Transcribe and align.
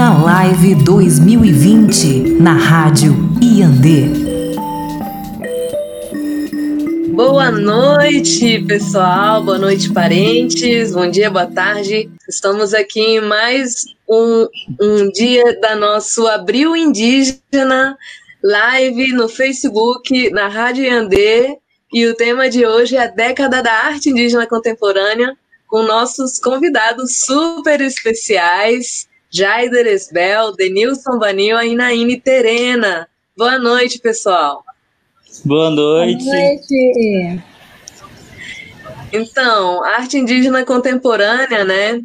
Indígena 0.00 0.24
Live 0.24 0.74
2020 0.76 2.40
na 2.40 2.54
Rádio 2.54 3.14
Iandê. 3.42 4.06
Boa 7.12 7.50
noite, 7.50 8.64
pessoal. 8.66 9.44
Boa 9.44 9.58
noite, 9.58 9.92
parentes. 9.92 10.94
Bom 10.94 11.10
dia, 11.10 11.30
boa 11.30 11.46
tarde. 11.46 12.10
Estamos 12.26 12.72
aqui 12.72 12.98
em 12.98 13.20
mais 13.20 13.84
um, 14.08 14.46
um 14.80 15.10
dia 15.12 15.60
da 15.60 15.76
nosso 15.76 16.26
Abril 16.26 16.74
Indígena 16.74 17.94
live 18.42 19.12
no 19.12 19.28
Facebook, 19.28 20.30
na 20.30 20.48
Rádio 20.48 20.84
Iandê. 20.84 21.58
E 21.92 22.06
o 22.06 22.14
tema 22.14 22.48
de 22.48 22.64
hoje 22.64 22.96
é 22.96 23.02
a 23.02 23.06
década 23.06 23.62
da 23.62 23.72
arte 23.72 24.08
indígena 24.08 24.46
contemporânea, 24.46 25.36
com 25.68 25.82
nossos 25.82 26.38
convidados 26.38 27.18
super 27.18 27.82
especiais, 27.82 29.09
Jaider 29.30 29.86
Esbel, 29.86 30.52
Denilson 30.56 31.18
Vanil 31.18 31.60
e 31.62 31.76
Naine 31.76 32.20
Terena. 32.20 33.08
Boa 33.36 33.58
noite, 33.58 33.98
pessoal. 34.00 34.64
Boa 35.44 35.70
noite. 35.70 36.24
Boa 36.24 36.36
noite. 36.36 37.40
Então, 39.12 39.84
arte 39.84 40.18
indígena 40.18 40.64
contemporânea, 40.64 41.64
né? 41.64 42.00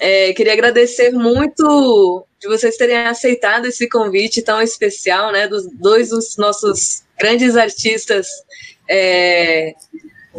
É, 0.00 0.32
queria 0.32 0.54
agradecer 0.54 1.10
muito 1.10 2.24
de 2.40 2.48
vocês 2.48 2.76
terem 2.78 2.96
aceitado 2.96 3.66
esse 3.66 3.86
convite 3.86 4.40
tão 4.40 4.62
especial, 4.62 5.30
né? 5.30 5.46
Dos 5.46 5.66
dois 5.70 6.08
dos 6.08 6.38
nossos 6.38 7.04
grandes 7.18 7.56
artistas 7.56 8.26
é, 8.88 9.74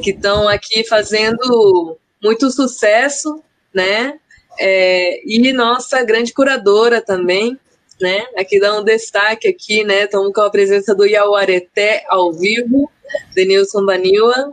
que 0.02 0.09
estão 0.09 0.48
aqui 0.48 0.83
fazendo 0.83 1.98
muito 2.22 2.50
sucesso, 2.50 3.44
né? 3.72 4.20
É, 4.64 5.22
e 5.26 5.52
nossa 5.52 6.04
grande 6.04 6.31
curadora 6.31 7.02
também, 7.02 7.59
né? 8.00 8.23
Aqui 8.38 8.59
dá 8.59 8.80
um 8.80 8.84
destaque 8.84 9.48
aqui, 9.48 9.84
né? 9.84 10.04
Estamos 10.04 10.31
com 10.31 10.42
a 10.42 10.52
presença 10.52 10.94
do 10.94 11.04
Iauareté 11.04 12.06
ao 12.08 12.31
vivo, 12.31 12.92
Denilson 13.34 13.84
Baniwa, 13.84 14.52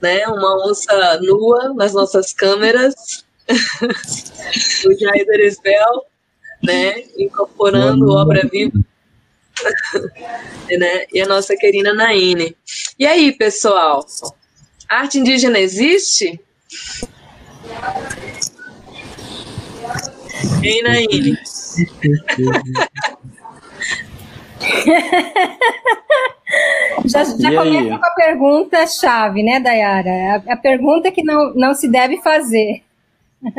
né? 0.00 0.26
Uma 0.28 0.66
onça 0.66 1.20
nua 1.20 1.74
nas 1.74 1.92
nossas 1.92 2.32
câmeras, 2.32 2.94
o 4.86 4.98
Jair 4.98 5.26
Esbel, 5.40 6.06
né? 6.62 7.04
Incorporando 7.18 8.10
obra 8.10 8.48
viva. 8.50 8.78
né? 10.70 11.04
E 11.12 11.20
a 11.20 11.26
nossa 11.26 11.54
querida 11.54 11.92
Naine. 11.92 12.56
E 12.98 13.06
aí, 13.06 13.30
pessoal? 13.32 14.06
arte 14.88 15.18
indígena 15.18 15.58
existe? 15.58 16.40
Ei, 20.62 20.82
Naine. 20.82 21.36
já 27.04 27.24
já 27.24 27.54
começa 27.54 27.98
com 27.98 28.06
a 28.06 28.10
pergunta 28.10 28.86
chave, 28.86 29.42
né, 29.42 29.60
Dayara? 29.60 30.42
A, 30.46 30.54
a 30.54 30.56
pergunta 30.56 31.10
que 31.10 31.22
não, 31.22 31.54
não 31.54 31.74
se 31.74 31.88
deve 31.88 32.18
fazer. 32.18 32.82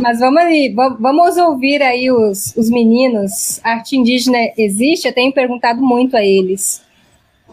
Mas 0.00 0.20
vamos 0.20 0.40
ali, 0.40 0.74
vamos 0.74 1.36
ouvir 1.36 1.82
aí 1.82 2.10
os, 2.10 2.56
os 2.56 2.70
meninos. 2.70 3.60
A 3.62 3.72
arte 3.72 3.96
indígena 3.96 4.38
existe? 4.56 5.06
Eu 5.06 5.14
tenho 5.14 5.32
perguntado 5.32 5.82
muito 5.82 6.16
a 6.16 6.24
eles. 6.24 6.82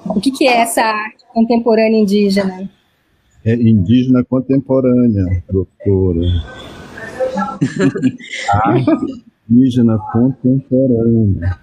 O 0.06 0.20
que, 0.20 0.32
que 0.32 0.48
é 0.48 0.62
essa 0.62 0.82
arte 0.82 1.24
contemporânea 1.34 2.00
indígena? 2.00 2.70
É 3.44 3.54
indígena 3.54 4.24
contemporânea, 4.24 5.44
doutora. 5.50 6.28
Arte 7.38 9.24
indígena 9.50 9.98
contemporânea. 10.12 11.60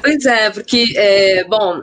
Pois 0.00 0.24
é, 0.26 0.50
porque, 0.50 0.92
é, 0.96 1.44
bom, 1.44 1.82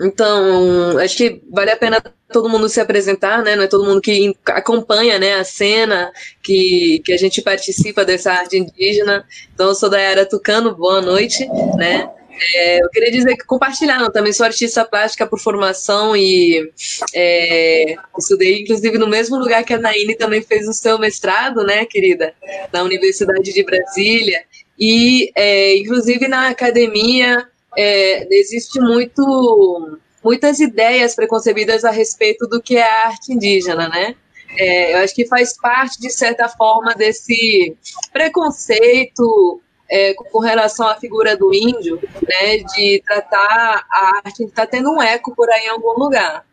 então, 0.00 0.98
acho 0.98 1.16
que 1.16 1.42
vale 1.50 1.70
a 1.70 1.76
pena 1.76 2.02
todo 2.32 2.48
mundo 2.48 2.68
se 2.68 2.80
apresentar, 2.80 3.42
né? 3.42 3.54
Não 3.54 3.64
é 3.64 3.66
todo 3.68 3.84
mundo 3.84 4.00
que 4.00 4.34
acompanha 4.46 5.18
né, 5.18 5.34
a 5.34 5.44
cena, 5.44 6.10
que, 6.42 7.02
que 7.04 7.12
a 7.12 7.16
gente 7.16 7.42
participa 7.42 8.04
dessa 8.04 8.32
arte 8.32 8.56
indígena. 8.56 9.24
Então, 9.54 9.68
eu 9.68 9.74
sou 9.74 9.90
da 9.90 9.98
Yara 9.98 10.26
Tucano, 10.26 10.74
boa 10.74 11.02
noite, 11.02 11.46
né? 11.76 12.08
É, 12.54 12.82
eu 12.82 12.88
queria 12.90 13.10
dizer 13.10 13.36
que 13.36 13.44
compartilhar, 13.44 14.10
também 14.10 14.32
sou 14.32 14.46
artista 14.46 14.84
plástica 14.84 15.26
por 15.26 15.38
formação 15.38 16.16
e 16.16 16.70
é, 17.14 17.94
estudei, 18.18 18.62
inclusive, 18.62 18.98
no 18.98 19.08
mesmo 19.08 19.38
lugar 19.38 19.64
que 19.64 19.74
a 19.74 19.78
Naine 19.78 20.16
também 20.16 20.42
fez 20.42 20.66
o 20.66 20.72
seu 20.72 20.98
mestrado, 20.98 21.62
né, 21.64 21.84
querida? 21.84 22.34
Na 22.72 22.82
Universidade 22.82 23.52
de 23.52 23.62
Brasília. 23.62 24.44
E, 24.78 25.30
é, 25.36 25.76
inclusive, 25.76 26.26
na 26.26 26.48
academia 26.48 27.46
é, 27.76 28.26
existe 28.34 28.80
muito 28.80 29.98
muitas 30.24 30.60
ideias 30.60 31.16
preconcebidas 31.16 31.84
a 31.84 31.90
respeito 31.90 32.46
do 32.46 32.62
que 32.62 32.76
é 32.76 32.82
a 32.82 33.06
arte 33.08 33.32
indígena, 33.32 33.88
né? 33.88 34.14
É, 34.56 34.94
eu 34.94 34.98
acho 34.98 35.14
que 35.14 35.26
faz 35.26 35.56
parte, 35.56 35.98
de 36.00 36.10
certa 36.10 36.48
forma, 36.48 36.94
desse 36.94 37.76
preconceito 38.12 39.60
é, 39.92 40.14
com 40.14 40.38
relação 40.38 40.88
à 40.88 40.94
figura 40.96 41.36
do 41.36 41.52
índio, 41.54 42.00
né, 42.26 42.56
de 42.74 43.02
tratar 43.06 43.84
a 43.90 44.20
arte, 44.24 44.42
está 44.44 44.66
tendo 44.66 44.90
um 44.90 45.02
eco 45.02 45.36
por 45.36 45.50
aí 45.50 45.66
em 45.66 45.68
algum 45.68 46.02
lugar. 46.02 46.46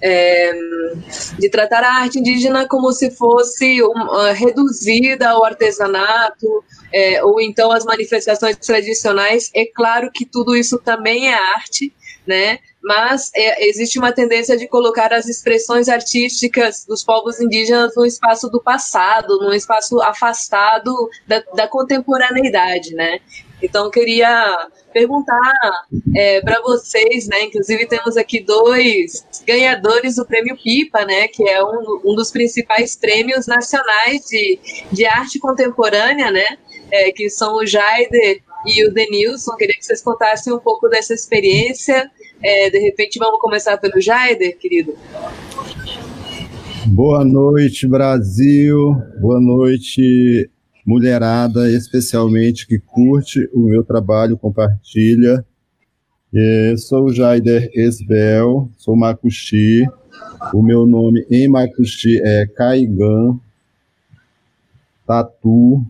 É, 0.00 0.52
de 1.38 1.50
tratar 1.50 1.82
a 1.82 2.02
arte 2.02 2.20
indígena 2.20 2.68
como 2.68 2.92
se 2.92 3.10
fosse 3.10 3.82
uma, 3.82 4.30
reduzida 4.32 5.28
ao 5.28 5.44
artesanato, 5.44 6.64
é, 6.92 7.22
ou 7.24 7.40
então 7.40 7.70
as 7.72 7.84
manifestações 7.84 8.56
tradicionais. 8.56 9.50
É 9.54 9.66
claro 9.66 10.10
que 10.10 10.24
tudo 10.24 10.56
isso 10.56 10.78
também 10.78 11.28
é 11.28 11.34
arte, 11.34 11.92
né? 12.26 12.60
Mas 12.88 13.30
é, 13.36 13.68
existe 13.68 13.98
uma 13.98 14.12
tendência 14.12 14.56
de 14.56 14.66
colocar 14.66 15.12
as 15.12 15.28
expressões 15.28 15.90
artísticas 15.90 16.86
dos 16.86 17.04
povos 17.04 17.38
indígenas 17.38 17.94
no 17.94 18.06
espaço 18.06 18.48
do 18.48 18.62
passado, 18.62 19.38
num 19.42 19.52
espaço 19.52 20.00
afastado 20.00 20.90
da, 21.26 21.44
da 21.54 21.68
contemporaneidade, 21.68 22.94
né? 22.94 23.20
Então, 23.62 23.90
queria 23.90 24.70
perguntar 24.90 25.52
é, 26.16 26.40
para 26.40 26.62
vocês, 26.62 27.28
né? 27.28 27.42
Inclusive, 27.42 27.84
temos 27.84 28.16
aqui 28.16 28.40
dois 28.42 29.22
ganhadores 29.46 30.16
do 30.16 30.24
Prêmio 30.24 30.56
Pipa, 30.56 31.04
né? 31.04 31.28
Que 31.28 31.46
é 31.46 31.62
um, 31.62 32.00
um 32.06 32.14
dos 32.14 32.30
principais 32.30 32.96
prêmios 32.96 33.46
nacionais 33.46 34.22
de, 34.30 34.58
de 34.90 35.04
arte 35.04 35.38
contemporânea, 35.38 36.30
né? 36.30 36.56
É, 36.90 37.12
que 37.12 37.28
são 37.28 37.56
o 37.56 37.66
Jaider 37.66 38.40
e 38.64 38.86
o 38.86 38.94
Denilson. 38.94 39.56
Queria 39.56 39.76
que 39.76 39.84
vocês 39.84 40.00
contassem 40.00 40.54
um 40.54 40.58
pouco 40.58 40.88
dessa 40.88 41.12
experiência 41.12 42.10
é, 42.42 42.70
de 42.70 42.78
repente, 42.78 43.18
vamos 43.18 43.40
começar 43.40 43.76
pelo 43.78 44.00
Jaider, 44.00 44.56
querido. 44.58 44.94
Boa 46.86 47.24
noite, 47.24 47.86
Brasil. 47.86 48.94
Boa 49.20 49.40
noite, 49.40 50.50
mulherada, 50.86 51.70
especialmente 51.70 52.66
que 52.66 52.78
curte 52.78 53.48
o 53.52 53.60
meu 53.60 53.84
trabalho, 53.84 54.38
compartilha. 54.38 55.44
É, 56.34 56.74
sou 56.76 57.06
o 57.06 57.12
Jaider 57.12 57.70
Esbel, 57.74 58.70
sou 58.76 58.96
Macuxi. 58.96 59.84
O 60.52 60.62
meu 60.62 60.86
nome 60.86 61.26
em 61.30 61.48
Macuxi 61.48 62.20
é 62.22 62.46
Caigan 62.46 63.38
Tatu. 65.06 65.84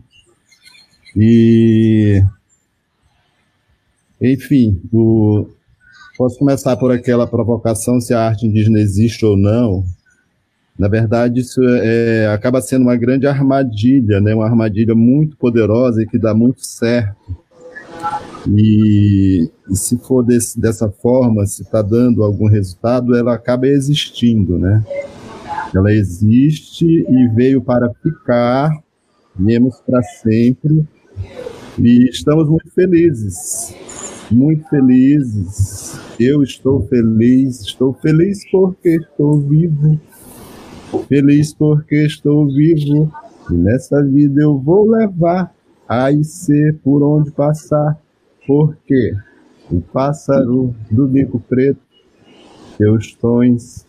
E, 1.15 2.21
enfim, 4.21 4.81
o, 4.91 5.47
Posso 6.19 6.37
começar 6.37 6.75
por 6.75 6.91
aquela 6.91 7.25
provocação 7.25 8.01
se 8.01 8.13
a 8.13 8.19
arte 8.19 8.45
indígena 8.45 8.77
existe 8.81 9.25
ou 9.25 9.37
não. 9.37 9.85
Na 10.77 10.89
verdade, 10.89 11.39
isso 11.39 11.61
é, 11.63 12.27
acaba 12.27 12.59
sendo 12.59 12.81
uma 12.81 12.97
grande 12.97 13.25
armadilha, 13.25 14.19
né? 14.19 14.35
uma 14.35 14.43
armadilha 14.43 14.93
muito 14.93 15.37
poderosa 15.37 16.03
e 16.03 16.05
que 16.05 16.19
dá 16.19 16.33
muito 16.33 16.59
certo. 16.59 17.37
E, 18.49 19.49
e 19.71 19.75
se 19.77 19.97
for 19.97 20.21
desse, 20.21 20.59
dessa 20.59 20.89
forma, 20.89 21.45
se 21.45 21.61
está 21.61 21.81
dando 21.81 22.21
algum 22.21 22.49
resultado, 22.49 23.15
ela 23.15 23.33
acaba 23.33 23.65
existindo, 23.65 24.59
né? 24.59 24.83
Ela 25.73 25.93
existe 25.93 26.85
e 26.85 27.27
veio 27.29 27.61
para 27.61 27.89
ficar, 28.03 28.71
viemos 29.37 29.81
para 29.87 30.03
sempre, 30.03 30.85
e 31.77 32.09
estamos 32.09 32.49
muito 32.49 32.69
felizes 32.71 33.73
muito 34.31 34.67
felizes. 34.69 35.99
Eu 36.19 36.43
estou 36.43 36.81
feliz, 36.87 37.61
estou 37.61 37.93
feliz 37.93 38.49
porque 38.51 38.97
estou 38.97 39.39
vivo. 39.39 39.99
Feliz 41.07 41.53
porque 41.53 42.05
estou 42.05 42.47
vivo. 42.47 43.11
E 43.49 43.53
nessa 43.53 44.03
vida 44.03 44.41
eu 44.41 44.57
vou 44.57 44.89
levar 44.89 45.53
a 45.87 46.11
ser 46.23 46.77
por 46.83 47.01
onde 47.03 47.31
passar. 47.31 47.99
Porque 48.45 49.15
o 49.71 49.81
pássaro 49.81 50.73
do 50.89 51.07
bico 51.07 51.39
preto, 51.39 51.81
teus 52.77 53.13
tons 53.15 53.85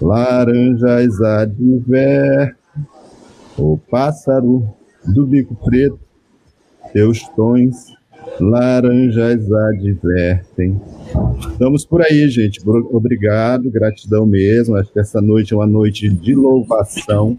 laranjas 0.00 1.20
adver. 1.20 2.56
O 3.56 3.78
pássaro 3.78 4.68
do 5.04 5.26
bico 5.26 5.54
preto, 5.54 5.98
teus 6.92 7.20
tons 7.28 7.94
laranjas 8.40 9.50
advertem. 9.52 10.80
Estamos 11.38 11.84
por 11.84 12.02
aí, 12.02 12.28
gente. 12.28 12.60
Obrigado, 12.66 13.70
gratidão 13.70 14.26
mesmo. 14.26 14.76
Acho 14.76 14.92
que 14.92 15.00
essa 15.00 15.20
noite 15.20 15.52
é 15.52 15.56
uma 15.56 15.66
noite 15.66 16.08
de 16.08 16.34
louvação, 16.34 17.38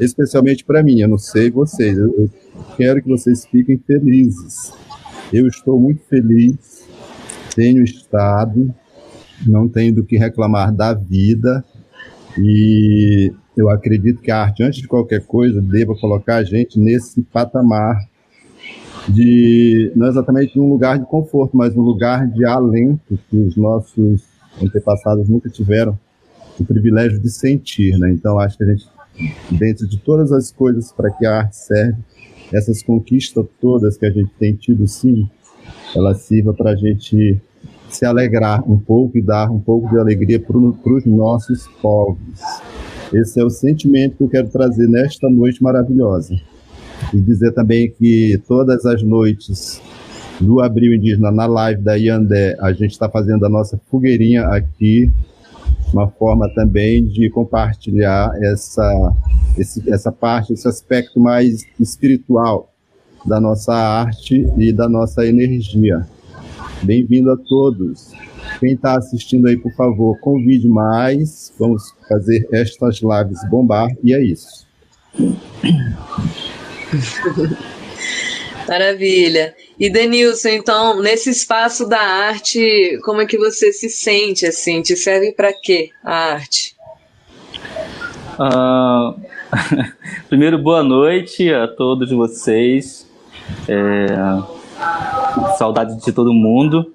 especialmente 0.00 0.64
para 0.64 0.82
mim. 0.82 1.00
Eu 1.00 1.08
não 1.08 1.18
sei 1.18 1.50
vocês, 1.50 1.96
eu 1.96 2.30
quero 2.76 3.02
que 3.02 3.08
vocês 3.08 3.46
fiquem 3.46 3.78
felizes. 3.78 4.72
Eu 5.32 5.46
estou 5.46 5.80
muito 5.80 6.02
feliz, 6.02 6.86
tenho 7.54 7.82
estado, 7.82 8.74
não 9.46 9.68
tenho 9.68 9.94
do 9.94 10.04
que 10.04 10.18
reclamar 10.18 10.74
da 10.74 10.92
vida 10.92 11.64
e 12.38 13.32
eu 13.56 13.68
acredito 13.68 14.20
que 14.22 14.30
a 14.30 14.42
arte, 14.42 14.62
antes 14.62 14.80
de 14.80 14.88
qualquer 14.88 15.24
coisa, 15.26 15.60
deva 15.60 15.94
colocar 15.94 16.36
a 16.36 16.44
gente 16.44 16.78
nesse 16.78 17.22
patamar 17.22 17.96
de 19.08 19.92
não 19.96 20.08
exatamente 20.08 20.58
um 20.58 20.68
lugar 20.68 20.98
de 20.98 21.06
conforto, 21.06 21.56
mas 21.56 21.76
um 21.76 21.82
lugar 21.82 22.26
de 22.28 22.44
alento 22.44 23.18
que 23.28 23.36
os 23.36 23.56
nossos 23.56 24.22
antepassados 24.62 25.28
nunca 25.28 25.48
tiveram 25.48 25.98
o 26.58 26.64
privilégio 26.64 27.18
de 27.18 27.30
sentir, 27.30 27.98
né? 27.98 28.10
Então 28.10 28.38
acho 28.38 28.56
que 28.56 28.64
a 28.64 28.66
gente, 28.66 28.86
dentro 29.50 29.88
de 29.88 29.98
todas 29.98 30.32
as 30.32 30.50
coisas 30.50 30.92
para 30.92 31.10
que 31.10 31.26
a 31.26 31.38
arte 31.38 31.56
serve, 31.56 31.98
essas 32.52 32.82
conquistas 32.82 33.46
todas 33.60 33.96
que 33.96 34.06
a 34.06 34.10
gente 34.10 34.30
tem 34.38 34.54
tido, 34.54 34.86
sim, 34.86 35.28
ela 35.96 36.14
sirva 36.14 36.52
para 36.52 36.72
a 36.72 36.76
gente 36.76 37.40
se 37.88 38.04
alegrar 38.04 38.68
um 38.70 38.78
pouco 38.78 39.18
e 39.18 39.22
dar 39.22 39.50
um 39.50 39.58
pouco 39.58 39.88
de 39.88 39.98
alegria 39.98 40.40
para 40.40 40.56
os 40.56 41.04
nossos 41.04 41.66
povos. 41.80 42.18
Esse 43.12 43.40
é 43.40 43.44
o 43.44 43.50
sentimento 43.50 44.16
que 44.16 44.24
eu 44.24 44.28
quero 44.28 44.48
trazer 44.48 44.88
nesta 44.88 45.28
noite 45.28 45.62
maravilhosa. 45.62 46.34
E 47.12 47.20
dizer 47.20 47.52
também 47.52 47.90
que 47.90 48.40
todas 48.46 48.84
as 48.86 49.02
noites 49.02 49.80
do 50.40 50.60
Abril 50.60 50.94
Indígena 50.94 51.30
na 51.30 51.46
live 51.46 51.82
da 51.82 51.94
Iandé, 51.94 52.56
a 52.60 52.72
gente 52.72 52.92
está 52.92 53.08
fazendo 53.08 53.44
a 53.46 53.48
nossa 53.48 53.80
fogueirinha 53.90 54.46
aqui, 54.46 55.10
uma 55.92 56.08
forma 56.08 56.48
também 56.54 57.04
de 57.04 57.28
compartilhar 57.30 58.30
essa, 58.42 59.14
esse, 59.58 59.90
essa 59.90 60.10
parte, 60.10 60.52
esse 60.52 60.66
aspecto 60.66 61.20
mais 61.20 61.64
espiritual 61.78 62.72
da 63.26 63.40
nossa 63.40 63.72
arte 63.72 64.46
e 64.56 64.72
da 64.72 64.88
nossa 64.88 65.26
energia. 65.26 66.06
Bem-vindo 66.82 67.30
a 67.30 67.36
todos. 67.36 68.10
Quem 68.58 68.72
está 68.72 68.96
assistindo 68.96 69.46
aí, 69.46 69.56
por 69.56 69.72
favor, 69.74 70.18
convide 70.18 70.68
mais. 70.68 71.52
Vamos 71.58 71.94
fazer 72.08 72.48
estas 72.52 73.00
lives 73.00 73.38
bombar 73.48 73.88
e 74.02 74.12
é 74.12 74.22
isso. 74.22 74.66
Maravilha. 78.68 79.54
E 79.78 79.90
Denilson, 79.90 80.50
então, 80.50 81.00
nesse 81.00 81.30
espaço 81.30 81.88
da 81.88 82.00
arte, 82.00 82.98
como 83.04 83.20
é 83.20 83.26
que 83.26 83.36
você 83.36 83.72
se 83.72 83.88
sente 83.88 84.46
assim? 84.46 84.82
Te 84.82 84.96
serve 84.96 85.32
para 85.32 85.52
quê 85.52 85.90
a 86.04 86.32
arte? 86.34 86.76
Uh, 88.38 89.20
primeiro, 90.28 90.58
boa 90.58 90.82
noite 90.82 91.52
a 91.52 91.66
todos 91.66 92.10
vocês. 92.10 93.10
É, 93.68 94.06
saudade 95.56 96.00
de 96.00 96.12
todo 96.12 96.32
mundo. 96.32 96.92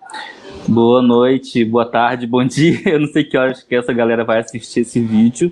Boa 0.67 1.01
noite, 1.01 1.63
boa 1.63 1.85
tarde, 1.85 2.27
bom 2.27 2.43
dia. 2.47 2.81
Eu 2.85 2.99
não 2.99 3.07
sei 3.07 3.23
que 3.23 3.37
horas 3.37 3.63
que 3.63 3.75
essa 3.75 3.93
galera 3.93 4.23
vai 4.23 4.39
assistir 4.39 4.81
esse 4.81 4.99
vídeo. 4.99 5.51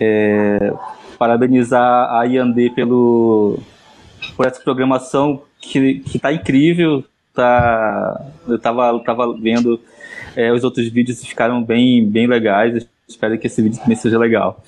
É, 0.00 0.72
parabenizar 1.24 2.12
a 2.12 2.24
Yandê 2.24 2.68
pelo 2.68 3.58
por 4.36 4.46
essa 4.46 4.60
programação 4.60 5.40
que, 5.58 6.00
que 6.00 6.18
tá 6.18 6.30
incrível. 6.30 7.02
Tá, 7.32 8.26
eu 8.46 8.58
tava, 8.58 9.02
tava 9.02 9.34
vendo 9.36 9.80
é, 10.36 10.52
os 10.52 10.62
outros 10.62 10.86
vídeos 10.88 11.24
ficaram 11.24 11.62
bem, 11.62 12.06
bem 12.06 12.26
legais. 12.26 12.86
Espero 13.08 13.38
que 13.38 13.46
esse 13.46 13.62
vídeo 13.62 13.80
também 13.80 13.96
seja 13.96 14.18
legal. 14.18 14.62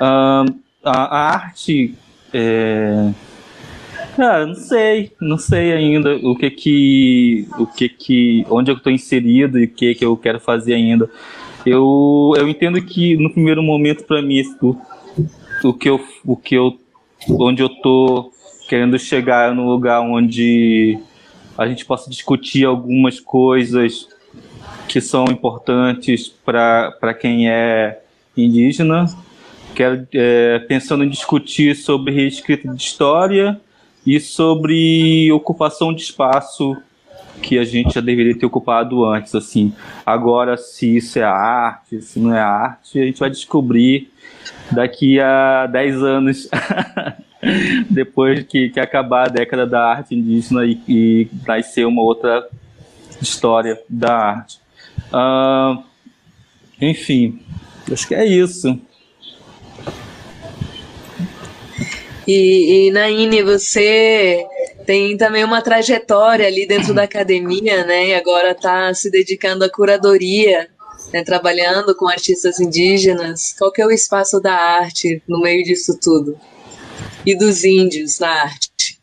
Um, 0.00 0.58
a, 0.82 1.02
a, 1.02 1.30
arte. 1.34 1.94
É, 2.32 3.10
não 4.16 4.54
sei, 4.54 5.12
não 5.20 5.38
sei 5.38 5.72
ainda 5.72 6.16
o 6.16 6.34
que 6.34 6.50
que, 6.50 7.48
o 7.58 7.66
que 7.66 7.88
que, 7.88 8.46
onde 8.50 8.70
eu 8.70 8.76
estou 8.76 8.90
inserido 8.90 9.58
e 9.58 9.64
o 9.64 9.68
que 9.68 9.94
que 9.94 10.04
eu 10.04 10.16
quero 10.16 10.40
fazer 10.40 10.72
ainda. 10.72 11.08
Eu, 11.66 12.32
eu 12.36 12.48
entendo 12.48 12.80
que 12.80 13.16
no 13.16 13.30
primeiro 13.30 13.62
momento 13.62 14.04
para 14.04 14.22
mim 14.22 14.42
o, 14.62 14.76
o 15.64 15.72
que 15.72 15.88
eu, 15.88 16.00
o 16.24 16.36
que 16.36 16.54
eu, 16.54 16.78
onde 17.28 17.62
eu 17.62 17.68
tô 17.68 18.32
querendo 18.68 18.98
chegar 18.98 19.50
é 19.50 19.54
no 19.54 19.68
lugar 19.68 20.00
onde 20.00 20.98
a 21.56 21.66
gente 21.66 21.84
possa 21.84 22.08
discutir 22.08 22.64
algumas 22.64 23.18
coisas 23.18 24.08
que 24.86 25.00
são 25.00 25.24
importantes 25.26 26.28
para 26.28 27.14
quem 27.20 27.50
é 27.50 28.00
indígena. 28.36 29.06
Quero, 29.74 30.06
é, 30.12 30.60
pensando 30.60 31.04
em 31.04 31.08
discutir 31.08 31.74
sobre 31.76 32.12
reescrita 32.12 32.68
de 32.72 32.82
história 32.82 33.60
e 34.06 34.18
sobre 34.20 35.30
ocupação 35.32 35.92
de 35.92 36.02
espaço 36.02 36.76
que 37.42 37.58
a 37.58 37.64
gente 37.64 37.94
já 37.94 38.00
deveria 38.00 38.38
ter 38.38 38.46
ocupado 38.46 39.04
antes, 39.04 39.34
assim. 39.34 39.72
Agora, 40.04 40.56
se 40.56 40.96
isso 40.96 41.18
é 41.18 41.22
arte, 41.22 42.02
se 42.02 42.18
não 42.18 42.34
é 42.34 42.40
arte, 42.40 43.00
a 43.00 43.04
gente 43.04 43.20
vai 43.20 43.30
descobrir 43.30 44.10
daqui 44.70 45.20
a 45.20 45.66
10 45.66 46.02
anos, 46.02 46.48
depois 47.88 48.44
que, 48.44 48.68
que 48.70 48.80
acabar 48.80 49.26
a 49.26 49.30
década 49.30 49.66
da 49.66 49.82
arte 49.82 50.14
indígena 50.14 50.64
e, 50.64 50.80
e 50.88 51.28
nascer 51.46 51.86
uma 51.86 52.02
outra 52.02 52.46
história 53.20 53.80
da 53.88 54.14
arte. 54.14 54.60
Uh, 55.12 55.82
enfim, 56.80 57.40
acho 57.90 58.06
que 58.06 58.14
é 58.14 58.24
isso. 58.24 58.78
E, 62.26 62.88
e 62.88 62.90
Naine, 62.90 63.42
você 63.42 64.44
tem 64.88 65.18
também 65.18 65.44
uma 65.44 65.60
trajetória 65.60 66.46
ali 66.46 66.66
dentro 66.66 66.94
da 66.94 67.02
academia, 67.02 67.84
né? 67.84 68.06
E 68.06 68.14
agora 68.14 68.52
está 68.52 68.94
se 68.94 69.10
dedicando 69.10 69.62
à 69.62 69.70
curadoria, 69.70 70.66
né? 71.12 71.22
trabalhando 71.22 71.94
com 71.94 72.08
artistas 72.08 72.58
indígenas. 72.58 73.54
Qual 73.58 73.70
que 73.70 73.82
é 73.82 73.86
o 73.86 73.90
espaço 73.90 74.40
da 74.40 74.54
arte 74.54 75.22
no 75.28 75.42
meio 75.42 75.62
disso 75.62 75.98
tudo? 76.02 76.38
E 77.26 77.36
dos 77.36 77.64
índios 77.64 78.18
na 78.18 78.30
arte? 78.30 78.98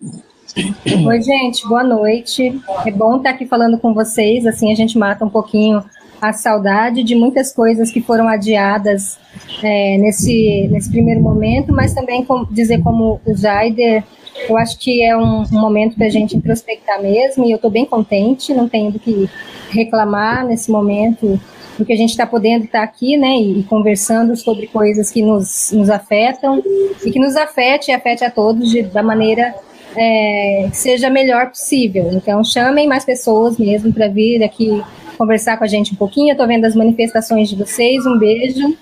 Oi, 1.08 1.22
gente, 1.22 1.68
boa 1.68 1.84
noite. 1.84 2.60
É 2.84 2.90
bom 2.90 3.18
estar 3.18 3.30
aqui 3.30 3.46
falando 3.46 3.78
com 3.78 3.94
vocês, 3.94 4.48
assim 4.48 4.72
a 4.72 4.76
gente 4.76 4.98
mata 4.98 5.24
um 5.24 5.30
pouquinho 5.30 5.86
a 6.20 6.34
saudade 6.34 7.04
de 7.04 7.14
muitas 7.14 7.54
coisas 7.54 7.92
que 7.92 8.02
foram 8.02 8.28
adiadas 8.28 9.20
é, 9.62 10.00
nesse, 10.00 10.68
nesse 10.72 10.90
primeiro 10.90 11.22
momento, 11.22 11.72
mas 11.72 11.94
também 11.94 12.26
com, 12.26 12.44
dizer 12.46 12.82
como 12.82 13.22
o 13.24 13.36
Jaider, 13.36 14.04
eu 14.48 14.58
acho 14.58 14.78
que 14.78 15.04
é 15.04 15.16
um, 15.16 15.44
um 15.44 15.60
momento 15.60 15.96
para 15.96 16.08
a 16.08 16.10
gente 16.10 16.36
introspectar 16.36 17.02
mesmo, 17.02 17.46
e 17.46 17.52
eu 17.52 17.56
estou 17.56 17.72
bem 17.72 17.86
contente, 17.86 18.54
não 18.54 18.68
tenho 18.68 18.92
do 18.92 19.00
que 19.00 19.30
reclamar 19.70 20.46
nesse 20.46 20.70
momento, 20.70 21.40
porque 21.78 21.94
a 21.94 21.98
gente 21.98 22.12
está 22.12 22.26
podendo 22.26 22.66
estar 22.66 22.80
tá 22.80 22.84
aqui, 22.84 23.18
né, 23.18 23.38
e, 23.38 23.60
e, 23.60 23.64
conversando 23.64 24.36
sobre 24.36 24.68
coisas 24.68 25.10
que 25.10 25.22
nos, 25.22 25.72
nos 25.72 25.90
afetam, 25.90 26.62
e 27.04 27.12
que 27.12 27.20
nos 27.20 27.36
afete 27.36 27.92
e 27.92 27.94
afete 27.94 28.24
a 28.24 28.32
todos 28.32 28.70
de, 28.70 28.84
da 28.84 29.04
maneira 29.04 29.56
é, 29.96 30.68
que 30.70 30.78
seja 30.78 31.10
melhor 31.10 31.50
possível. 31.50 32.10
Então, 32.12 32.44
chamem 32.44 32.88
mais 32.88 33.06
pessoas 33.06 33.58
mesmo 33.58 33.94
para 33.94 34.08
vir 34.08 34.44
aqui 34.44 34.84
conversar 35.18 35.58
com 35.58 35.64
a 35.64 35.68
gente 35.68 35.94
um 35.94 35.96
pouquinho. 35.96 36.36
Eu 36.38 36.48
vendo 36.48 36.66
as 36.66 36.76
manifestações 36.76 37.50
de 37.50 37.56
vocês. 37.56 38.06
Um 38.06 38.18
beijo. 38.18 38.78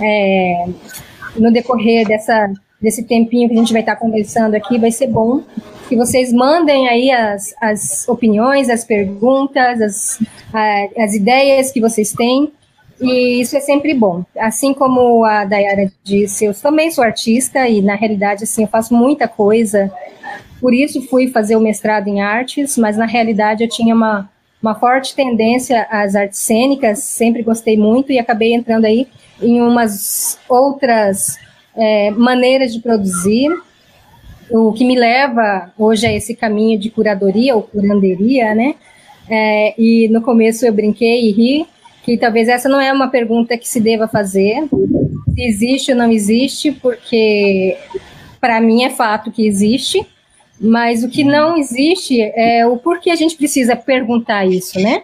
É, 0.00 0.66
no 1.36 1.52
decorrer 1.52 2.06
dessa, 2.06 2.50
desse 2.82 3.04
tempinho 3.04 3.48
que 3.48 3.54
a 3.54 3.58
gente 3.58 3.72
vai 3.72 3.82
estar 3.82 3.96
conversando 3.96 4.54
aqui, 4.54 4.78
vai 4.78 4.90
ser 4.90 5.06
bom 5.06 5.42
que 5.92 5.96
vocês 5.96 6.32
mandem 6.32 6.88
aí 6.88 7.10
as, 7.10 7.54
as 7.60 8.08
opiniões, 8.08 8.70
as 8.70 8.82
perguntas, 8.82 9.78
as, 9.80 10.22
as 10.96 11.14
ideias 11.14 11.70
que 11.70 11.82
vocês 11.82 12.12
têm. 12.12 12.50
E 12.98 13.40
isso 13.40 13.54
é 13.56 13.60
sempre 13.60 13.92
bom. 13.92 14.24
Assim 14.38 14.72
como 14.72 15.22
a 15.22 15.44
Dayara 15.44 15.92
disse, 16.02 16.46
eu 16.46 16.54
também 16.54 16.90
sou 16.90 17.04
artista 17.04 17.68
e, 17.68 17.82
na 17.82 17.94
realidade, 17.94 18.44
assim, 18.44 18.62
eu 18.62 18.68
faço 18.68 18.94
muita 18.94 19.28
coisa. 19.28 19.92
Por 20.62 20.72
isso 20.72 21.02
fui 21.08 21.28
fazer 21.28 21.56
o 21.56 21.60
mestrado 21.60 22.08
em 22.08 22.22
artes, 22.22 22.78
mas, 22.78 22.96
na 22.96 23.04
realidade, 23.04 23.62
eu 23.62 23.68
tinha 23.68 23.94
uma, 23.94 24.30
uma 24.62 24.74
forte 24.74 25.14
tendência 25.14 25.86
às 25.90 26.14
artes 26.14 26.38
cênicas, 26.38 27.00
sempre 27.00 27.42
gostei 27.42 27.76
muito 27.76 28.12
e 28.12 28.18
acabei 28.18 28.54
entrando 28.54 28.86
aí 28.86 29.06
em 29.42 29.60
umas 29.60 30.38
outras 30.48 31.36
é, 31.76 32.10
maneiras 32.10 32.72
de 32.72 32.80
produzir, 32.80 33.50
o 34.50 34.72
que 34.72 34.84
me 34.84 34.94
leva 34.94 35.72
hoje 35.78 36.06
a 36.06 36.12
esse 36.12 36.34
caminho 36.34 36.78
de 36.78 36.90
curadoria 36.90 37.56
ou 37.56 37.62
curanderia, 37.62 38.54
né? 38.54 38.74
É, 39.28 39.74
e 39.78 40.08
no 40.08 40.20
começo 40.20 40.66
eu 40.66 40.72
brinquei 40.72 41.28
e 41.28 41.32
ri 41.32 41.66
que 42.02 42.18
talvez 42.18 42.48
essa 42.48 42.68
não 42.68 42.80
é 42.80 42.92
uma 42.92 43.08
pergunta 43.08 43.56
que 43.56 43.68
se 43.68 43.80
deva 43.80 44.08
fazer, 44.08 44.68
se 45.34 45.42
existe 45.42 45.92
ou 45.92 45.96
não 45.96 46.10
existe, 46.10 46.72
porque 46.72 47.76
para 48.40 48.60
mim 48.60 48.82
é 48.82 48.90
fato 48.90 49.30
que 49.30 49.46
existe, 49.46 50.04
Mas 50.60 51.02
o 51.02 51.08
que 51.08 51.24
não 51.24 51.56
existe 51.56 52.20
é 52.20 52.64
o 52.64 52.76
porquê 52.76 53.10
a 53.10 53.16
gente 53.16 53.36
precisa 53.36 53.74
perguntar 53.74 54.46
isso, 54.46 54.78
né? 54.78 55.02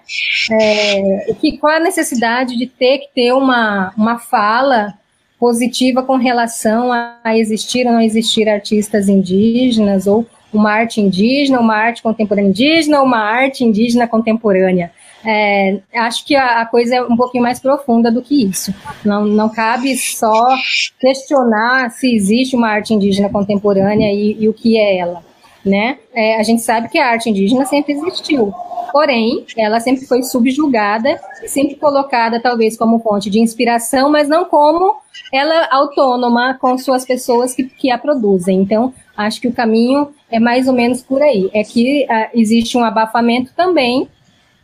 É, 0.52 1.34
que, 1.40 1.58
qual 1.58 1.74
a 1.74 1.80
necessidade 1.80 2.56
de 2.56 2.66
ter 2.66 2.98
que 2.98 3.08
ter 3.12 3.32
uma, 3.32 3.92
uma 3.96 4.18
fala 4.20 4.94
positiva 5.38 6.02
com 6.02 6.16
relação 6.16 6.92
a, 6.92 7.16
a 7.22 7.36
existir 7.36 7.86
ou 7.86 7.92
não 7.92 8.00
existir 8.00 8.48
artistas 8.48 9.08
indígenas, 9.08 10.06
ou 10.06 10.26
uma 10.52 10.72
arte 10.72 11.00
indígena, 11.00 11.60
uma 11.60 11.74
arte 11.74 12.02
contemporânea 12.02 12.48
indígena, 12.48 13.00
ou 13.00 13.06
uma 13.06 13.18
arte 13.18 13.64
indígena 13.64 14.08
contemporânea. 14.08 14.90
É, 15.24 15.80
acho 15.94 16.24
que 16.24 16.34
a, 16.36 16.62
a, 16.62 16.66
coisa 16.66 16.96
é 16.96 17.02
um 17.02 17.16
pouquinho 17.16 17.42
mais 17.42 17.58
profunda 17.58 18.10
do 18.10 18.22
que 18.22 18.44
isso. 18.44 18.72
Não, 19.04 19.24
não 19.24 19.48
cabe 19.48 19.96
só 19.96 20.56
questionar 21.00 21.90
se 21.90 22.14
existe 22.14 22.56
uma 22.56 22.68
arte 22.68 22.94
indígena 22.94 23.28
contemporânea 23.28 24.12
e, 24.12 24.36
e 24.40 24.48
o 24.48 24.54
que 24.54 24.78
é 24.78 24.98
ela 24.98 25.28
né? 25.64 25.98
É, 26.14 26.40
a 26.40 26.42
gente 26.42 26.62
sabe 26.62 26.88
que 26.88 26.98
a 26.98 27.10
arte 27.10 27.28
indígena 27.28 27.64
sempre 27.66 27.92
existiu, 27.92 28.52
porém, 28.90 29.44
ela 29.56 29.80
sempre 29.80 30.06
foi 30.06 30.22
subjugada, 30.22 31.20
sempre 31.46 31.76
colocada 31.76 32.40
talvez 32.40 32.76
como 32.76 32.98
fonte 33.00 33.30
de 33.30 33.40
inspiração, 33.40 34.10
mas 34.10 34.28
não 34.28 34.44
como 34.44 34.96
ela 35.32 35.68
autônoma 35.70 36.54
com 36.60 36.76
suas 36.78 37.04
pessoas 37.04 37.54
que, 37.54 37.64
que 37.64 37.90
a 37.90 37.98
produzem. 37.98 38.60
Então, 38.60 38.92
acho 39.16 39.40
que 39.40 39.48
o 39.48 39.52
caminho 39.52 40.10
é 40.30 40.38
mais 40.38 40.68
ou 40.68 40.74
menos 40.74 41.02
por 41.02 41.22
aí. 41.22 41.50
É 41.52 41.62
que 41.62 42.04
uh, 42.04 42.30
existe 42.34 42.76
um 42.76 42.84
abafamento 42.84 43.52
também 43.56 44.08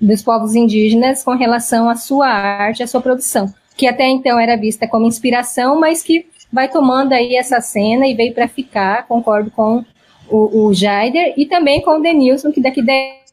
dos 0.00 0.23
povos 0.23 0.54
indígenas 0.54 1.23
com 1.23 1.35
relação 1.35 1.88
à 1.88 1.95
sua 1.95 2.28
arte, 2.28 2.83
à 2.83 2.87
sua 2.87 3.00
produção, 3.00 3.52
que 3.76 3.87
até 3.87 4.07
então 4.09 4.38
era 4.38 4.57
vista 4.57 4.87
como 4.87 5.07
inspiração, 5.07 5.78
mas 5.78 6.02
que 6.02 6.26
vai 6.52 6.69
tomando 6.69 7.12
aí 7.12 7.37
essa 7.37 7.61
cena 7.61 8.07
e 8.07 8.14
veio 8.14 8.35
para 8.35 8.47
ficar, 8.47 9.07
concordo 9.07 9.50
com 9.50 9.85
o, 10.28 10.66
o 10.66 10.75
Jaider, 10.75 11.35
e 11.37 11.47
também 11.47 11.83
com 11.83 11.99
o 11.99 12.02
Denilson, 12.02 12.52
que 12.52 12.61
daqui 12.61 12.81
a 12.81 12.85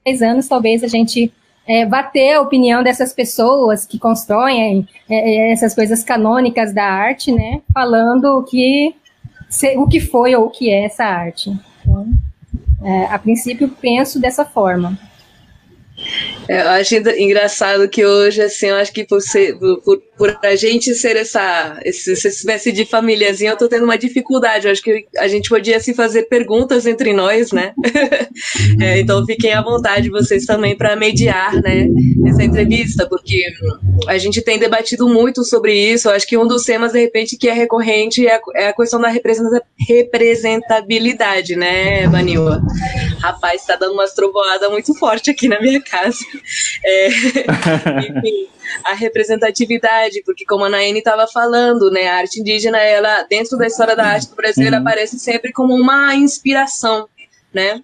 10 0.05 0.21
anos 0.21 0.47
talvez 0.47 0.83
a 0.83 0.87
gente 0.87 1.31
é, 1.67 1.85
bater 1.85 2.33
a 2.33 2.41
opinião 2.41 2.83
dessas 2.83 3.13
pessoas 3.13 3.85
que 3.85 3.99
constroem 3.99 4.87
é, 5.09 5.15
é, 5.15 5.51
essas 5.51 5.75
coisas 5.75 6.03
canônicas 6.03 6.73
da 6.73 6.85
arte, 6.85 7.31
né? 7.31 7.61
Falando 7.73 8.39
o 8.39 8.43
que, 8.43 8.95
se, 9.49 9.77
o 9.77 9.87
que 9.87 9.99
foi 9.99 10.35
ou 10.35 10.45
o 10.45 10.49
que 10.49 10.69
é 10.69 10.85
essa 10.85 11.05
arte. 11.05 11.51
Então, 11.81 12.07
é, 12.83 13.05
a 13.05 13.19
princípio, 13.19 13.69
penso 13.69 14.19
dessa 14.19 14.43
forma. 14.43 14.97
É, 16.47 16.61
eu 16.61 16.69
acho 16.69 16.95
engraçado 16.95 17.87
que 17.87 18.05
hoje, 18.05 18.41
assim, 18.41 18.67
eu 18.67 18.75
acho 18.75 18.91
que 18.91 19.03
por, 19.05 19.21
ser, 19.21 19.57
por, 19.57 20.01
por 20.17 20.37
a 20.43 20.55
gente 20.55 20.93
ser 20.95 21.15
essa, 21.15 21.79
essa 21.83 22.27
espécie 22.27 22.71
de 22.71 22.85
famíliazinha, 22.85 23.51
eu 23.51 23.57
tô 23.57 23.67
tendo 23.67 23.85
uma 23.85 23.97
dificuldade. 23.97 24.65
Eu 24.65 24.71
acho 24.71 24.81
que 24.81 25.05
a 25.17 25.27
gente 25.27 25.49
podia 25.49 25.79
se 25.79 25.93
fazer 25.93 26.23
perguntas 26.23 26.85
entre 26.85 27.13
nós, 27.13 27.51
né? 27.51 27.73
é, 28.81 28.99
então 28.99 29.25
fiquem 29.25 29.53
à 29.53 29.61
vontade 29.61 30.09
vocês 30.09 30.45
também 30.45 30.75
para 30.75 30.95
mediar, 30.95 31.53
né, 31.61 31.87
essa 32.27 32.43
entrevista, 32.43 33.07
porque 33.07 33.43
a 34.07 34.17
gente 34.17 34.41
tem 34.41 34.59
debatido 34.59 35.07
muito 35.07 35.43
sobre 35.43 35.73
isso. 35.73 36.09
Eu 36.09 36.13
acho 36.13 36.27
que 36.27 36.37
um 36.37 36.47
dos 36.47 36.63
temas, 36.63 36.91
de 36.91 36.99
repente, 36.99 37.37
que 37.37 37.47
é 37.49 37.53
recorrente 37.53 38.27
é 38.27 38.35
a, 38.35 38.41
é 38.55 38.67
a 38.69 38.73
questão 38.73 38.99
da 39.01 39.09
representabilidade, 39.87 41.55
né, 41.55 42.07
Vanilla? 42.07 42.61
Rapaz, 43.19 43.65
tá 43.65 43.75
dando 43.75 43.93
umas 43.93 44.13
trovoadas 44.13 44.69
muito 44.69 44.93
forte 44.95 45.31
aqui 45.31 45.47
na 45.47 45.59
minha 45.61 45.81
casa. 45.81 46.17
É, 46.83 47.07
enfim, 47.07 48.47
a 48.83 48.93
representatividade, 48.93 50.23
porque 50.25 50.45
como 50.45 50.65
a 50.65 50.69
Naine 50.69 50.99
estava 50.99 51.27
falando, 51.27 51.91
né, 51.91 52.07
a 52.07 52.15
arte 52.15 52.39
indígena, 52.39 52.77
ela 52.79 53.23
dentro 53.23 53.57
da 53.57 53.67
história 53.67 53.95
da 53.95 54.05
arte 54.05 54.29
do 54.29 54.35
Brasil, 54.35 54.69
uhum. 54.69 54.77
aparece 54.77 55.19
sempre 55.19 55.51
como 55.51 55.73
uma 55.75 56.15
inspiração, 56.15 57.07
né? 57.53 57.81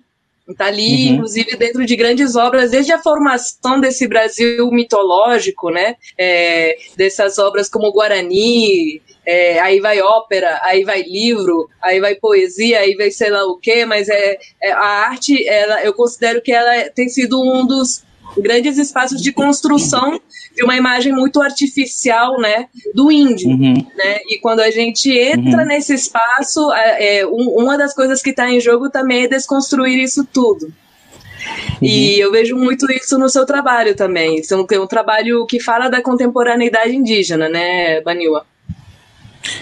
Está 0.50 0.68
ali, 0.68 1.10
uhum. 1.10 1.16
inclusive, 1.16 1.58
dentro 1.58 1.86
de 1.86 1.96
grandes 1.96 2.38
obras, 2.38 2.72
desde 2.72 2.94
a 2.94 3.00
formação 3.00 3.82
desse 3.82 4.08
Brasil 4.08 4.72
mitológico, 4.72 5.70
né? 5.70 5.96
É, 6.18 6.78
dessas 6.96 7.38
obras 7.38 7.68
como 7.68 7.92
Guarani, 7.92 9.02
é, 9.26 9.60
aí 9.60 9.82
vai 9.82 10.00
ópera, 10.00 10.58
aí 10.64 10.86
vai 10.86 11.02
livro, 11.02 11.70
aí 11.82 12.00
vai 12.00 12.16
poesia, 12.16 12.80
aí 12.80 12.96
vai 12.96 13.12
sei 13.12 13.30
lá 13.30 13.44
o 13.46 13.58
quê, 13.58 13.84
mas 13.84 14.08
é, 14.08 14.38
é, 14.64 14.72
a 14.72 15.10
arte, 15.10 15.46
ela, 15.46 15.84
eu 15.84 15.94
considero 15.94 16.42
que 16.42 16.54
ela 16.54 16.90
tem 16.92 17.10
sido 17.10 17.42
um 17.42 17.68
dos 17.68 18.07
grandes 18.38 18.78
espaços 18.78 19.22
de 19.22 19.32
construção 19.32 20.20
de 20.56 20.64
uma 20.64 20.76
imagem 20.76 21.14
muito 21.14 21.42
artificial, 21.42 22.40
né, 22.40 22.68
do 22.94 23.12
índio, 23.12 23.50
uhum. 23.50 23.74
né, 23.96 24.20
e 24.28 24.40
quando 24.40 24.60
a 24.60 24.72
gente 24.72 25.10
entra 25.12 25.62
uhum. 25.62 25.68
nesse 25.68 25.94
espaço, 25.94 26.72
é, 26.74 27.20
é 27.20 27.28
um, 27.28 27.50
uma 27.58 27.78
das 27.78 27.94
coisas 27.94 28.22
que 28.22 28.32
está 28.32 28.52
em 28.52 28.60
jogo 28.60 28.90
também 28.90 29.24
é 29.24 29.28
desconstruir 29.28 30.00
isso 30.00 30.26
tudo. 30.26 30.66
Uhum. 30.66 31.88
E 31.88 32.20
eu 32.20 32.32
vejo 32.32 32.56
muito 32.56 32.92
isso 32.92 33.18
no 33.18 33.30
seu 33.30 33.46
trabalho 33.46 33.96
também. 33.96 34.42
Você 34.42 34.56
tem 34.66 34.80
um 34.80 34.88
trabalho 34.88 35.46
que 35.46 35.60
fala 35.60 35.90
da 35.90 36.02
contemporaneidade 36.02 36.96
indígena, 36.96 37.48
né, 37.48 38.02
Banila? 38.02 38.46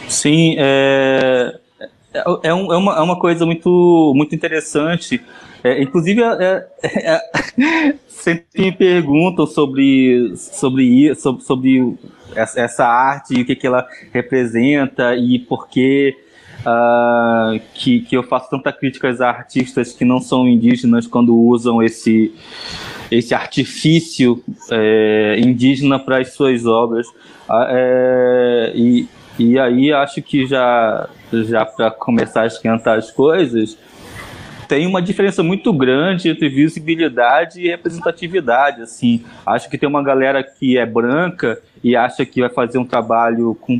Sim, 0.07 0.55
é, 0.57 1.59
é, 2.13 2.23
é, 2.43 2.53
um, 2.53 2.73
é, 2.73 2.77
uma, 2.77 2.95
é 2.97 3.01
uma 3.01 3.19
coisa 3.19 3.45
muito, 3.45 4.13
muito 4.15 4.33
interessante. 4.33 5.21
É, 5.65 5.81
inclusive, 5.81 6.21
é, 6.21 6.67
é, 6.83 7.15
é 7.15 7.93
sempre 8.07 8.45
me 8.55 8.71
perguntam 8.71 9.47
sobre, 9.47 10.31
sobre, 10.37 11.15
sobre, 11.15 11.43
sobre 11.43 11.97
essa 12.35 12.85
arte 12.85 13.41
o 13.41 13.43
que, 13.43 13.55
que 13.55 13.65
ela 13.65 13.87
representa 14.13 15.15
e 15.15 15.39
por 15.39 15.67
que, 15.67 16.15
uh, 16.59 17.59
que, 17.73 18.01
que 18.01 18.15
eu 18.15 18.21
faço 18.21 18.51
tanta 18.51 18.71
crítica 18.71 19.09
a 19.09 19.27
artistas 19.27 19.91
que 19.91 20.05
não 20.05 20.21
são 20.21 20.47
indígenas 20.47 21.07
quando 21.07 21.35
usam 21.35 21.81
esse, 21.81 22.31
esse 23.09 23.33
artifício 23.33 24.43
é, 24.69 25.37
indígena 25.39 25.97
para 25.97 26.19
as 26.19 26.31
suas 26.35 26.67
obras. 26.67 27.07
Uh, 27.49 27.65
é, 27.69 28.71
e, 28.75 29.07
e 29.39 29.57
aí 29.57 29.91
acho 29.91 30.21
que 30.21 30.45
já, 30.45 31.09
já 31.31 31.65
para 31.65 31.89
começar 31.89 32.41
a 32.43 32.47
esquentar 32.47 32.99
as 32.99 33.09
coisas, 33.09 33.75
tem 34.67 34.87
uma 34.87 35.01
diferença 35.01 35.43
muito 35.43 35.71
grande 35.73 36.29
entre 36.29 36.49
visibilidade 36.49 37.61
e 37.61 37.67
representatividade. 37.67 38.81
Assim, 38.81 39.23
acho 39.45 39.69
que 39.69 39.77
tem 39.77 39.87
uma 39.87 40.03
galera 40.03 40.43
que 40.43 40.77
é 40.77 40.85
branca 40.85 41.61
e 41.83 41.95
acha 41.95 42.25
que 42.25 42.41
vai 42.41 42.49
fazer 42.49 42.77
um 42.77 42.85
trabalho 42.85 43.55
com, 43.61 43.79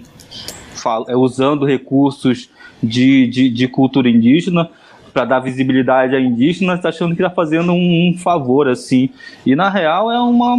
é, 1.08 1.16
usando 1.16 1.66
recursos 1.66 2.50
de, 2.82 3.28
de, 3.28 3.50
de 3.50 3.68
cultura 3.68 4.10
indígena 4.10 4.70
para 5.16 5.24
dar 5.24 5.40
visibilidade 5.40 6.14
a 6.14 6.20
indígenas, 6.20 6.82
tá 6.82 6.90
achando 6.90 7.16
que 7.16 7.22
está 7.22 7.34
fazendo 7.34 7.72
um, 7.72 8.10
um, 8.10 8.18
favor, 8.18 8.68
assim. 8.68 9.10
E 9.46 9.56
na 9.56 9.70
real 9.70 10.12
é 10.12 10.20
uma 10.20 10.58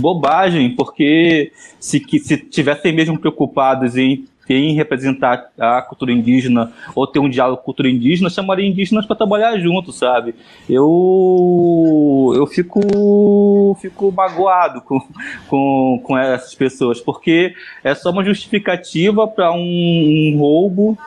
bobagem, 0.00 0.68
porque 0.76 1.50
se, 1.80 1.98
se 2.18 2.36
tivessem 2.36 2.92
mesmo 2.92 3.18
preocupados 3.18 3.96
em 3.96 4.26
em 4.48 4.74
representar 4.74 5.48
a 5.58 5.80
cultura 5.82 6.12
indígena 6.12 6.72
ou 6.94 7.06
ter 7.06 7.18
um 7.18 7.28
diálogo 7.28 7.58
com 7.58 7.62
a 7.62 7.64
cultura 7.64 7.88
indígena, 7.88 8.28
chamaria 8.28 8.66
indígenas 8.66 9.06
para 9.06 9.16
trabalhar 9.16 9.58
junto, 9.58 9.92
sabe? 9.92 10.34
Eu 10.68 12.32
eu 12.34 12.46
fico 12.46 13.76
fico 13.80 14.12
magoado 14.12 14.80
com, 14.82 15.00
com, 15.48 16.00
com 16.02 16.18
essas 16.18 16.54
pessoas, 16.54 17.00
porque 17.00 17.54
é 17.82 17.94
só 17.94 18.10
uma 18.10 18.24
justificativa 18.24 19.26
para 19.26 19.52
um, 19.52 19.58
um, 19.58 20.36
roubo 20.38 20.98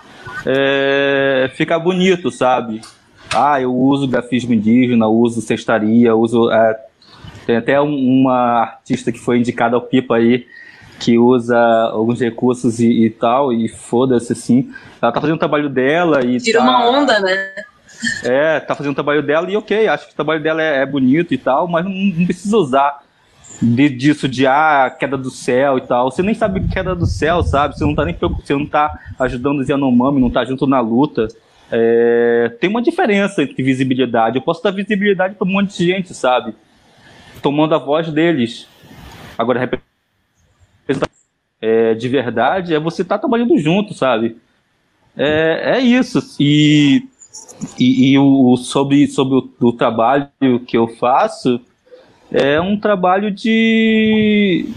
é, 0.46 1.51
ficar 1.56 1.79
bonito, 1.79 2.32
sabe? 2.32 2.82
Ah, 3.34 3.62
eu 3.62 3.75
uso 3.75 4.08
grafismo 4.08 4.53
indígena, 4.53 5.08
uso 5.08 5.41
cestaria, 5.41 6.15
uso. 6.15 6.50
É, 6.51 6.79
tem 7.46 7.56
até 7.56 7.79
uma 7.79 8.62
artista 8.62 9.12
que 9.12 9.20
foi 9.20 9.39
indicada 9.39 9.75
ao 9.75 9.82
Pipa 9.82 10.15
aí, 10.15 10.46
que 11.00 11.18
usa 11.18 11.58
alguns 11.92 12.20
recursos 12.20 12.80
e, 12.80 13.06
e 13.06 13.10
tal, 13.10 13.54
e 13.54 13.68
foda-se 13.68 14.34
assim. 14.34 14.72
Ela 15.01 15.12
tá 15.12 15.22
fazendo 15.22 15.36
o 15.36 15.39
trabalho 15.39 15.70
dela 15.70 16.24
e. 16.25 16.38
Tira 16.39 16.60
tá... 16.60 16.66
uma 16.66 16.89
onda, 16.89 17.20
né? 17.20 17.51
É, 18.24 18.60
tá 18.60 18.75
fazendo 18.75 18.92
o 18.92 18.96
trabalho 18.96 19.24
dela 19.24 19.50
e 19.50 19.58
ok, 19.58 19.88
acho 19.88 20.08
que 20.08 20.13
o 20.13 20.16
trabalho 20.16 20.42
dela 20.42 20.62
é, 20.62 20.82
é 20.82 20.86
bonito 20.86 21.34
e 21.34 21.38
tal, 21.38 21.68
mas 21.68 21.84
não, 21.84 21.92
não 21.92 22.25
precisa 22.25 22.56
usar 22.58 23.01
de, 23.62 23.89
disso 23.89 24.27
de 24.27 24.46
ah, 24.46 24.96
queda 25.00 25.18
do 25.18 25.32
céu 25.32 25.77
e 25.77 25.82
tal. 25.82 26.12
Você 26.12 26.22
nem 26.22 26.36
sabe 26.36 26.68
queda 26.68 26.96
do 26.96 27.06
céu, 27.06 27.42
sabe? 27.44 27.77
Você 27.77 27.84
não 27.84 27.96
tá 27.96 28.06
nem 28.06 28.16
você 28.16 28.54
não 28.54 28.66
tá 28.66 29.00
ajudando 29.20 29.60
os 29.60 29.70
Yanomami, 29.70 30.22
não 30.22 30.30
tá 30.30 30.46
junto 30.46 30.68
na 30.68 30.80
luta. 30.80 31.27
É, 31.72 32.56
tem 32.62 32.70
uma 32.70 32.82
diferença 32.82 33.42
entre 33.42 33.62
visibilidade. 33.63 34.38
Eu 34.38 34.42
posso 34.42 34.63
dar 34.63 34.72
visibilidade 34.72 35.36
para 35.36 35.48
um 35.48 35.51
monte 35.51 35.75
de 35.77 35.88
gente, 35.88 36.13
sabe? 36.13 36.54
Tomando 37.42 37.75
a 37.75 37.77
voz 37.77 38.12
deles. 38.12 38.68
Agora, 39.38 39.60
é, 41.62 41.94
de 41.94 42.08
verdade 42.08 42.74
é 42.74 42.79
você 42.79 43.01
estar 43.01 43.15
tá 43.15 43.20
trabalhando 43.20 43.58
junto, 43.58 43.94
sabe? 43.94 44.38
É, 45.17 45.77
é 45.77 45.79
isso. 45.79 46.20
E, 46.39 47.03
e, 47.79 48.12
e 48.12 48.20
o, 48.20 48.56
sobre, 48.58 49.08
sobre 49.08 49.36
o, 49.36 49.67
o, 49.67 49.74
trabalho 49.74 50.29
que 50.65 50.77
eu 50.77 50.88
faço, 50.88 51.60
é 52.32 52.62
um 52.62 52.79
trabalho 52.79 53.32
de. 53.32 54.70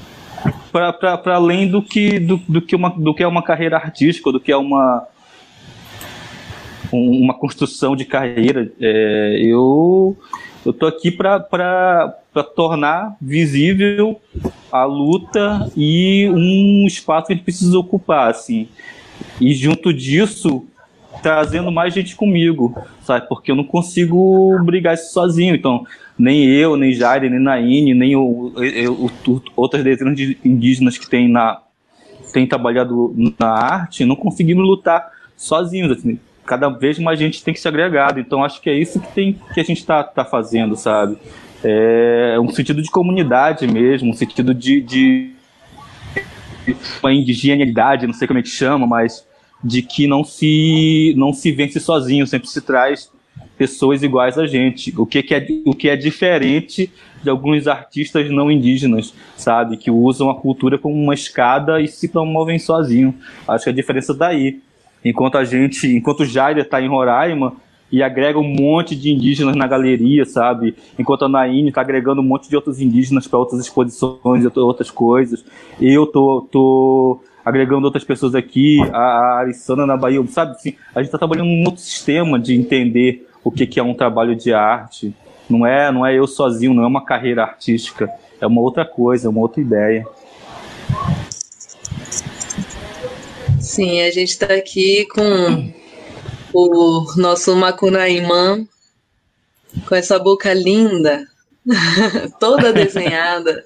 para 0.73 1.35
além 1.35 1.69
do 1.69 1.83
que, 1.83 2.19
do, 2.19 2.39
do, 2.49 2.63
que 2.63 2.75
uma, 2.75 2.89
do 2.91 3.15
que 3.15 3.23
é 3.23 3.27
uma 3.27 3.43
carreira 3.43 3.77
artística, 3.77 4.33
do 4.33 4.41
que 4.41 4.51
é 4.51 4.57
uma. 4.57 5.07
um, 6.91 7.25
uma 7.25 7.35
construção 7.35 7.95
de 7.95 8.07
carreira. 8.07 8.73
É, 8.81 9.41
eu 9.43 10.17
eu 10.65 10.73
tô 10.73 10.87
aqui 10.87 11.11
para 11.11 12.15
tornar 12.55 13.17
visível 13.21 14.21
a 14.71 14.85
luta 14.85 15.71
e 15.77 16.29
um 16.31 16.87
espaço 16.87 17.27
que 17.27 17.33
a 17.33 17.37
gente 17.37 17.45
precisa 17.45 17.79
ocupar, 17.79 18.31
assim. 18.31 18.69
E 19.41 19.55
junto 19.55 19.93
disso, 19.93 20.65
trazendo 21.23 21.71
mais 21.71 21.95
gente 21.95 22.15
comigo, 22.15 22.75
sabe? 23.03 23.27
Porque 23.29 23.51
eu 23.51 23.57
não 23.57 23.65
consigo 23.65 24.59
brigar 24.65 24.95
isso 24.95 25.13
sozinho. 25.13 25.55
Então, 25.55 25.85
nem 26.19 26.45
eu, 26.47 26.77
nem 26.77 26.93
Jair, 26.93 27.31
nem 27.31 27.41
Naine, 27.41 27.95
nem 27.95 28.15
o, 28.17 28.53
o, 28.55 29.07
o, 29.07 29.43
outras 29.57 29.83
dezenas 29.83 30.15
de 30.15 30.39
indígenas 30.45 30.99
que 30.99 31.09
têm 31.09 31.29
na 31.29 31.63
tem 32.33 32.47
trabalhado 32.47 33.13
na 33.41 33.49
arte, 33.49 34.05
não 34.05 34.15
conseguimos 34.15 34.65
lutar 34.65 35.11
sozinhos. 35.37 35.99
Assim. 35.99 36.19
Cada 36.51 36.69
vez 36.69 36.99
mais 36.99 37.17
gente 37.17 37.45
tem 37.45 37.55
que 37.55 37.61
se 37.61 37.69
agregar. 37.69 38.19
Então, 38.19 38.43
acho 38.43 38.61
que 38.61 38.69
é 38.69 38.75
isso 38.75 38.99
que, 38.99 39.07
tem, 39.13 39.39
que 39.55 39.61
a 39.61 39.63
gente 39.63 39.79
está 39.79 40.03
tá 40.03 40.25
fazendo, 40.25 40.75
sabe? 40.75 41.17
É 41.63 42.41
um 42.41 42.49
sentido 42.51 42.83
de 42.83 42.91
comunidade 42.91 43.69
mesmo, 43.69 44.11
um 44.11 44.15
sentido 44.15 44.53
de, 44.53 44.81
de 44.81 45.31
uma 47.01 47.13
indigeneidade, 47.13 48.05
não 48.05 48.15
sei 48.15 48.27
como 48.27 48.41
é 48.41 48.43
que 48.43 48.49
chama, 48.49 48.85
mas 48.85 49.25
de 49.63 49.81
que 49.81 50.09
não 50.09 50.25
se 50.25 51.15
não 51.17 51.33
se 51.33 51.53
vence 51.53 51.79
sozinho, 51.79 52.27
sempre 52.27 52.49
se 52.49 52.61
traz 52.61 53.09
pessoas 53.57 54.03
iguais 54.03 54.37
a 54.37 54.45
gente, 54.45 54.93
o 54.99 55.07
que, 55.07 55.23
que 55.23 55.35
é 55.35 55.47
o 55.65 55.73
que 55.73 55.89
é 55.89 55.95
diferente 55.95 56.91
de 57.23 57.31
alguns 57.31 57.69
artistas 57.69 58.29
não 58.29 58.51
indígenas, 58.51 59.15
sabe, 59.37 59.77
que 59.77 59.89
usam 59.89 60.31
a 60.31 60.35
cultura 60.35 60.79
como 60.79 60.97
uma 60.97 61.15
escada 61.15 61.81
e 61.81 61.87
se 61.87 62.09
promovem 62.09 62.59
sozinho. 62.59 63.15
Acho 63.47 63.65
que 63.65 63.71
a 63.71 63.75
diferença 63.75 64.13
daí. 64.13 64.61
Enquanto 65.05 65.39
a 65.39 65.45
gente, 65.45 65.87
enquanto 65.89 66.21
o 66.21 66.27
Jair 66.27 66.59
está 66.59 66.81
em 66.81 66.89
Roraima 66.89 67.55
e 67.91 68.03
agrega 68.03 68.39
um 68.39 68.47
monte 68.47 68.95
de 68.95 69.11
indígenas 69.11 69.57
na 69.57 69.67
galeria, 69.67 70.25
sabe? 70.25 70.75
Enquanto 70.99 71.25
a 71.25 71.29
Naine 71.29 71.71
está 71.71 71.81
agregando 71.81 72.21
um 72.21 72.25
monte 72.25 72.49
de 72.49 72.55
outros 72.55 72.81
indígenas 72.81 73.27
para 73.27 73.39
outras 73.39 73.61
exposições 73.61 74.45
e 74.45 74.59
outras 74.59 74.91
coisas. 74.91 75.45
Eu 75.81 76.07
tô, 76.07 76.47
tô 76.51 77.21
agregando 77.45 77.87
outras 77.87 78.05
pessoas 78.05 78.35
aqui, 78.35 78.79
a 78.93 79.41
Arissana 79.41 79.87
na 79.87 79.97
Bahia, 79.97 80.25
sabe? 80.29 80.53
Assim, 80.53 80.75
a 80.95 81.01
gente 81.01 81.09
está 81.09 81.19
trabalhando 81.19 81.49
num 81.49 81.65
outro 81.65 81.81
sistema 81.81 82.39
de 82.39 82.55
entender 82.55 83.27
o 83.43 83.51
que, 83.51 83.67
que 83.67 83.81
é 83.81 83.83
um 83.83 83.95
trabalho 83.95 84.37
de 84.37 84.53
arte. 84.53 85.15
Não 85.49 85.67
é, 85.67 85.91
não 85.91 86.07
é 86.07 86.17
eu 86.17 86.29
sozinho, 86.29 86.73
não 86.73 86.85
é 86.85 86.87
uma 86.87 87.05
carreira 87.05 87.43
artística, 87.43 88.09
é 88.41 88.47
uma 88.47 88.61
outra 88.61 88.85
coisa, 88.85 89.27
é 89.27 89.31
uma 89.31 89.41
outra 89.41 89.61
ideia. 89.61 90.07
Sim, 93.71 94.01
a 94.01 94.11
gente 94.11 94.31
está 94.31 94.47
aqui 94.47 95.07
com 95.07 95.73
o 96.53 97.07
nosso 97.17 97.55
Macunaímã, 97.55 98.67
com 99.87 99.95
essa 99.95 100.19
boca 100.19 100.53
linda, 100.53 101.25
toda 102.41 102.73
desenhada. 102.73 103.63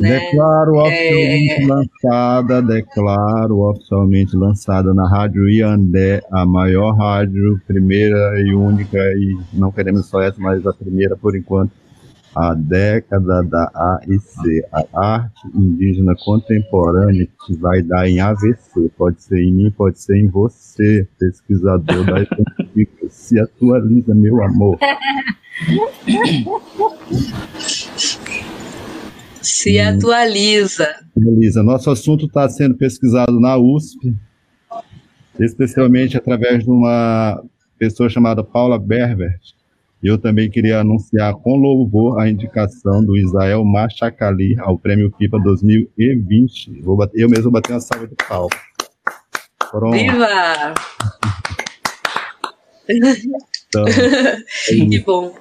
Né? 0.00 0.18
Declaro 0.18 0.72
oficialmente 0.76 1.62
é... 1.62 1.66
lançada, 1.66 2.60
declaro 2.60 3.60
oficialmente 3.60 4.36
lançada 4.36 4.92
na 4.92 5.08
Rádio 5.08 5.48
Iandé, 5.48 6.20
a 6.32 6.44
maior 6.44 6.96
rádio, 6.96 7.60
primeira 7.64 8.40
e 8.40 8.52
única, 8.52 8.98
e 8.98 9.38
não 9.52 9.70
queremos 9.70 10.06
só 10.06 10.20
essa, 10.20 10.40
mas 10.40 10.66
a 10.66 10.72
primeira 10.72 11.16
por 11.16 11.36
enquanto, 11.36 11.70
a 12.34 12.54
década 12.54 13.42
da 13.42 13.70
AIC, 14.00 14.64
a 14.72 14.86
arte 15.14 15.40
indígena 15.54 16.14
contemporânea 16.24 17.26
que 17.46 17.56
vai 17.56 17.82
dar 17.82 18.08
em 18.08 18.20
AVC, 18.20 18.90
pode 18.96 19.22
ser 19.22 19.42
em 19.42 19.52
mim, 19.52 19.70
pode 19.70 20.00
ser 20.00 20.16
em 20.16 20.28
você, 20.28 21.06
pesquisador 21.18 22.04
da 22.04 22.26
se 23.08 23.40
atualiza, 23.40 24.14
meu 24.14 24.42
amor. 24.42 24.78
Se 29.40 29.78
atualiza. 29.80 30.84
Atualiza. 31.16 31.62
Nosso 31.62 31.90
assunto 31.90 32.26
está 32.26 32.48
sendo 32.48 32.76
pesquisado 32.76 33.40
na 33.40 33.56
USP, 33.56 34.14
especialmente 35.40 36.16
através 36.16 36.64
de 36.64 36.70
uma 36.70 37.42
pessoa 37.78 38.08
chamada 38.08 38.44
Paula 38.44 38.78
Berbert. 38.78 39.57
Eu 40.02 40.16
também 40.16 40.48
queria 40.48 40.80
anunciar 40.80 41.34
com 41.34 41.56
louvor 41.56 42.20
a 42.20 42.28
indicação 42.28 43.04
do 43.04 43.16
Israel 43.16 43.64
Machacali 43.64 44.56
ao 44.60 44.78
Prêmio 44.78 45.10
PIPA 45.10 45.40
2020. 45.40 46.82
Vou 46.82 46.96
bater, 46.96 47.20
eu 47.20 47.28
mesmo 47.28 47.50
bater 47.50 47.72
uma 47.72 47.80
salva 47.80 48.06
de 48.06 48.14
palmas. 48.14 48.56
Pronto. 49.70 49.96
Viva! 49.96 50.74
Então, 53.68 53.84
que 54.64 54.98
bom. 55.00 55.34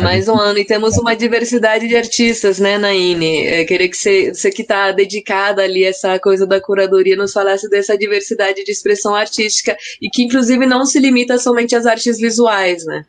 Mais 0.00 0.28
um 0.28 0.36
ano 0.36 0.58
e 0.58 0.64
temos 0.64 0.98
uma 0.98 1.14
diversidade 1.14 1.86
de 1.86 1.96
artistas, 1.96 2.58
né, 2.58 2.76
Naine? 2.76 3.44
Eu 3.44 3.66
queria 3.66 3.88
que 3.88 3.96
você, 3.96 4.34
você 4.34 4.50
que 4.50 4.62
está 4.62 4.90
dedicada 4.90 5.62
ali 5.62 5.84
a 5.84 5.90
essa 5.90 6.18
coisa 6.18 6.46
da 6.46 6.60
curadoria 6.60 7.16
nos 7.16 7.32
falasse 7.32 7.70
dessa 7.70 7.96
diversidade 7.96 8.64
de 8.64 8.72
expressão 8.72 9.14
artística 9.14 9.76
e 10.02 10.10
que 10.10 10.22
inclusive 10.24 10.66
não 10.66 10.84
se 10.84 10.98
limita 10.98 11.38
somente 11.38 11.76
às 11.76 11.86
artes 11.86 12.18
visuais, 12.18 12.84
né? 12.84 13.04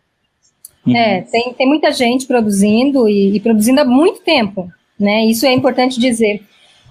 É, 0.88 1.22
tem, 1.22 1.54
tem 1.54 1.68
muita 1.68 1.92
gente 1.92 2.28
produzindo 2.28 3.10
e, 3.10 3.36
e 3.36 3.40
produzindo 3.40 3.82
há 3.82 3.86
muito 3.86 4.22
tempo, 4.22 4.70
né? 5.00 5.26
Isso 5.26 5.46
é 5.46 5.52
importante 5.52 6.00
dizer 6.00 6.44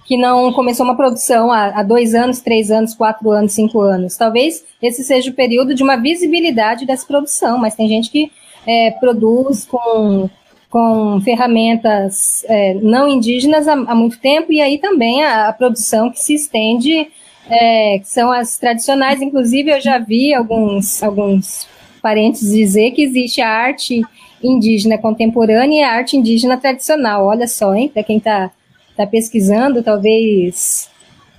que 0.05 0.17
não 0.17 0.51
começou 0.51 0.85
uma 0.85 0.95
produção 0.95 1.51
há, 1.51 1.79
há, 1.79 1.83
dois 1.83 2.13
anos, 2.13 2.41
três 2.41 2.69
anos, 2.69 2.93
quatro 2.93 3.31
anos, 3.31 3.53
cinco 3.53 3.79
anos. 3.79 4.17
Talvez 4.17 4.63
esse 4.81 5.03
seja 5.03 5.31
o 5.31 5.33
período 5.33 5.73
de 5.73 5.81
uma 5.81 5.95
visibilidade 5.95 6.85
dessa 6.85 7.07
produção, 7.07 7.57
mas 7.57 7.75
tem 7.75 7.87
gente 7.87 8.11
que 8.11 8.29
é, 8.67 8.91
produz 8.91 9.65
com, 9.65 10.29
com 10.69 11.21
ferramentas 11.21 12.43
é, 12.47 12.73
não 12.75 13.07
indígenas 13.07 13.67
há, 13.67 13.73
há, 13.73 13.95
muito 13.95 14.19
tempo, 14.19 14.51
e 14.51 14.61
aí 14.61 14.77
também 14.77 15.23
a, 15.23 15.47
a 15.47 15.53
produção 15.53 16.11
que 16.11 16.19
se 16.19 16.33
estende, 16.33 17.07
é, 17.49 17.99
que 17.99 18.07
são 18.07 18.31
as 18.31 18.57
tradicionais. 18.57 19.21
Inclusive, 19.21 19.71
eu 19.71 19.81
já 19.81 19.97
vi 19.97 20.33
alguns, 20.33 21.01
alguns 21.03 21.67
parentes 22.01 22.51
dizer 22.51 22.91
que 22.91 23.03
existe 23.03 23.41
a 23.41 23.49
arte 23.49 24.01
indígena 24.43 24.97
contemporânea 24.97 25.79
e 25.79 25.83
a 25.83 25.91
arte 25.91 26.17
indígena 26.17 26.57
tradicional. 26.57 27.25
Olha 27.25 27.47
só, 27.47 27.73
hein, 27.73 27.89
para 27.89 28.03
quem 28.03 28.17
está 28.17 28.51
tá 28.95 29.05
pesquisando, 29.05 29.83
talvez 29.83 30.89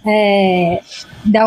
é, 0.07 0.81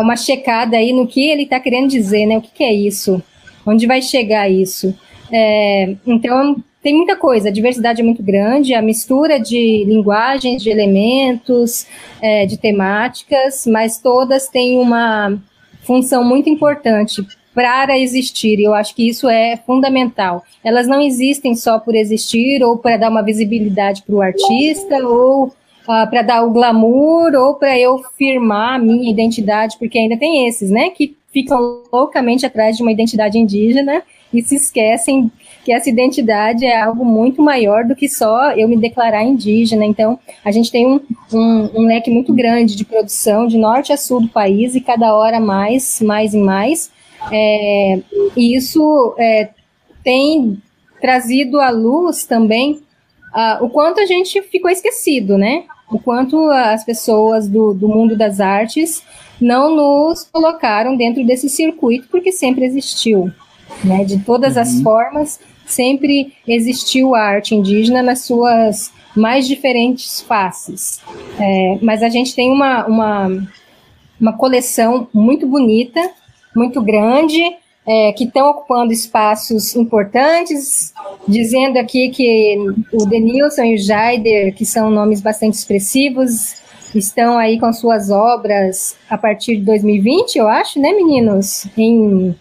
uma 0.00 0.16
checada 0.16 0.76
aí 0.76 0.92
no 0.92 1.06
que 1.06 1.28
ele 1.28 1.44
está 1.44 1.58
querendo 1.58 1.88
dizer, 1.88 2.26
né? 2.26 2.38
O 2.38 2.42
que, 2.42 2.50
que, 2.50 2.64
é 2.64 2.72
isso? 2.72 3.22
Onde 3.66 3.86
vai 3.86 4.02
chegar 4.02 4.50
isso? 4.50 4.94
É, 5.32 5.94
então, 6.06 6.56
tem 6.82 6.94
muita 6.94 7.14
coisa, 7.14 7.48
a 7.48 7.52
diversidade 7.52 8.00
é 8.00 8.04
muito 8.04 8.22
grande, 8.22 8.74
a 8.74 8.80
mistura 8.80 9.38
de 9.38 9.84
linguagens, 9.86 10.62
de 10.62 10.70
elementos, 10.70 11.86
é, 12.22 12.46
de 12.46 12.56
temáticas, 12.56 13.66
mas 13.66 13.98
todas 13.98 14.48
têm 14.48 14.78
uma 14.78 15.38
função 15.82 16.24
muito 16.24 16.48
importante 16.48 17.22
para 17.54 17.98
existir, 17.98 18.58
e 18.58 18.64
eu 18.64 18.72
acho 18.72 18.94
que 18.94 19.08
isso 19.08 19.28
é 19.28 19.56
fundamental. 19.66 20.42
Elas 20.64 20.86
não 20.86 21.02
existem 21.02 21.54
só 21.54 21.78
por 21.78 21.94
existir, 21.94 22.62
ou 22.62 22.78
para 22.78 22.96
dar 22.96 23.10
uma 23.10 23.22
visibilidade 23.22 24.02
para 24.02 24.14
o 24.14 24.22
artista, 24.22 25.06
ou 25.06 25.48
uh, 25.48 26.08
para 26.08 26.22
dar 26.22 26.44
o 26.44 26.50
glamour, 26.50 27.34
ou 27.34 27.54
para 27.56 27.78
eu 27.78 27.98
firmar 28.16 28.76
a 28.76 28.78
minha 28.78 29.10
identidade, 29.10 29.76
porque 29.78 29.98
ainda 29.98 30.16
tem 30.16 30.46
esses, 30.48 30.70
né, 30.70 30.90
que 30.90 31.16
ficam 31.32 31.82
loucamente 31.92 32.46
atrás 32.46 32.76
de 32.76 32.82
uma 32.82 32.92
identidade 32.92 33.36
indígena 33.38 34.02
e 34.32 34.42
se 34.42 34.54
esquecem 34.54 35.30
que 35.64 35.72
essa 35.72 35.90
identidade 35.90 36.64
é 36.64 36.80
algo 36.80 37.04
muito 37.04 37.42
maior 37.42 37.84
do 37.84 37.94
que 37.94 38.08
só 38.08 38.52
eu 38.52 38.68
me 38.68 38.76
declarar 38.76 39.24
indígena. 39.24 39.84
Então, 39.84 40.18
a 40.44 40.50
gente 40.50 40.70
tem 40.70 40.86
um, 40.86 41.00
um, 41.32 41.70
um 41.80 41.86
leque 41.86 42.10
muito 42.10 42.32
grande 42.32 42.76
de 42.76 42.84
produção 42.84 43.46
de 43.46 43.58
norte 43.58 43.92
a 43.92 43.96
sul 43.96 44.22
do 44.22 44.28
país 44.28 44.74
e 44.74 44.80
cada 44.80 45.14
hora 45.14 45.38
mais, 45.40 46.00
mais 46.00 46.32
e 46.32 46.38
mais. 46.38 46.90
É, 47.30 48.00
e 48.36 48.56
isso 48.56 49.14
é, 49.18 49.50
tem 50.02 50.58
trazido 51.00 51.60
à 51.60 51.70
luz 51.70 52.24
também 52.24 52.80
uh, 53.34 53.64
o 53.64 53.70
quanto 53.70 54.00
a 54.00 54.06
gente 54.06 54.40
ficou 54.42 54.70
esquecido, 54.70 55.36
né? 55.36 55.64
O 55.90 55.98
quanto 55.98 56.48
as 56.50 56.84
pessoas 56.84 57.48
do, 57.48 57.74
do 57.74 57.88
mundo 57.88 58.16
das 58.16 58.40
artes 58.40 59.02
não 59.40 59.74
nos 59.74 60.24
colocaram 60.24 60.96
dentro 60.96 61.24
desse 61.24 61.48
circuito, 61.48 62.08
porque 62.10 62.30
sempre 62.30 62.64
existiu. 62.64 63.30
Né? 63.84 64.04
De 64.04 64.18
todas 64.18 64.56
uhum. 64.56 64.62
as 64.62 64.80
formas, 64.82 65.40
sempre 65.66 66.34
existiu 66.46 67.14
a 67.14 67.20
arte 67.20 67.54
indígena 67.54 68.02
nas 68.02 68.20
suas 68.20 68.92
mais 69.16 69.46
diferentes 69.46 70.20
faces. 70.20 71.00
É, 71.38 71.78
mas 71.82 72.02
a 72.02 72.08
gente 72.08 72.34
tem 72.34 72.50
uma, 72.50 72.86
uma, 72.86 73.48
uma 74.20 74.32
coleção 74.32 75.08
muito 75.12 75.46
bonita, 75.46 76.10
muito 76.54 76.82
grande, 76.82 77.40
é, 77.86 78.12
que 78.12 78.24
estão 78.24 78.50
ocupando 78.50 78.92
espaços 78.92 79.74
importantes, 79.74 80.92
dizendo 81.26 81.78
aqui 81.78 82.10
que 82.10 82.56
o 82.92 83.06
Denilson 83.06 83.62
e 83.64 83.74
o 83.74 83.78
Jaider, 83.78 84.54
que 84.54 84.64
são 84.64 84.90
nomes 84.90 85.20
bastante 85.20 85.54
expressivos, 85.54 86.60
estão 86.94 87.38
aí 87.38 87.58
com 87.58 87.72
suas 87.72 88.10
obras 88.10 88.96
a 89.08 89.16
partir 89.16 89.56
de 89.56 89.62
2020, 89.62 90.36
eu 90.36 90.48
acho, 90.48 90.80
né, 90.80 90.92
meninos? 90.92 91.66
Em 91.76 92.34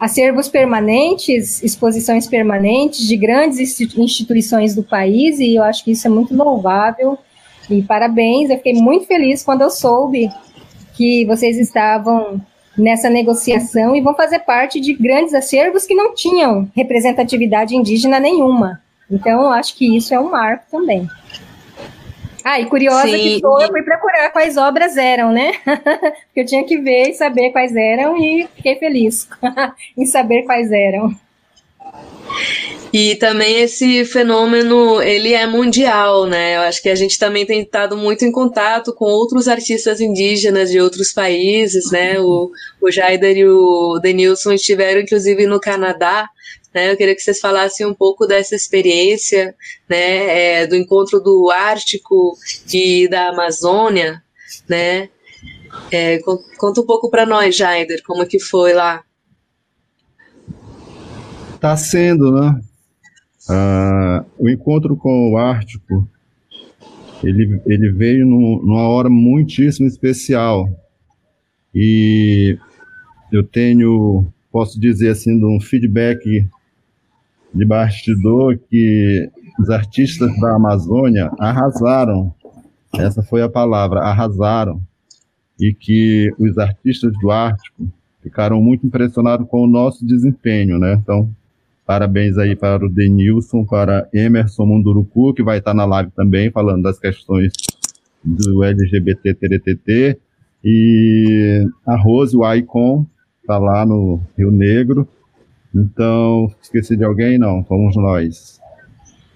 acervos 0.00 0.48
permanentes, 0.48 1.62
exposições 1.62 2.26
permanentes 2.26 3.06
de 3.06 3.16
grandes 3.16 3.58
instituições 3.96 4.74
do 4.74 4.82
país, 4.82 5.38
e 5.38 5.56
eu 5.56 5.62
acho 5.62 5.84
que 5.84 5.92
isso 5.92 6.06
é 6.06 6.10
muito 6.10 6.34
louvável. 6.34 7.18
E 7.70 7.82
parabéns, 7.82 8.50
eu 8.50 8.56
fiquei 8.56 8.74
muito 8.74 9.06
feliz 9.06 9.42
quando 9.42 9.62
eu 9.62 9.70
soube 9.70 10.30
que 10.96 11.24
vocês 11.26 11.58
estavam 11.58 12.40
nessa 12.76 13.08
negociação 13.08 13.94
e 13.94 14.00
vão 14.00 14.14
fazer 14.14 14.40
parte 14.40 14.80
de 14.80 14.92
grandes 14.92 15.32
acervos 15.32 15.86
que 15.86 15.94
não 15.94 16.14
tinham 16.14 16.68
representatividade 16.74 17.76
indígena 17.76 18.18
nenhuma. 18.18 18.80
Então, 19.10 19.50
acho 19.50 19.76
que 19.76 19.96
isso 19.96 20.14
é 20.14 20.20
um 20.20 20.30
marco 20.30 20.64
também. 20.70 21.08
Ah, 22.44 22.60
e 22.60 22.66
curiosa 22.66 23.08
Sim. 23.08 23.18
que 23.18 23.40
sou, 23.40 23.60
eu 23.62 23.68
fui 23.68 23.82
procurar 23.82 24.30
quais 24.30 24.58
obras 24.58 24.98
eram, 24.98 25.32
né? 25.32 25.52
Porque 25.64 26.40
eu 26.40 26.44
tinha 26.44 26.62
que 26.64 26.76
ver 26.76 27.08
e 27.08 27.14
saber 27.14 27.50
quais 27.50 27.74
eram 27.74 28.16
e 28.18 28.46
fiquei 28.54 28.76
feliz 28.76 29.26
em 29.96 30.04
saber 30.04 30.42
quais 30.42 30.70
eram. 30.70 31.10
E 32.92 33.16
também 33.16 33.60
esse 33.60 34.04
fenômeno, 34.04 35.02
ele 35.02 35.32
é 35.32 35.46
mundial, 35.46 36.26
né? 36.26 36.56
Eu 36.56 36.60
acho 36.60 36.80
que 36.80 36.88
a 36.88 36.94
gente 36.94 37.18
também 37.18 37.44
tem 37.44 37.62
estado 37.62 37.96
muito 37.96 38.24
em 38.24 38.30
contato 38.30 38.94
com 38.94 39.06
outros 39.06 39.48
artistas 39.48 40.00
indígenas 40.00 40.70
de 40.70 40.80
outros 40.80 41.12
países, 41.12 41.90
né? 41.90 42.20
O, 42.20 42.52
o 42.80 42.90
Jaider 42.90 43.36
e 43.36 43.48
o 43.48 43.98
Denilson 44.00 44.52
estiveram, 44.52 45.00
inclusive, 45.00 45.46
no 45.46 45.58
Canadá, 45.58 46.28
né? 46.74 46.90
Eu 46.90 46.96
queria 46.96 47.14
que 47.14 47.22
vocês 47.22 47.38
falassem 47.38 47.86
um 47.86 47.94
pouco 47.94 48.26
dessa 48.26 48.54
experiência, 48.54 49.54
né? 49.88 50.62
É, 50.62 50.66
do 50.66 50.74
encontro 50.74 51.20
do 51.20 51.50
Ártico 51.50 52.36
e 52.72 53.08
da 53.08 53.28
Amazônia, 53.28 54.22
né? 54.68 55.08
É, 55.90 56.18
conta 56.58 56.80
um 56.80 56.86
pouco 56.86 57.10
para 57.10 57.24
nós, 57.24 57.56
Jaider, 57.56 58.02
como 58.04 58.26
que 58.26 58.40
foi 58.40 58.72
lá. 58.72 59.02
Está 61.54 61.76
sendo, 61.76 62.32
né? 62.32 62.60
Ah, 63.48 64.24
o 64.38 64.48
encontro 64.48 64.96
com 64.96 65.32
o 65.32 65.36
Ártico, 65.36 66.08
ele, 67.22 67.60
ele 67.66 67.92
veio 67.92 68.26
num, 68.26 68.60
numa 68.62 68.88
hora 68.88 69.08
muitíssimo 69.08 69.86
especial. 69.86 70.68
E 71.74 72.58
eu 73.32 73.42
tenho, 73.42 74.26
posso 74.50 74.78
dizer 74.80 75.10
assim, 75.10 75.44
um 75.44 75.60
feedback 75.60 76.48
de 77.54 77.64
bastidor 77.64 78.58
que 78.68 79.30
os 79.58 79.70
artistas 79.70 80.38
da 80.40 80.56
Amazônia 80.56 81.30
arrasaram. 81.38 82.34
Essa 82.94 83.22
foi 83.22 83.42
a 83.42 83.48
palavra, 83.48 84.00
arrasaram. 84.00 84.80
E 85.60 85.72
que 85.72 86.32
os 86.38 86.58
artistas 86.58 87.12
do 87.20 87.30
Ártico 87.30 87.86
ficaram 88.22 88.60
muito 88.60 88.86
impressionados 88.86 89.46
com 89.48 89.62
o 89.62 89.68
nosso 89.68 90.04
desempenho, 90.04 90.78
né? 90.78 90.98
Então, 91.00 91.30
parabéns 91.86 92.36
aí 92.38 92.56
para 92.56 92.84
o 92.84 92.88
Denilson, 92.88 93.64
para 93.64 94.08
Emerson 94.12 94.66
Munduruku, 94.66 95.32
que 95.32 95.42
vai 95.42 95.58
estar 95.58 95.74
na 95.74 95.84
live 95.84 96.10
também, 96.10 96.50
falando 96.50 96.82
das 96.82 96.98
questões 96.98 97.52
do 98.24 98.64
LGBT 98.64 99.34
TRTT, 99.34 100.18
e 100.64 101.66
a 101.86 101.96
Rose, 101.96 102.34
o 102.34 102.54
Icon, 102.54 103.06
está 103.42 103.58
lá 103.58 103.84
no 103.84 104.20
Rio 104.36 104.50
Negro, 104.50 105.06
então, 105.74 106.50
esqueci 106.62 106.96
de 106.96 107.04
alguém? 107.04 107.38
Não, 107.38 107.64
fomos 107.64 107.96
nós. 107.96 108.60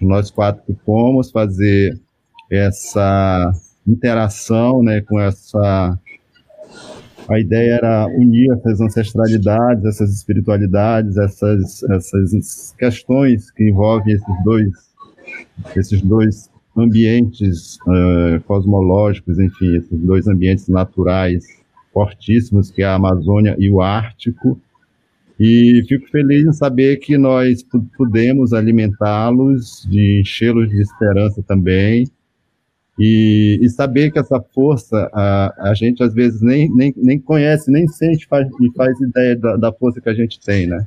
Nós 0.01 0.31
quatro 0.31 0.63
que 0.65 0.75
fomos 0.85 1.31
fazer 1.31 1.99
essa 2.51 3.53
interação, 3.87 4.83
né, 4.83 5.01
com 5.01 5.19
essa 5.19 5.99
a 7.29 7.39
ideia 7.39 7.75
era 7.75 8.07
unir 8.07 8.51
essas 8.53 8.81
ancestralidades, 8.81 9.85
essas 9.85 10.11
espiritualidades, 10.15 11.19
essas, 11.19 11.83
essas 11.83 12.75
questões 12.79 13.51
que 13.51 13.69
envolvem 13.69 14.15
esses 14.15 14.45
dois, 14.45 14.71
esses 15.77 16.01
dois 16.01 16.51
ambientes 16.75 17.77
uh, 17.87 18.41
cosmológicos, 18.47 19.39
enfim, 19.39 19.77
esses 19.77 20.01
dois 20.01 20.27
ambientes 20.27 20.69
naturais 20.69 21.45
fortíssimos, 21.93 22.71
que 22.71 22.83
é 22.83 22.87
a 22.87 22.95
Amazônia 22.95 23.55
e 23.59 23.71
o 23.71 23.83
Ártico, 23.83 24.59
e 25.39 25.85
fico 25.87 26.09
feliz 26.09 26.45
em 26.45 26.53
saber 26.53 26.97
que 26.97 27.17
nós 27.17 27.65
pudemos 27.97 28.53
alimentá-los, 28.53 29.87
de 29.89 30.21
enchê-los 30.21 30.69
de 30.69 30.81
esperança 30.81 31.43
também. 31.43 32.07
E, 32.99 33.61
e, 33.63 33.69
saber 33.71 34.11
que 34.11 34.19
essa 34.19 34.41
força, 34.53 35.09
a, 35.15 35.71
a 35.71 35.75
gente 35.75 36.03
às 36.03 36.13
vezes 36.13 36.43
nem, 36.43 36.69
nem, 36.75 36.93
nem 36.97 37.21
conhece, 37.21 37.71
nem 37.71 37.87
sente 37.87 38.27
faz, 38.27 38.49
e 38.61 38.73
faz 38.73 39.01
ideia 39.01 39.37
da, 39.37 39.57
da 39.57 39.73
força 39.73 40.01
que 40.01 40.09
a 40.09 40.15
gente 40.15 40.41
tem, 40.41 40.67
né? 40.67 40.85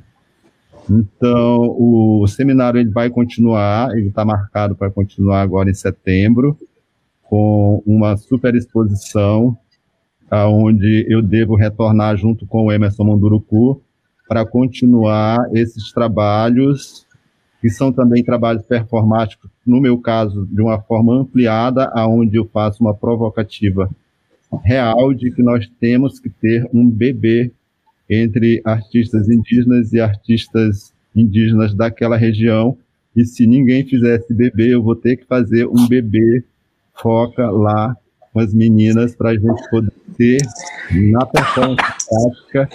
Então, 0.90 1.74
o 1.78 2.26
seminário 2.26 2.78
ele 2.78 2.90
vai 2.90 3.08
continuar, 3.08 3.96
ele 3.96 4.08
está 4.08 4.26
marcado 4.26 4.74
para 4.74 4.90
continuar 4.90 5.40
agora 5.40 5.70
em 5.70 5.74
setembro, 5.74 6.58
com 7.22 7.82
uma 7.86 8.14
super 8.18 8.54
exposição, 8.54 9.56
onde 10.30 11.06
eu 11.08 11.22
devo 11.22 11.56
retornar 11.56 12.14
junto 12.18 12.46
com 12.46 12.66
o 12.66 12.72
Emerson 12.72 13.04
Munduruku, 13.04 13.82
para 14.28 14.46
continuar 14.46 15.48
esses 15.52 15.92
trabalhos, 15.92 17.06
que 17.60 17.68
são 17.68 17.92
também 17.92 18.24
trabalhos 18.24 18.62
performáticos, 18.62 19.50
no 19.66 19.80
meu 19.80 19.98
caso, 19.98 20.46
de 20.50 20.60
uma 20.60 20.80
forma 20.80 21.14
ampliada, 21.14 21.90
aonde 21.94 22.36
eu 22.36 22.44
faço 22.46 22.82
uma 22.82 22.94
provocativa 22.94 23.88
real 24.64 25.14
de 25.14 25.30
que 25.30 25.42
nós 25.42 25.70
temos 25.80 26.18
que 26.18 26.28
ter 26.28 26.68
um 26.74 26.88
bebê 26.88 27.52
entre 28.10 28.60
artistas 28.64 29.28
indígenas 29.28 29.92
e 29.92 30.00
artistas 30.00 30.92
indígenas 31.14 31.74
daquela 31.74 32.16
região, 32.16 32.76
e 33.14 33.24
se 33.24 33.46
ninguém 33.46 33.86
fizesse 33.86 34.32
bebê, 34.34 34.74
eu 34.74 34.82
vou 34.82 34.96
ter 34.96 35.16
que 35.16 35.24
fazer 35.24 35.66
um 35.66 35.86
bebê 35.86 36.42
foca 36.94 37.50
lá 37.50 37.96
com 38.32 38.40
as 38.40 38.54
meninas 38.54 39.14
para 39.14 39.30
a 39.30 39.34
gente 39.34 39.70
poder 39.70 39.92
ter 40.16 40.38
na 41.10 41.26
performance 41.26 41.82
prática 42.08 42.68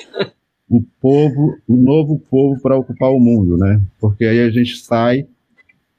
o 0.69 0.83
povo, 1.01 1.57
o 1.67 1.75
novo 1.75 2.19
povo 2.29 2.61
para 2.61 2.77
ocupar 2.77 3.09
o 3.11 3.19
mundo, 3.19 3.57
né? 3.57 3.81
Porque 3.99 4.25
aí 4.25 4.39
a 4.41 4.49
gente 4.49 4.77
sai 4.77 5.25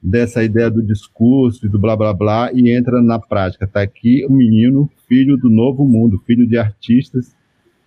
dessa 0.01 0.43
ideia 0.43 0.69
do 0.69 0.81
discurso 0.81 1.65
e 1.65 1.69
do 1.69 1.79
blá 1.79 1.95
blá 1.95 2.13
blá 2.13 2.51
e 2.53 2.69
entra 2.71 3.01
na 3.01 3.19
prática. 3.19 3.65
Está 3.65 3.81
aqui 3.81 4.25
o 4.25 4.31
menino, 4.31 4.89
filho 5.07 5.37
do 5.37 5.49
novo 5.49 5.85
mundo, 5.85 6.21
filho 6.25 6.47
de 6.47 6.57
artistas, 6.57 7.35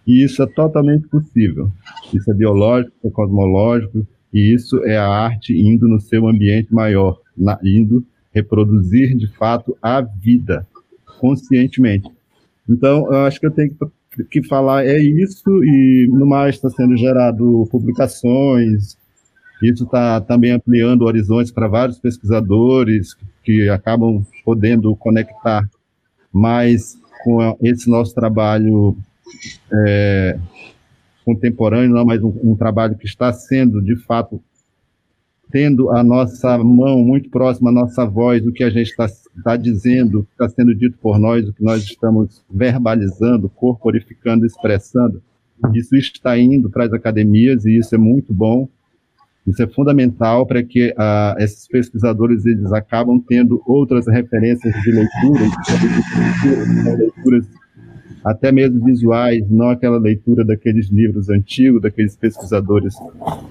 e 0.06 0.24
isso 0.24 0.42
é 0.42 0.46
totalmente 0.46 1.06
possível. 1.08 1.70
Isso 2.12 2.30
é 2.30 2.34
biológico, 2.34 2.94
é 3.04 3.10
cosmológico, 3.10 4.06
e 4.32 4.54
isso 4.54 4.84
é 4.84 4.96
a 4.96 5.08
arte 5.08 5.54
indo 5.54 5.86
no 5.88 6.00
seu 6.00 6.26
ambiente 6.26 6.72
maior, 6.74 7.20
na, 7.36 7.58
indo 7.62 8.04
reproduzir 8.32 9.16
de 9.16 9.28
fato 9.36 9.76
a 9.80 10.00
vida 10.00 10.66
conscientemente. 11.20 12.10
Então, 12.68 13.06
eu 13.12 13.20
acho 13.20 13.38
que 13.38 13.46
eu 13.46 13.50
tenho 13.50 13.70
que 13.70 13.76
que 14.30 14.42
falar 14.42 14.84
é 14.84 14.98
isso, 14.98 15.64
e 15.64 16.08
no 16.10 16.26
mais 16.26 16.54
está 16.54 16.68
sendo 16.70 16.96
gerado 16.96 17.66
publicações, 17.70 18.96
isso 19.62 19.84
está 19.84 20.20
também 20.20 20.50
ampliando 20.50 21.02
horizontes 21.02 21.52
para 21.52 21.68
vários 21.68 21.98
pesquisadores 21.98 23.16
que 23.44 23.68
acabam 23.68 24.24
podendo 24.44 24.94
conectar 24.96 25.68
mais 26.32 26.98
com 27.24 27.56
esse 27.62 27.88
nosso 27.88 28.14
trabalho 28.14 28.96
é, 29.86 30.38
contemporâneo, 31.24 31.94
não, 31.94 32.04
mas 32.04 32.22
um, 32.22 32.34
um 32.42 32.56
trabalho 32.56 32.96
que 32.96 33.06
está 33.06 33.32
sendo, 33.32 33.80
de 33.80 33.96
fato, 33.96 34.42
tendo 35.52 35.90
a 35.90 36.02
nossa 36.02 36.56
mão 36.58 37.04
muito 37.04 37.28
próxima 37.28 37.68
à 37.68 37.72
nossa 37.72 38.06
voz, 38.06 38.44
o 38.46 38.52
que 38.52 38.64
a 38.64 38.70
gente 38.70 38.88
está 38.88 39.06
tá 39.44 39.56
dizendo, 39.56 40.20
o 40.20 40.24
que 40.24 40.32
está 40.32 40.48
sendo 40.48 40.74
dito 40.74 40.96
por 40.98 41.18
nós, 41.18 41.46
o 41.46 41.52
que 41.52 41.62
nós 41.62 41.84
estamos 41.84 42.42
verbalizando, 42.50 43.50
corporificando, 43.50 44.46
expressando, 44.46 45.22
isso 45.74 45.94
está 45.94 46.36
indo 46.38 46.70
para 46.70 46.86
as 46.86 46.92
academias 46.92 47.64
e 47.66 47.78
isso 47.78 47.94
é 47.94 47.98
muito 47.98 48.34
bom. 48.34 48.68
Isso 49.46 49.62
é 49.62 49.66
fundamental 49.66 50.46
para 50.46 50.62
que 50.62 50.90
uh, 50.90 51.38
esses 51.38 51.66
pesquisadores 51.66 52.46
eles 52.46 52.72
acabam 52.72 53.20
tendo 53.20 53.60
outras 53.66 54.06
referências 54.06 54.72
de 54.82 54.92
leitura, 54.92 55.44
de 56.72 56.96
leituras 56.96 57.46
até 58.24 58.52
mesmo 58.52 58.84
visuais, 58.84 59.48
não 59.50 59.70
aquela 59.70 59.98
leitura 59.98 60.44
daqueles 60.44 60.88
livros 60.88 61.28
antigos, 61.28 61.82
daqueles 61.82 62.16
pesquisadores 62.16 62.94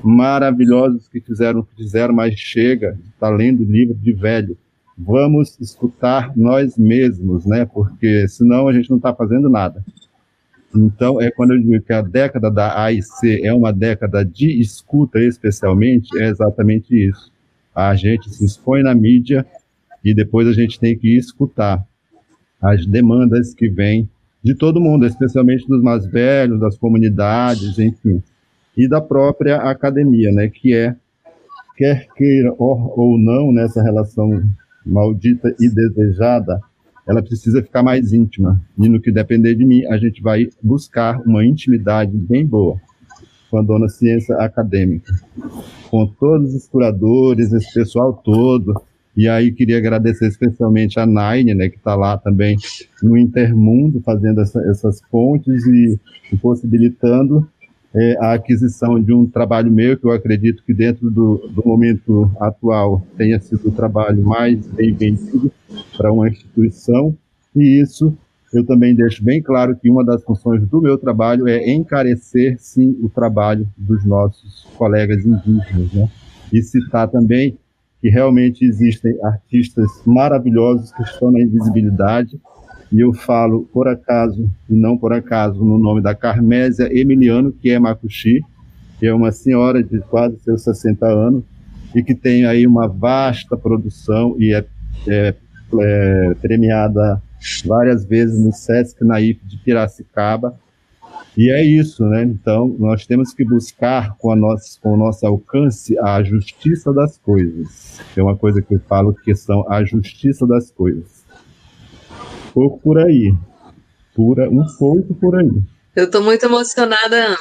maravilhosos 0.03 1.07
que 1.07 1.19
fizeram 1.19 1.63
que 1.63 1.75
fizeram, 1.75 2.13
mas 2.13 2.35
chega, 2.35 2.97
está 3.13 3.29
lendo 3.29 3.63
livro 3.63 3.93
de 3.95 4.13
velho. 4.13 4.57
Vamos 4.97 5.59
escutar 5.59 6.31
nós 6.37 6.77
mesmos, 6.77 7.45
né? 7.45 7.65
Porque 7.65 8.27
senão 8.27 8.67
a 8.67 8.73
gente 8.73 8.89
não 8.89 8.97
está 8.97 9.13
fazendo 9.13 9.49
nada. 9.49 9.83
Então, 10.73 11.19
é 11.19 11.29
quando 11.29 11.51
eu 11.51 11.59
digo 11.59 11.81
que 11.83 11.91
a 11.91 12.01
década 12.01 12.49
da 12.49 12.81
AIC 12.83 13.43
é 13.43 13.53
uma 13.53 13.73
década 13.73 14.23
de 14.23 14.61
escuta, 14.61 15.19
especialmente, 15.19 16.17
é 16.17 16.29
exatamente 16.29 16.95
isso. 16.95 17.31
A 17.75 17.93
gente 17.95 18.29
se 18.29 18.45
expõe 18.45 18.83
na 18.83 18.95
mídia 18.95 19.45
e 20.03 20.13
depois 20.13 20.47
a 20.47 20.53
gente 20.53 20.79
tem 20.79 20.97
que 20.97 21.17
escutar. 21.17 21.85
as 22.61 22.85
demandas 22.85 23.55
que 23.55 23.67
vêm 23.67 24.07
de 24.43 24.55
todo 24.55 24.81
mundo, 24.81 25.05
especialmente 25.05 25.67
dos 25.67 25.81
mais 25.81 26.05
velhos, 26.05 26.59
das 26.59 26.77
comunidades, 26.77 27.77
enfim, 27.77 28.21
e 28.75 28.87
da 28.87 28.99
própria 28.99 29.57
academia, 29.57 30.31
né, 30.31 30.49
que 30.49 30.73
é, 30.73 30.95
quer 31.77 32.07
queira 32.15 32.53
ou, 32.57 33.17
não, 33.17 33.51
nessa 33.51 33.81
relação 33.81 34.43
maldita 34.85 35.53
e 35.59 35.69
desejada, 35.69 36.59
ela 37.07 37.21
precisa 37.21 37.61
ficar 37.61 37.83
mais 37.83 38.13
íntima. 38.13 38.61
E 38.77 38.87
no 38.87 39.01
que 39.01 39.11
depender 39.11 39.55
de 39.55 39.65
mim, 39.65 39.85
a 39.85 39.97
gente 39.97 40.21
vai 40.21 40.47
buscar 40.61 41.21
uma 41.21 41.45
intimidade 41.45 42.15
bem 42.15 42.45
boa 42.45 42.79
com 43.49 43.57
a 43.57 43.61
dona 43.61 43.89
ciência 43.89 44.35
acadêmica, 44.37 45.13
com 45.89 46.07
todos 46.07 46.55
os 46.55 46.67
curadores, 46.67 47.51
esse 47.51 47.73
pessoal 47.73 48.13
todo, 48.13 48.81
e 49.15 49.27
aí 49.27 49.51
queria 49.51 49.77
agradecer 49.77 50.27
especialmente 50.27 50.99
a 50.99 51.05
Nine, 51.05 51.53
né, 51.53 51.69
que 51.69 51.77
está 51.77 51.95
lá 51.95 52.17
também 52.17 52.57
no 53.03 53.17
Intermundo, 53.17 54.01
fazendo 54.01 54.41
essa, 54.41 54.59
essas 54.69 55.01
pontes 55.09 55.65
e, 55.65 55.99
e 56.31 56.37
possibilitando 56.37 57.47
é, 57.93 58.17
a 58.19 58.33
aquisição 58.33 59.01
de 59.01 59.13
um 59.13 59.25
trabalho 59.25 59.71
meu, 59.71 59.97
que 59.97 60.05
eu 60.05 60.11
acredito 60.11 60.63
que 60.63 60.73
dentro 60.73 61.11
do, 61.11 61.49
do 61.49 61.61
momento 61.65 62.31
atual 62.39 63.05
tenha 63.17 63.39
sido 63.39 63.67
o 63.67 63.71
trabalho 63.71 64.23
mais 64.23 64.65
bem 64.67 64.93
vendido 64.93 65.51
para 65.97 66.11
uma 66.11 66.29
instituição, 66.29 67.15
e 67.55 67.81
isso 67.81 68.15
eu 68.53 68.65
também 68.65 68.93
deixo 68.93 69.23
bem 69.23 69.41
claro 69.41 69.75
que 69.75 69.89
uma 69.89 70.03
das 70.03 70.23
funções 70.23 70.65
do 70.67 70.81
meu 70.81 70.97
trabalho 70.97 71.47
é 71.47 71.71
encarecer, 71.71 72.57
sim, 72.59 72.97
o 73.01 73.09
trabalho 73.09 73.67
dos 73.77 74.03
nossos 74.03 74.67
colegas 74.77 75.25
indígenas, 75.25 75.93
né? 75.93 76.09
E 76.51 76.61
citar 76.61 77.07
também 77.07 77.57
que 78.01 78.09
realmente 78.09 78.65
existem 78.65 79.15
artistas 79.23 79.87
maravilhosos 80.05 80.91
que 80.91 81.03
estão 81.03 81.31
na 81.31 81.39
invisibilidade. 81.39 82.39
E 82.91 82.99
eu 82.99 83.13
falo, 83.13 83.69
por 83.71 83.87
acaso, 83.87 84.49
e 84.69 84.73
não 84.73 84.97
por 84.97 85.13
acaso, 85.13 85.63
no 85.63 85.77
nome 85.77 86.01
da 86.01 86.15
Carmésia 86.15 86.89
Emiliano, 86.91 87.53
que 87.53 87.69
é 87.69 87.79
Macuxi, 87.79 88.41
que 88.99 89.05
é 89.05 89.13
uma 89.13 89.31
senhora 89.31 89.83
de 89.83 89.99
quase 89.99 90.37
seus 90.39 90.63
60 90.63 91.05
anos, 91.05 91.43
e 91.95 92.03
que 92.03 92.15
tem 92.15 92.45
aí 92.45 92.65
uma 92.65 92.87
vasta 92.87 93.55
produção 93.55 94.35
e 94.39 94.53
é, 94.53 94.65
é, 95.07 95.35
é 95.79 96.33
premiada 96.41 97.21
várias 97.65 98.05
vezes 98.05 98.43
no 98.43 98.51
Sesc 98.51 99.03
Naif 99.03 99.39
de 99.45 99.57
Piracicaba, 99.57 100.57
e 101.37 101.49
é 101.49 101.63
isso, 101.63 102.05
né? 102.05 102.23
Então, 102.23 102.75
nós 102.77 103.05
temos 103.05 103.33
que 103.33 103.45
buscar 103.45 104.15
com, 104.17 104.31
a 104.31 104.35
nossa, 104.35 104.79
com 104.81 104.93
o 104.93 104.97
nosso 104.97 105.25
alcance 105.25 105.97
a 105.99 106.21
justiça 106.21 106.91
das 106.91 107.17
coisas. 107.17 107.99
É 108.15 108.21
uma 108.21 108.35
coisa 108.35 108.61
que 108.61 108.75
eu 108.75 108.79
falo 108.81 109.13
que 109.13 109.33
são 109.33 109.65
a 109.69 109.83
justiça 109.83 110.45
das 110.45 110.71
coisas. 110.71 111.23
Pouco 112.53 112.79
por 112.79 112.97
aí. 112.97 113.33
Pura, 114.13 114.49
um 114.49 114.65
pouco 114.77 115.15
por 115.15 115.37
aí. 115.37 115.61
Eu 115.95 116.05
estou 116.05 116.21
muito 116.21 116.45
emocionada. 116.45 117.37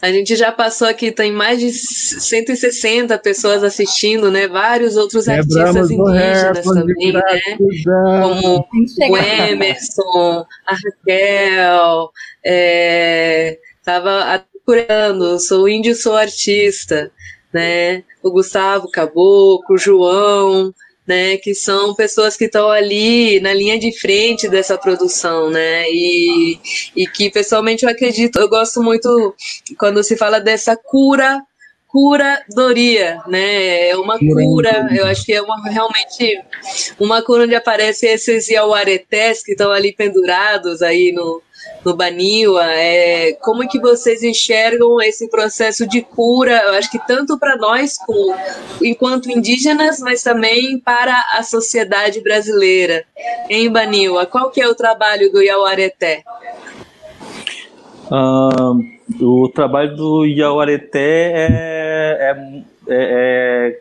A 0.00 0.10
gente 0.10 0.36
já 0.36 0.52
passou 0.52 0.86
aqui, 0.86 1.10
tem 1.10 1.32
mais 1.32 1.58
de 1.60 1.72
160 1.72 3.18
pessoas 3.18 3.62
assistindo, 3.62 4.30
né? 4.30 4.46
Vários 4.46 4.96
outros 4.96 5.24
Quebramos 5.24 5.56
artistas 5.56 5.90
indígenas 5.90 6.64
também, 6.64 7.12
né? 7.12 7.22
Como 8.22 8.66
o 9.10 9.16
Emerson, 9.16 10.46
a 10.66 10.74
Raquel, 10.74 12.10
é, 12.44 13.58
tava 13.82 14.44
procurando, 14.64 15.38
sou 15.38 15.68
índio, 15.68 15.94
sou 15.94 16.16
artista, 16.16 17.10
né? 17.52 18.02
O 18.22 18.30
Gustavo 18.30 18.90
Caboclo, 18.90 19.64
o 19.70 19.78
João, 19.78 20.74
né? 21.06 21.36
Que 21.36 21.54
são 21.54 21.94
pessoas 21.94 22.36
que 22.36 22.44
estão 22.44 22.70
ali 22.70 23.40
na 23.40 23.52
linha 23.52 23.78
de 23.78 23.98
frente 23.98 24.48
dessa 24.48 24.78
produção, 24.78 25.50
né? 25.50 25.84
E, 25.90 26.58
e 26.96 27.06
que 27.06 27.30
pessoalmente 27.30 27.84
eu 27.84 27.90
acredito, 27.90 28.38
eu 28.38 28.48
gosto 28.48 28.82
muito 28.82 29.34
quando 29.78 30.02
se 30.02 30.16
fala 30.16 30.40
dessa 30.40 30.76
cura 30.76 31.42
curadoria, 31.94 33.20
né? 33.28 33.90
É 33.90 33.96
uma 33.96 34.18
cura, 34.18 34.88
eu 34.92 35.06
acho 35.06 35.24
que 35.24 35.32
é 35.32 35.40
uma, 35.40 35.62
realmente 35.70 36.42
uma 36.98 37.22
cura 37.22 37.44
onde 37.44 37.54
aparecem 37.54 38.10
esses 38.10 38.48
iauaretés 38.48 39.44
que 39.44 39.52
estão 39.52 39.70
ali 39.70 39.92
pendurados 39.92 40.82
aí 40.82 41.12
no, 41.12 41.40
no 41.84 41.94
Baniwa, 41.94 42.64
é, 42.64 43.32
como 43.34 43.62
é 43.62 43.66
que 43.66 43.78
vocês 43.78 44.22
enxergam 44.22 45.00
esse 45.02 45.28
processo 45.28 45.86
de 45.86 46.00
cura, 46.00 46.62
eu 46.66 46.74
acho 46.74 46.90
que 46.90 46.98
tanto 47.06 47.38
para 47.38 47.56
nós, 47.56 47.98
como, 47.98 48.34
enquanto 48.82 49.30
indígenas, 49.30 50.00
mas 50.00 50.22
também 50.22 50.78
para 50.78 51.14
a 51.32 51.42
sociedade 51.42 52.22
brasileira. 52.22 53.04
Em 53.50 53.70
Baniwa, 53.70 54.24
qual 54.24 54.50
que 54.50 54.60
é 54.60 54.68
o 54.68 54.74
trabalho 54.74 55.30
do 55.30 55.42
Iauareté? 55.42 56.24
Uh, 58.10 58.94
o 59.20 59.48
trabalho 59.48 59.94
do 59.94 60.24
Iauareté 60.24 61.32
é, 61.34 62.18
é, 62.20 62.62
é, 62.88 63.80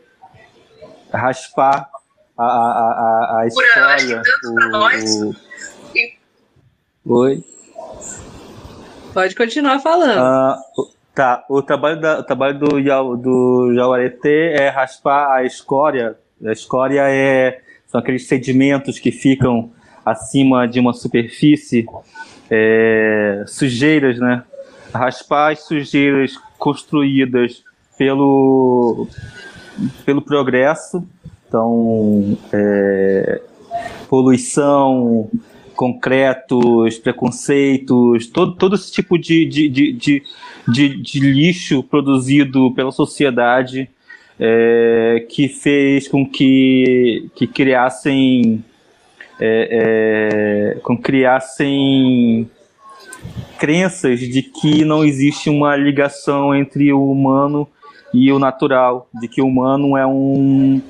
é 1.14 1.18
raspar 1.18 1.90
a, 2.38 2.44
a, 2.44 2.48
a, 2.48 3.40
a 3.42 3.48
história. 3.48 4.22
O, 4.44 5.30
o... 5.30 7.20
Oi? 7.20 7.44
Pode 9.14 9.36
continuar 9.36 9.80
falando. 9.80 10.20
Uh, 10.20 10.88
tá, 11.14 11.46
o 11.50 11.62
trabalho, 11.62 12.02
da, 12.02 12.20
o 12.20 12.24
trabalho 12.24 12.60
do, 12.60 13.16
do 13.18 13.74
Jauaretê 13.76 14.54
é 14.54 14.70
raspar 14.70 15.38
a 15.38 15.44
escória. 15.44 16.16
A 16.44 16.52
escória 16.52 17.04
é, 17.08 17.62
são 17.88 18.02
aqueles 18.02 18.28
sedimentos 18.28 18.98
que 19.00 19.12
ficam 19.12 19.72
acima 20.06 20.68
de 20.68 20.80
uma 20.80 20.94
superfície, 20.94 21.86
é, 22.50 23.44
sujeiras, 23.48 24.20
né? 24.20 24.44
Raspar 24.94 25.54
as 25.54 25.60
sujeiras 25.62 26.38
construídas 26.58 27.64
pelo, 27.98 29.08
pelo 30.06 30.22
progresso, 30.22 31.08
então, 31.48 32.38
é, 32.52 33.42
poluição, 34.10 35.30
concretos, 35.76 36.98
preconceitos, 36.98 38.28
todo, 38.28 38.54
todo 38.56 38.76
esse 38.76 38.92
tipo 38.92 39.18
de, 39.18 39.46
de, 39.46 39.70
de, 39.70 40.24
de, 40.68 41.02
de 41.02 41.20
lixo 41.20 41.84
produzido 41.84 42.72
pela 42.72 42.92
sociedade 42.92 43.90
é, 44.40 45.26
que 45.30 45.48
fez 45.48 46.08
com 46.08 46.26
que, 46.26 47.30
que 47.36 47.48
criassem 47.48 48.64
é, 49.40 50.76
é, 50.76 50.80
com 50.82 50.98
criassem 50.98 52.50
crenças 53.58 54.20
de 54.20 54.42
que 54.42 54.84
não 54.86 55.04
existe 55.04 55.50
uma 55.50 55.76
ligação 55.76 56.54
entre 56.54 56.92
o 56.94 57.12
humano 57.12 57.68
e 58.14 58.32
o 58.32 58.38
natural, 58.38 59.08
de 59.14 59.28
que 59.28 59.42
o 59.42 59.48
humano 59.48 59.98
é 59.98 60.06
um 60.06 60.82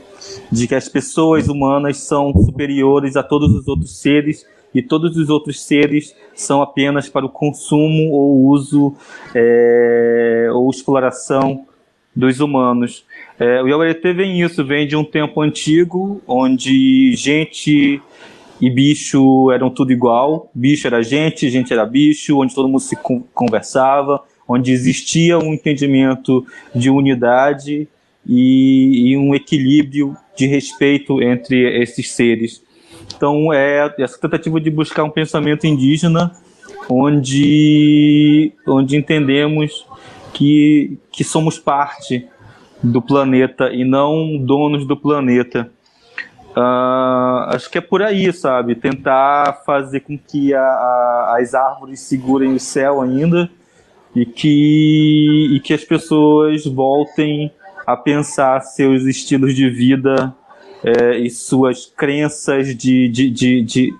de 0.51 0.67
que 0.67 0.75
as 0.75 0.87
pessoas 0.87 1.47
humanas 1.47 1.97
são 1.97 2.33
superiores 2.33 3.15
a 3.15 3.23
todos 3.23 3.53
os 3.53 3.67
outros 3.67 3.99
seres 3.99 4.45
e 4.73 4.81
todos 4.81 5.17
os 5.17 5.29
outros 5.29 5.63
seres 5.63 6.15
são 6.33 6.61
apenas 6.61 7.07
para 7.09 7.25
o 7.25 7.29
consumo 7.29 8.11
ou 8.11 8.45
uso 8.47 8.95
é, 9.35 10.47
ou 10.51 10.69
exploração 10.69 11.65
dos 12.15 12.39
humanos. 12.39 13.05
É, 13.39 13.61
o 13.61 13.67
Yawarete 13.67 14.13
vem 14.13 14.41
isso, 14.41 14.63
vem 14.63 14.87
de 14.87 14.95
um 14.95 15.03
tempo 15.03 15.41
antigo, 15.41 16.21
onde 16.27 17.15
gente 17.15 18.01
e 18.61 18.69
bicho 18.69 19.51
eram 19.51 19.69
tudo 19.69 19.91
igual, 19.91 20.49
bicho 20.53 20.87
era 20.87 21.01
gente, 21.01 21.49
gente 21.49 21.73
era 21.73 21.85
bicho, 21.85 22.39
onde 22.39 22.55
todo 22.55 22.69
mundo 22.69 22.79
se 22.79 22.95
conversava, 23.33 24.23
onde 24.47 24.71
existia 24.71 25.37
um 25.37 25.53
entendimento 25.53 26.45
de 26.73 26.89
unidade 26.89 27.87
e, 28.27 29.11
e 29.11 29.17
um 29.17 29.33
equilíbrio 29.33 30.15
de 30.35 30.47
respeito 30.47 31.21
entre 31.21 31.81
esses 31.81 32.11
seres. 32.11 32.63
Então, 33.15 33.53
é 33.53 33.93
essa 33.99 34.19
tentativa 34.19 34.59
de 34.59 34.69
buscar 34.69 35.03
um 35.03 35.09
pensamento 35.09 35.65
indígena 35.65 36.31
onde, 36.89 38.53
onde 38.67 38.97
entendemos 38.97 39.85
que, 40.33 40.97
que 41.11 41.23
somos 41.23 41.57
parte 41.59 42.27
do 42.81 43.01
planeta 43.01 43.69
e 43.71 43.85
não 43.85 44.37
donos 44.37 44.85
do 44.85 44.97
planeta. 44.97 45.71
Uh, 46.55 47.49
acho 47.49 47.69
que 47.69 47.77
é 47.77 47.81
por 47.81 48.03
aí, 48.03 48.31
sabe? 48.31 48.75
Tentar 48.75 49.63
fazer 49.65 50.01
com 50.01 50.17
que 50.17 50.53
a, 50.53 50.61
a, 50.61 51.37
as 51.39 51.53
árvores 51.53 52.01
segurem 52.01 52.53
o 52.53 52.59
céu 52.59 53.01
ainda 53.01 53.49
e 54.15 54.25
que, 54.25 55.49
e 55.55 55.59
que 55.59 55.73
as 55.73 55.83
pessoas 55.83 56.65
voltem 56.65 57.51
a 57.87 57.97
pensar 57.97 58.59
seus 58.61 59.03
estilos 59.03 59.55
de 59.55 59.69
vida 59.69 60.35
é, 60.83 61.17
e 61.17 61.29
suas 61.29 61.85
crenças 61.85 62.75
de, 62.75 63.07
de, 63.07 63.29
de, 63.29 63.61
de, 63.61 63.93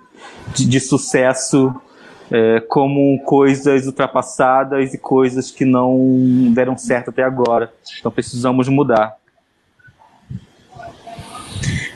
de, 0.54 0.66
de 0.66 0.80
sucesso 0.80 1.74
é, 2.32 2.60
como 2.62 3.22
coisas 3.24 3.86
ultrapassadas 3.86 4.94
e 4.94 4.98
coisas 4.98 5.52
que 5.52 5.66
não 5.66 6.52
deram 6.54 6.78
certo 6.78 7.10
até 7.10 7.24
agora. 7.24 7.72
Então 8.00 8.12
precisamos 8.12 8.68
mudar. 8.68 9.16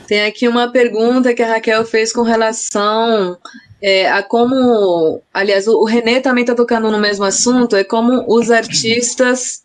Tem 0.07 0.23
aqui 0.23 0.47
uma 0.47 0.71
pergunta 0.71 1.33
que 1.33 1.43
a 1.43 1.47
Raquel 1.47 1.83
fez 1.83 2.13
com 2.13 2.21
relação 2.21 3.37
é, 3.81 4.09
a 4.09 4.23
como, 4.23 5.21
aliás, 5.33 5.67
o 5.67 5.83
Renê 5.83 6.19
também 6.21 6.43
está 6.43 6.55
tocando 6.55 6.89
no 6.89 6.97
mesmo 6.97 7.25
assunto, 7.25 7.75
é 7.75 7.83
como 7.83 8.25
os 8.27 8.49
artistas, 8.49 9.63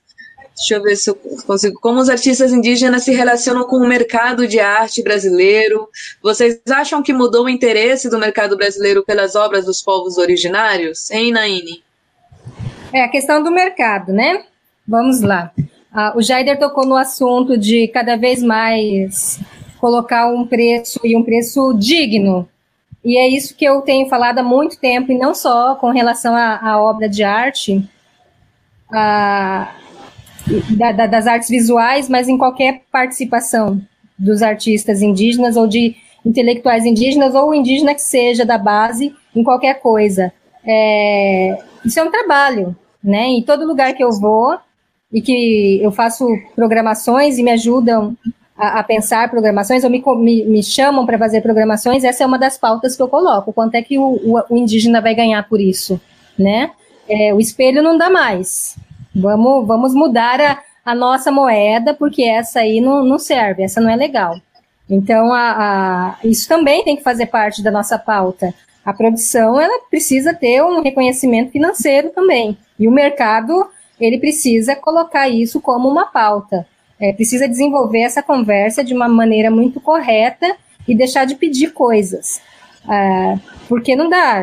deixa 0.56 0.74
eu 0.74 0.82
ver 0.82 0.96
se 0.96 1.10
eu 1.10 1.14
consigo, 1.46 1.78
como 1.80 2.00
os 2.00 2.08
artistas 2.08 2.52
indígenas 2.52 3.04
se 3.04 3.12
relacionam 3.12 3.64
com 3.64 3.76
o 3.76 3.88
mercado 3.88 4.46
de 4.46 4.60
arte 4.60 5.02
brasileiro. 5.02 5.88
Vocês 6.22 6.60
acham 6.70 7.02
que 7.02 7.12
mudou 7.12 7.44
o 7.44 7.48
interesse 7.48 8.08
do 8.08 8.18
mercado 8.18 8.56
brasileiro 8.56 9.04
pelas 9.04 9.34
obras 9.34 9.64
dos 9.64 9.82
povos 9.82 10.18
originários? 10.18 11.10
Hein, 11.10 11.32
Naine? 11.32 11.82
É 12.92 13.02
a 13.02 13.08
questão 13.08 13.42
do 13.42 13.50
mercado, 13.50 14.12
né? 14.12 14.44
Vamos 14.86 15.20
lá. 15.20 15.52
Ah, 15.92 16.12
o 16.16 16.22
Jaider 16.22 16.58
tocou 16.58 16.86
no 16.86 16.96
assunto 16.96 17.56
de 17.56 17.88
cada 17.88 18.16
vez 18.16 18.42
mais 18.42 19.40
colocar 19.78 20.28
um 20.28 20.46
preço 20.46 21.00
e 21.04 21.16
um 21.16 21.22
preço 21.22 21.74
digno 21.74 22.48
e 23.04 23.18
é 23.18 23.28
isso 23.28 23.56
que 23.56 23.64
eu 23.64 23.82
tenho 23.82 24.08
falado 24.08 24.38
há 24.38 24.42
muito 24.42 24.78
tempo, 24.78 25.10
e 25.10 25.18
não 25.18 25.34
só 25.34 25.74
com 25.74 25.90
relação 25.90 26.36
à, 26.36 26.80
obra 26.80 27.08
de 27.08 27.24
arte, 27.24 27.84
a, 28.90 29.74
da, 30.76 30.92
da, 30.92 31.07
das 31.07 31.26
artes 31.26 31.48
visuais, 31.48 32.09
mas 32.09 32.28
em 32.28 32.38
qualquer 32.38 32.83
participação 32.90 33.81
dos 34.18 34.42
artistas 34.42 35.02
indígenas 35.02 35.57
ou 35.57 35.66
de 35.66 35.96
intelectuais 36.24 36.85
indígenas, 36.85 37.35
ou 37.35 37.55
indígena 37.55 37.94
que 37.94 38.00
seja 38.00 38.44
da 38.44 38.57
base, 38.57 39.14
em 39.35 39.42
qualquer 39.42 39.81
coisa. 39.81 40.33
É, 40.64 41.59
isso 41.85 41.98
é 41.98 42.02
um 42.05 42.11
trabalho, 42.11 42.76
né? 43.02 43.26
Em 43.26 43.42
todo 43.42 43.66
lugar 43.66 43.92
que 43.94 44.05
eu 44.05 44.12
vou 44.12 44.57
e 45.12 45.20
que 45.20 45.81
eu 45.83 45.90
faço 45.90 46.26
programações 46.55 47.38
e 47.38 47.42
me 47.42 47.50
ajudam 47.50 48.16
a, 48.57 48.78
a 48.78 48.83
pensar 48.85 49.31
programações, 49.31 49.83
ou 49.83 49.90
me, 49.90 50.02
me, 50.18 50.44
me 50.44 50.62
chamam 50.62 51.05
para 51.05 51.18
fazer 51.18 51.40
programações, 51.40 52.05
essa 52.05 52.22
é 52.22 52.26
uma 52.26 52.38
das 52.38 52.57
pautas 52.57 52.96
que 52.96 53.02
eu 53.02 53.09
coloco. 53.09 53.52
Quanto 53.52 53.74
é 53.74 53.83
que 53.83 53.98
o, 53.98 54.20
o, 54.22 54.42
o 54.50 54.57
indígena 54.57 55.00
vai 55.00 55.14
ganhar 55.14 55.48
por 55.48 55.61
isso, 55.61 56.00
né? 56.38 56.70
É, 57.09 57.35
o 57.35 57.40
espelho 57.40 57.83
não 57.83 57.98
dá 57.98 58.09
mais. 58.09 58.76
Vamos, 59.14 59.66
vamos 59.66 59.94
mudar 59.94 60.40
a, 60.40 60.62
a 60.85 60.94
nossa 60.94 61.31
moeda, 61.31 61.94
porque 61.94 62.22
essa 62.22 62.61
aí 62.61 62.81
não, 62.81 63.05
não 63.05 63.18
serve, 63.18 63.62
essa 63.62 63.81
não 63.81 63.90
é 63.90 63.96
legal. 63.96 64.37
Então, 64.88 65.33
a, 65.33 65.51
a, 65.51 66.16
isso 66.25 66.48
também 66.48 66.85
tem 66.85 66.96
que 66.96 67.03
fazer 67.03 67.27
parte 67.27 67.62
da 67.62 67.70
nossa 67.70 67.98
pauta. 67.98 68.53
A 68.85 68.92
produção, 68.92 69.61
ela 69.61 69.85
precisa 69.88 70.35
ter 70.35 70.62
um 70.62 70.83
reconhecimento 70.83 71.53
financeiro 71.53 72.11
também. 72.11 72.57
E 72.79 72.88
o 72.88 72.92
mercado, 72.92 73.68
ele 74.01 74.18
precisa 74.18 74.75
colocar 74.75 75.29
isso 75.29 75.61
como 75.61 75.88
uma 75.88 76.07
pauta. 76.07 76.66
É, 77.01 77.12
precisa 77.12 77.48
desenvolver 77.48 78.01
essa 78.01 78.22
conversa 78.22 78.83
de 78.83 78.94
uma 78.94 79.09
maneira 79.09 79.51
muito 79.51 79.81
correta 79.81 80.57
e 80.87 80.94
deixar 80.94 81.25
de 81.25 81.37
pedir 81.37 81.72
coisas. 81.72 82.40
É, 82.90 83.38
porque 83.68 83.94
não 83.94 84.09
dá. 84.09 84.42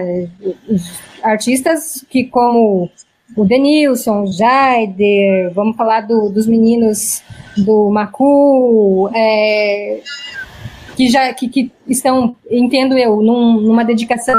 Artistas 1.21 2.05
que, 2.09 2.23
como 2.23 2.89
o 3.35 3.45
Denilson, 3.45 4.23
o 4.23 4.31
Jaider, 4.31 5.51
vamos 5.53 5.75
falar 5.75 6.01
do, 6.01 6.29
dos 6.29 6.47
meninos 6.47 7.23
do 7.57 7.89
Macu, 7.89 9.09
é, 9.13 10.01
que 10.95 11.09
já 11.09 11.33
que, 11.33 11.47
que, 11.47 11.71
estão, 11.87 12.35
entendo 12.49 12.97
eu, 12.97 13.21
num, 13.21 13.61
numa 13.61 13.85
dedicação 13.85 14.35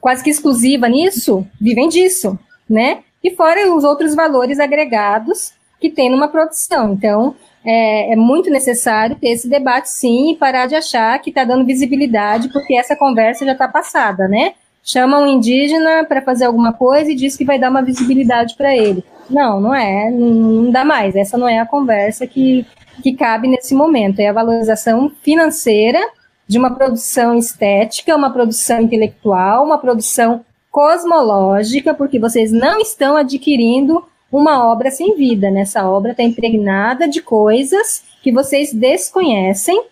quase 0.00 0.24
que 0.24 0.30
exclusiva 0.30 0.88
nisso, 0.88 1.46
vivem 1.60 1.88
disso, 1.88 2.36
né? 2.68 3.04
E 3.22 3.30
fora 3.30 3.72
os 3.72 3.84
outros 3.84 4.16
valores 4.16 4.58
agregados 4.58 5.52
que 5.80 5.88
tem 5.88 6.10
numa 6.10 6.26
produção. 6.26 6.92
Então, 6.92 7.36
é, 7.64 8.12
é, 8.12 8.16
muito 8.16 8.50
necessário 8.50 9.16
ter 9.16 9.28
esse 9.28 9.48
debate, 9.48 9.88
sim, 9.90 10.32
e 10.32 10.36
parar 10.36 10.66
de 10.66 10.74
achar 10.74 11.18
que 11.20 11.30
está 11.30 11.44
dando 11.44 11.64
visibilidade, 11.64 12.48
porque 12.52 12.76
essa 12.76 12.96
conversa 12.96 13.44
já 13.44 13.52
está 13.52 13.68
passada, 13.68 14.26
né? 14.26 14.54
Chama 14.84 15.18
um 15.18 15.26
indígena 15.26 16.04
para 16.04 16.22
fazer 16.22 16.44
alguma 16.44 16.72
coisa 16.72 17.10
e 17.10 17.14
diz 17.14 17.36
que 17.36 17.44
vai 17.44 17.58
dar 17.58 17.70
uma 17.70 17.82
visibilidade 17.82 18.56
para 18.56 18.76
ele. 18.76 19.04
Não, 19.30 19.60
não 19.60 19.74
é, 19.74 20.10
não 20.10 20.70
dá 20.70 20.84
mais. 20.84 21.14
Essa 21.14 21.38
não 21.38 21.48
é 21.48 21.58
a 21.60 21.66
conversa 21.66 22.26
que, 22.26 22.66
que 23.02 23.14
cabe 23.14 23.46
nesse 23.48 23.74
momento. 23.74 24.18
É 24.20 24.28
a 24.28 24.32
valorização 24.32 25.10
financeira 25.22 26.00
de 26.48 26.58
uma 26.58 26.74
produção 26.74 27.36
estética, 27.36 28.16
uma 28.16 28.30
produção 28.30 28.80
intelectual, 28.80 29.64
uma 29.64 29.78
produção 29.78 30.44
cosmológica, 30.70 31.94
porque 31.94 32.18
vocês 32.18 32.50
não 32.50 32.80
estão 32.80 33.16
adquirindo 33.16 34.04
uma 34.32 34.66
obra 34.66 34.90
sem 34.90 35.14
vida. 35.14 35.50
Nessa 35.50 35.88
obra 35.88 36.12
está 36.12 36.22
impregnada 36.22 37.06
de 37.06 37.20
coisas 37.20 38.02
que 38.22 38.32
vocês 38.32 38.72
desconhecem, 38.72 39.84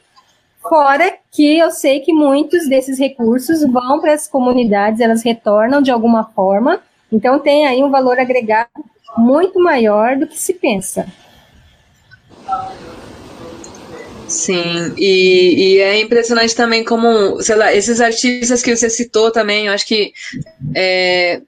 fora 0.61 1.10
que 1.41 1.59
eu 1.59 1.71
sei 1.71 2.01
que 2.01 2.13
muitos 2.13 2.69
desses 2.69 2.99
recursos 2.99 3.63
vão 3.63 3.99
para 3.99 4.13
as 4.13 4.29
comunidades, 4.29 5.01
elas 5.01 5.23
retornam 5.23 5.81
de 5.81 5.91
alguma 5.91 6.23
forma, 6.23 6.83
então 7.11 7.39
tem 7.39 7.67
aí 7.67 7.83
um 7.83 7.91
valor 7.91 8.19
agregado 8.19 8.69
muito 9.17 9.59
maior 9.59 10.19
do 10.19 10.27
que 10.27 10.39
se 10.39 10.53
pensa. 10.53 11.07
Sim, 14.29 14.93
e, 14.99 15.77
e, 15.77 15.79
é 15.79 15.99
impressionante 15.99 16.55
também 16.55 16.85
como, 16.85 17.41
sei 17.41 17.57
lá, 17.57 17.75
esses 17.75 18.03
artistas 18.03 18.63
que 18.63 18.77
você 18.77 18.91
citou 18.91 19.31
também, 19.31 19.67
eu 19.67 19.73
acho 19.73 19.87
que 19.87 20.13
é, 20.77 21.41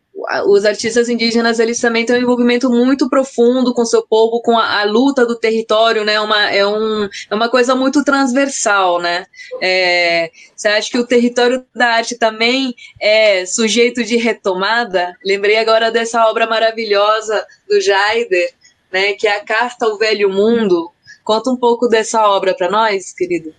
os 0.47 0.65
artistas 0.65 1.09
indígenas 1.09 1.59
eles 1.59 1.81
também 1.81 2.05
têm 2.05 2.17
um 2.17 2.23
envolvimento 2.23 2.71
muito 2.71 3.09
profundo 3.09 3.73
com 3.75 3.85
seu 3.85 4.07
povo, 4.07 4.41
com 4.43 4.59
a, 4.59 4.81
a 4.81 4.85
luta 4.85 5.27
do 5.27 5.37
território, 5.37 6.05
né? 6.05 6.21
Uma, 6.21 6.51
é, 6.51 6.67
um, 6.67 7.09
é 7.31 7.35
uma 7.35 7.49
coisa 7.49 7.75
muito 7.75 8.05
transversal, 8.05 9.01
né? 9.01 9.27
É, 9.61 10.31
você 10.55 10.69
acha 10.69 10.91
que 10.91 10.99
o 10.99 11.07
território 11.07 11.65
da 11.75 11.89
arte 11.89 12.17
também 12.17 12.75
é 13.01 13.45
sujeito 13.47 14.05
de 14.05 14.17
retomada? 14.17 15.17
Lembrei 15.25 15.57
agora 15.57 15.91
dessa 15.91 16.27
obra 16.27 16.47
maravilhosa 16.47 17.45
do 17.69 17.81
Jaider, 17.81 18.53
né? 18.93 19.15
Que 19.15 19.27
é 19.27 19.37
a 19.37 19.45
Carta 19.45 19.87
ao 19.87 19.99
Velho 19.99 20.31
Mundo. 20.31 20.91
Conta 21.25 21.51
um 21.51 21.57
pouco 21.57 21.89
dessa 21.89 22.29
obra 22.29 22.55
para 22.55 22.71
nós, 22.71 23.13
querido. 23.13 23.55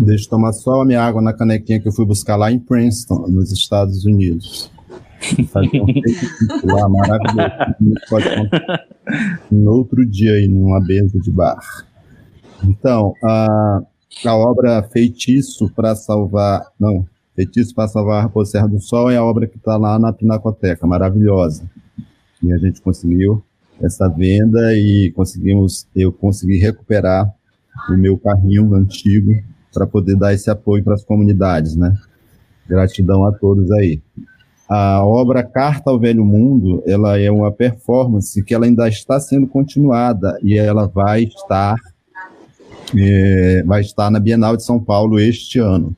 Deixa 0.00 0.24
eu 0.24 0.30
tomar 0.30 0.52
só 0.54 0.80
a 0.80 0.84
minha 0.84 1.02
água 1.02 1.20
na 1.20 1.32
canequinha 1.32 1.78
que 1.78 1.86
eu 1.86 1.92
fui 1.92 2.06
buscar 2.06 2.36
lá 2.36 2.50
em 2.50 2.58
Princeton, 2.58 3.26
nos 3.28 3.52
Estados 3.52 4.06
Unidos. 4.06 4.70
Fazer 5.52 5.78
um 5.78 6.74
lá 6.74 6.88
maravilhoso. 6.88 8.50
No 9.50 9.72
outro 9.72 10.06
dia 10.06 10.32
aí, 10.32 10.48
numa 10.48 10.80
mesa 10.80 11.18
de 11.18 11.30
bar. 11.30 11.58
Então, 12.64 13.12
a, 13.22 13.82
a 14.24 14.36
obra 14.36 14.82
Feitiço 14.84 15.70
para 15.74 15.94
Salvar. 15.94 16.66
Não, 16.80 17.06
Feitiço 17.36 17.74
para 17.74 17.88
Salvar 17.88 18.30
a 18.34 18.44
Serra 18.46 18.68
do 18.68 18.80
Sol 18.80 19.10
é 19.10 19.18
a 19.18 19.24
obra 19.24 19.46
que 19.46 19.58
está 19.58 19.76
lá 19.76 19.98
na 19.98 20.14
Pinacoteca, 20.14 20.86
maravilhosa. 20.86 21.70
E 22.42 22.50
a 22.50 22.56
gente 22.56 22.80
conseguiu 22.80 23.42
essa 23.82 24.08
venda 24.08 24.74
e 24.74 25.12
conseguimos, 25.14 25.86
eu 25.94 26.10
consegui 26.10 26.58
recuperar 26.58 27.30
o 27.90 27.96
meu 27.96 28.16
carrinho 28.16 28.74
antigo 28.74 29.42
para 29.72 29.86
poder 29.86 30.16
dar 30.16 30.34
esse 30.34 30.50
apoio 30.50 30.82
para 30.82 30.94
as 30.94 31.04
comunidades, 31.04 31.76
né? 31.76 31.96
Gratidão 32.68 33.24
a 33.24 33.32
todos 33.32 33.70
aí. 33.72 34.00
A 34.68 35.04
obra 35.04 35.42
Carta 35.42 35.90
ao 35.90 35.98
Velho 35.98 36.24
Mundo, 36.24 36.82
ela 36.86 37.18
é 37.18 37.30
uma 37.30 37.50
performance 37.50 38.42
que 38.42 38.54
ela 38.54 38.66
ainda 38.66 38.88
está 38.88 39.18
sendo 39.18 39.46
continuada 39.46 40.38
e 40.42 40.56
ela 40.56 40.86
vai 40.86 41.24
estar 41.24 41.76
é, 42.96 43.62
vai 43.64 43.80
estar 43.80 44.10
na 44.10 44.18
Bienal 44.18 44.56
de 44.56 44.64
São 44.64 44.78
Paulo 44.82 45.18
este 45.18 45.58
ano. 45.58 45.94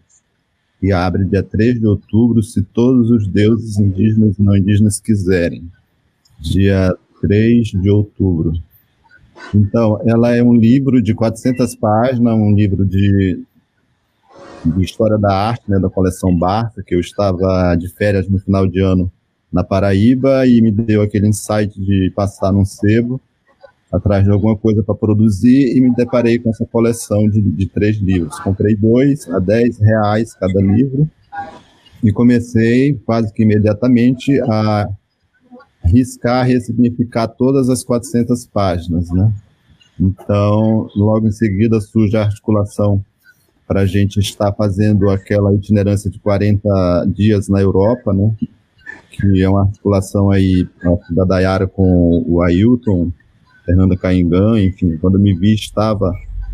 E 0.82 0.92
abre 0.92 1.24
dia 1.24 1.42
3 1.42 1.80
de 1.80 1.86
outubro, 1.86 2.42
se 2.42 2.62
todos 2.62 3.10
os 3.10 3.26
deuses 3.26 3.78
indígenas 3.78 4.38
e 4.38 4.42
não 4.42 4.56
indígenas 4.56 5.00
quiserem. 5.00 5.62
Dia 6.40 6.96
3 7.20 7.68
de 7.68 7.88
outubro. 7.88 8.52
Então, 9.54 10.00
ela 10.04 10.34
é 10.34 10.42
um 10.42 10.54
livro 10.54 11.00
de 11.00 11.14
400 11.14 11.76
páginas, 11.76 12.34
um 12.34 12.52
livro 12.52 12.84
de 12.84 13.40
de 14.64 14.84
História 14.84 15.18
da 15.18 15.34
Arte, 15.34 15.70
né, 15.70 15.78
da 15.78 15.90
coleção 15.90 16.36
Barca, 16.36 16.82
que 16.82 16.94
eu 16.94 17.00
estava 17.00 17.74
de 17.74 17.88
férias 17.88 18.28
no 18.28 18.38
final 18.38 18.66
de 18.66 18.80
ano 18.80 19.10
na 19.52 19.62
Paraíba 19.62 20.46
e 20.46 20.62
me 20.62 20.70
deu 20.70 21.02
aquele 21.02 21.28
insight 21.28 21.78
de 21.78 22.12
passar 22.14 22.52
num 22.52 22.64
sebo 22.64 23.20
atrás 23.92 24.24
de 24.24 24.30
alguma 24.30 24.56
coisa 24.56 24.82
para 24.82 24.94
produzir 24.94 25.76
e 25.76 25.80
me 25.80 25.94
deparei 25.94 26.38
com 26.38 26.48
essa 26.48 26.64
coleção 26.64 27.28
de, 27.28 27.42
de 27.42 27.66
três 27.66 27.98
livros. 27.98 28.38
Comprei 28.40 28.74
dois 28.74 29.28
a 29.28 29.38
10 29.38 29.78
reais 29.78 30.34
cada 30.34 30.60
livro 30.60 31.08
e 32.02 32.10
comecei 32.10 32.94
quase 33.04 33.32
que 33.32 33.42
imediatamente 33.42 34.40
a 34.40 34.88
riscar, 35.84 36.46
ressignificar 36.46 37.28
todas 37.28 37.68
as 37.68 37.84
400 37.84 38.46
páginas, 38.46 39.10
né? 39.10 39.30
Então, 40.00 40.88
logo 40.96 41.26
em 41.28 41.32
seguida 41.32 41.78
surge 41.80 42.16
a 42.16 42.22
articulação 42.22 43.04
para 43.72 43.80
a 43.80 43.86
gente 43.86 44.20
estar 44.20 44.52
fazendo 44.52 45.08
aquela 45.08 45.54
itinerância 45.54 46.10
de 46.10 46.18
40 46.18 47.06
dias 47.06 47.48
na 47.48 47.58
Europa, 47.58 48.12
né? 48.12 48.30
Que 49.10 49.42
é 49.42 49.48
uma 49.48 49.62
articulação 49.62 50.30
aí 50.30 50.68
da 51.08 51.24
Dayara 51.24 51.66
com 51.66 52.22
o 52.28 52.42
Ailton, 52.42 53.10
Fernanda 53.64 53.96
Caingan, 53.96 54.60
enfim, 54.60 54.98
quando 54.98 55.18
me 55.18 55.34
vi 55.34 55.54
estava 55.54 56.12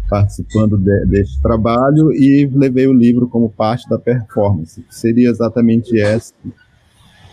participando 0.09 0.79
de, 0.79 1.07
deste 1.07 1.43
trabalho 1.43 2.13
e 2.13 2.49
levei 2.55 2.87
o 2.87 2.93
livro 2.93 3.27
como 3.27 3.51
parte 3.51 3.89
da 3.89 3.99
performance, 3.99 4.81
que 4.81 4.95
seria 4.95 5.29
exatamente 5.29 6.01
essa, 6.01 6.33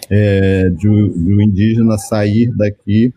é, 0.09 0.67
de, 0.69 0.79
de 0.79 1.31
o 1.31 1.41
indígena 1.43 1.95
sair 1.99 2.51
daqui, 2.57 3.13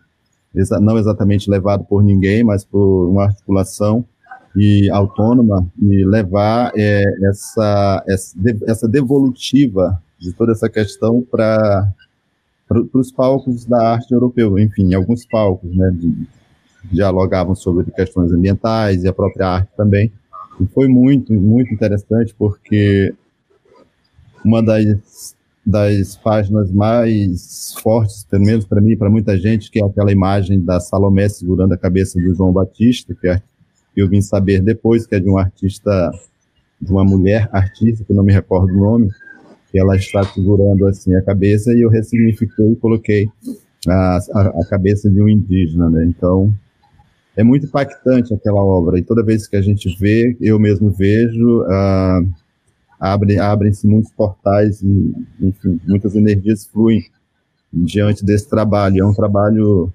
não 0.79 0.99
exatamente 0.99 1.49
levado 1.49 1.83
por 1.83 2.03
ninguém, 2.03 2.43
mas 2.43 2.63
por 2.63 3.09
uma 3.09 3.23
articulação 3.23 4.05
e 4.55 4.89
autônoma 4.89 5.67
e 5.81 6.05
levar 6.05 6.71
é, 6.75 7.03
essa, 7.29 8.03
essa 8.67 8.87
devolutiva 8.87 10.01
de 10.17 10.33
toda 10.33 10.51
essa 10.51 10.69
questão 10.69 11.21
para 11.21 11.93
os 12.93 13.11
palcos 13.11 13.65
da 13.65 13.93
arte 13.93 14.13
europeu, 14.13 14.59
enfim, 14.59 14.93
alguns 14.93 15.25
palcos, 15.25 15.75
né, 15.75 15.91
de, 15.91 16.27
dialogavam 16.91 17.55
sobre 17.55 17.89
questões 17.91 18.31
ambientais 18.31 19.03
e 19.03 19.07
a 19.07 19.13
própria 19.13 19.47
arte 19.47 19.69
também. 19.75 20.11
E 20.59 20.65
foi 20.67 20.87
muito, 20.87 21.33
muito 21.33 21.73
interessante 21.73 22.35
porque 22.37 23.13
uma 24.43 24.61
das, 24.61 25.35
das 25.65 26.17
páginas 26.17 26.71
mais 26.71 27.73
fortes, 27.81 28.25
pelo 28.25 28.45
menos 28.45 28.65
para 28.65 28.81
mim, 28.81 28.97
para 28.97 29.09
muita 29.09 29.37
gente, 29.37 29.71
que 29.71 29.81
é 29.81 29.85
aquela 29.85 30.11
imagem 30.11 30.59
da 30.59 30.79
Salomé 30.79 31.29
segurando 31.29 31.73
a 31.73 31.77
cabeça 31.77 32.19
do 32.19 32.33
João 32.33 32.51
Batista, 32.51 33.15
que 33.15 33.27
é, 33.27 33.41
eu 33.99 34.09
vim 34.09 34.21
saber 34.21 34.61
depois 34.61 35.05
que 35.05 35.15
é 35.15 35.19
de 35.19 35.29
um 35.29 35.37
artista, 35.37 36.11
de 36.81 36.91
uma 36.91 37.03
mulher 37.03 37.49
artista, 37.51 38.03
que 38.03 38.13
não 38.13 38.23
me 38.23 38.33
recordo 38.33 38.73
o 38.73 38.79
nome, 38.79 39.09
que 39.71 39.79
ela 39.79 39.95
está 39.95 40.23
segurando 40.23 40.87
assim 40.87 41.15
a 41.15 41.21
cabeça 41.21 41.73
e 41.73 41.81
eu 41.81 41.89
ressignifiquei 41.89 42.71
e 42.71 42.75
coloquei 42.75 43.29
a, 43.87 44.19
a, 44.33 44.41
a 44.61 44.65
cabeça 44.69 45.09
de 45.09 45.21
um 45.21 45.29
indígena, 45.29 45.89
né? 45.89 46.05
Então, 46.05 46.53
é 47.35 47.43
muito 47.43 47.67
impactante 47.67 48.33
aquela 48.33 48.61
obra, 48.61 48.99
e 48.99 49.03
toda 49.03 49.23
vez 49.23 49.47
que 49.47 49.55
a 49.55 49.61
gente 49.61 49.95
vê, 49.97 50.35
eu 50.41 50.59
mesmo 50.59 50.91
vejo, 50.91 51.63
abre, 52.99 53.39
abrem-se 53.39 53.87
muitos 53.87 54.11
portais, 54.11 54.81
e, 54.81 55.13
enfim, 55.39 55.79
muitas 55.87 56.15
energias 56.15 56.65
fluem 56.65 57.01
diante 57.71 58.25
desse 58.25 58.49
trabalho. 58.49 59.01
É 59.01 59.05
um 59.05 59.13
trabalho 59.13 59.93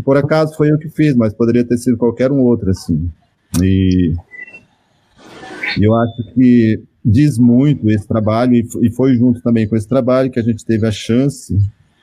por 0.00 0.16
acaso, 0.16 0.56
foi 0.56 0.70
eu 0.70 0.78
que 0.78 0.88
fiz, 0.88 1.14
mas 1.14 1.32
poderia 1.32 1.64
ter 1.64 1.78
sido 1.78 1.96
qualquer 1.96 2.30
um 2.30 2.40
outro, 2.40 2.70
assim. 2.70 3.10
E 3.62 4.14
eu 5.80 5.94
acho 5.94 6.34
que 6.34 6.82
diz 7.04 7.38
muito 7.38 7.88
esse 7.90 8.06
trabalho, 8.06 8.54
e 8.54 8.90
foi 8.92 9.14
junto 9.14 9.40
também 9.40 9.68
com 9.68 9.76
esse 9.76 9.88
trabalho 9.88 10.30
que 10.30 10.40
a 10.40 10.42
gente 10.42 10.64
teve 10.64 10.86
a 10.86 10.90
chance, 10.90 11.56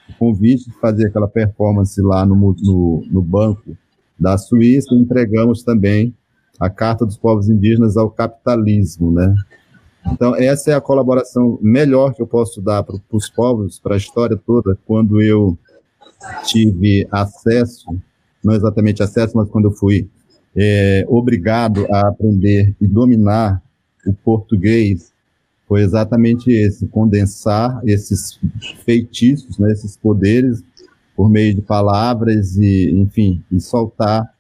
o 0.10 0.18
convite 0.18 0.70
de 0.70 0.80
fazer 0.80 1.08
aquela 1.08 1.28
performance 1.28 2.02
lá 2.02 2.26
no, 2.26 2.36
no, 2.36 3.06
no 3.12 3.22
banco 3.22 3.78
da 4.20 4.38
Suíça, 4.38 4.94
entregamos 4.94 5.64
também 5.64 6.14
a 6.60 6.70
Carta 6.70 7.06
dos 7.06 7.18
Povos 7.18 7.50
Indígenas 7.50 7.98
ao 7.98 8.10
Capitalismo, 8.10 9.12
né? 9.12 9.36
Então, 10.12 10.36
essa 10.36 10.72
é 10.72 10.74
a 10.74 10.82
colaboração 10.82 11.58
melhor 11.62 12.14
que 12.14 12.22
eu 12.22 12.28
posso 12.28 12.62
dar 12.62 12.84
para 12.84 12.96
os 13.12 13.30
povos, 13.30 13.80
para 13.80 13.96
a 13.96 13.98
história 13.98 14.38
toda, 14.38 14.78
quando 14.86 15.22
eu 15.22 15.58
tive 16.46 17.08
acesso, 17.12 17.96
não 18.44 18.54
exatamente 18.54 19.02
acesso, 19.02 19.38
mas 19.38 19.50
quando 19.50 19.66
eu 19.66 19.72
fui 19.72 20.08
é, 20.56 21.06
obrigado 21.08 21.86
a 21.92 22.10
aprender 22.10 22.76
e 22.80 22.88
dominar 22.88 23.62
o 24.06 24.14
português, 24.14 25.12
foi 25.68 25.82
exatamente 25.82 26.52
esse, 26.52 26.88
condensar 26.88 27.82
esses 27.86 28.40
feitiços, 28.86 29.58
né, 29.58 29.72
esses 29.72 29.98
poderes 29.98 30.64
por 31.16 31.30
meio 31.30 31.56
de 31.56 31.62
palavras 31.62 32.58
e, 32.58 32.92
enfim, 32.92 33.44
e 33.52 33.60
soltar 33.60 34.32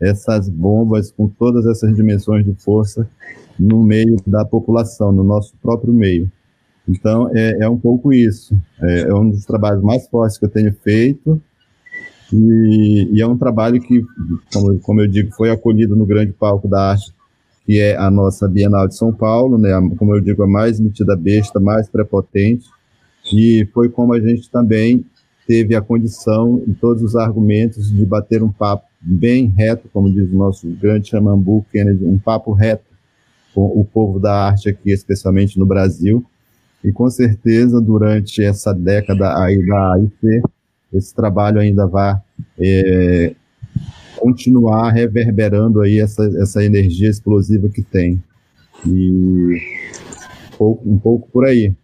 essas 0.00 0.48
bombas 0.48 1.10
com 1.10 1.28
todas 1.28 1.66
essas 1.66 1.94
dimensões 1.94 2.44
de 2.44 2.54
força 2.54 3.08
no 3.58 3.82
meio 3.82 4.16
da 4.26 4.44
população, 4.44 5.12
no 5.12 5.22
nosso 5.22 5.54
próprio 5.62 5.92
meio. 5.92 6.30
Então, 6.88 7.30
é, 7.34 7.64
é 7.64 7.68
um 7.68 7.78
pouco 7.78 8.12
isso. 8.12 8.56
É, 8.80 9.00
é, 9.02 9.14
um 9.14 9.30
dos 9.30 9.44
trabalhos 9.44 9.82
mais 9.82 10.06
fortes 10.08 10.38
que 10.38 10.44
eu 10.44 10.50
tenho 10.50 10.72
feito 10.82 11.40
e, 12.32 13.10
e 13.12 13.22
é 13.22 13.26
um 13.26 13.36
trabalho 13.36 13.80
que, 13.80 14.02
como, 14.52 14.78
como, 14.80 15.00
eu 15.00 15.08
digo, 15.08 15.32
foi 15.34 15.50
acolhido 15.50 15.96
no 15.96 16.04
grande 16.04 16.32
palco 16.32 16.68
da 16.68 16.90
arte, 16.90 17.12
que 17.64 17.80
é 17.80 17.96
a 17.96 18.10
nossa 18.10 18.48
Bienal 18.48 18.88
de 18.88 18.96
São 18.96 19.12
Paulo, 19.12 19.56
né? 19.56 19.70
Como 19.96 20.14
eu 20.14 20.20
digo, 20.20 20.42
a 20.42 20.46
mais 20.46 20.80
metida 20.80 21.16
besta, 21.16 21.58
mais 21.60 21.88
prepotente. 21.88 22.66
E 23.32 23.66
foi 23.72 23.88
como 23.88 24.12
a 24.12 24.20
gente 24.20 24.50
também 24.50 25.04
teve 25.46 25.74
a 25.74 25.80
condição 25.80 26.62
e 26.66 26.72
todos 26.74 27.02
os 27.02 27.16
argumentos 27.16 27.90
de 27.90 28.04
bater 28.04 28.42
um 28.42 28.50
papo 28.50 28.86
bem 29.00 29.46
reto, 29.46 29.88
como 29.92 30.10
diz 30.10 30.30
o 30.30 30.36
nosso 30.36 30.68
grande 30.68 31.08
Xamambu 31.08 31.64
Kennedy, 31.70 32.04
um 32.04 32.18
papo 32.18 32.52
reto 32.52 32.84
com 33.54 33.66
o 33.66 33.84
povo 33.84 34.18
da 34.18 34.48
arte 34.48 34.68
aqui, 34.68 34.90
especialmente 34.90 35.58
no 35.58 35.66
Brasil. 35.66 36.24
E 36.84 36.92
com 36.92 37.08
certeza, 37.08 37.80
durante 37.80 38.42
essa 38.42 38.74
década 38.74 39.42
aí 39.42 39.66
da 39.66 39.94
AIC, 39.94 40.42
esse 40.92 41.14
trabalho 41.14 41.58
ainda 41.58 41.86
vai 41.86 42.20
é, 42.60 43.34
continuar 44.16 44.90
reverberando 44.90 45.80
aí 45.80 45.98
essa, 45.98 46.24
essa 46.40 46.62
energia 46.62 47.08
explosiva 47.08 47.68
que 47.68 47.82
tem. 47.82 48.22
E 48.86 49.60
um 50.52 50.56
pouco, 50.58 50.90
um 50.90 50.98
pouco 50.98 51.28
por 51.30 51.46
aí. 51.46 51.74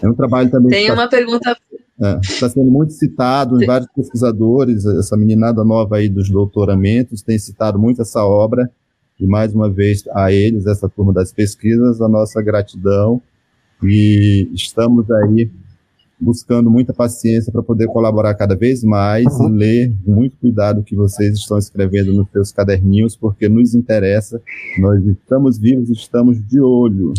É 0.00 0.08
um 0.08 0.14
trabalho 0.14 0.50
também. 0.50 0.70
Tem 0.70 0.90
uma 0.90 1.08
pergunta 1.08 1.56
Está 2.20 2.46
é, 2.46 2.48
sendo 2.48 2.70
muito 2.70 2.92
citado 2.92 3.62
em 3.62 3.66
vários 3.66 3.88
pesquisadores, 3.94 4.84
essa 4.84 5.16
meninada 5.16 5.62
nova 5.62 5.98
aí 5.98 6.08
dos 6.08 6.28
doutoramentos 6.28 7.22
tem 7.22 7.38
citado 7.38 7.78
muito 7.78 8.02
essa 8.02 8.24
obra, 8.24 8.68
e 9.20 9.26
mais 9.26 9.54
uma 9.54 9.70
vez 9.70 10.02
a 10.12 10.32
eles, 10.32 10.66
essa 10.66 10.88
turma 10.88 11.12
das 11.12 11.32
pesquisas, 11.32 12.00
a 12.00 12.08
nossa 12.08 12.42
gratidão, 12.42 13.22
e 13.82 14.48
estamos 14.52 15.10
aí 15.10 15.50
buscando 16.22 16.70
muita 16.70 16.94
paciência 16.94 17.52
para 17.52 17.62
poder 17.62 17.88
colaborar 17.88 18.34
cada 18.34 18.54
vez 18.54 18.84
mais 18.84 19.26
e 19.26 19.48
ler 19.48 19.92
muito 20.06 20.36
cuidado 20.36 20.80
o 20.80 20.84
que 20.84 20.94
vocês 20.94 21.36
estão 21.36 21.58
escrevendo 21.58 22.12
nos 22.12 22.30
seus 22.30 22.52
caderninhos, 22.52 23.16
porque 23.16 23.48
nos 23.48 23.74
interessa, 23.74 24.40
nós 24.78 25.04
estamos 25.04 25.58
vivos, 25.58 25.90
estamos 25.90 26.40
de 26.46 26.60
olho. 26.60 27.12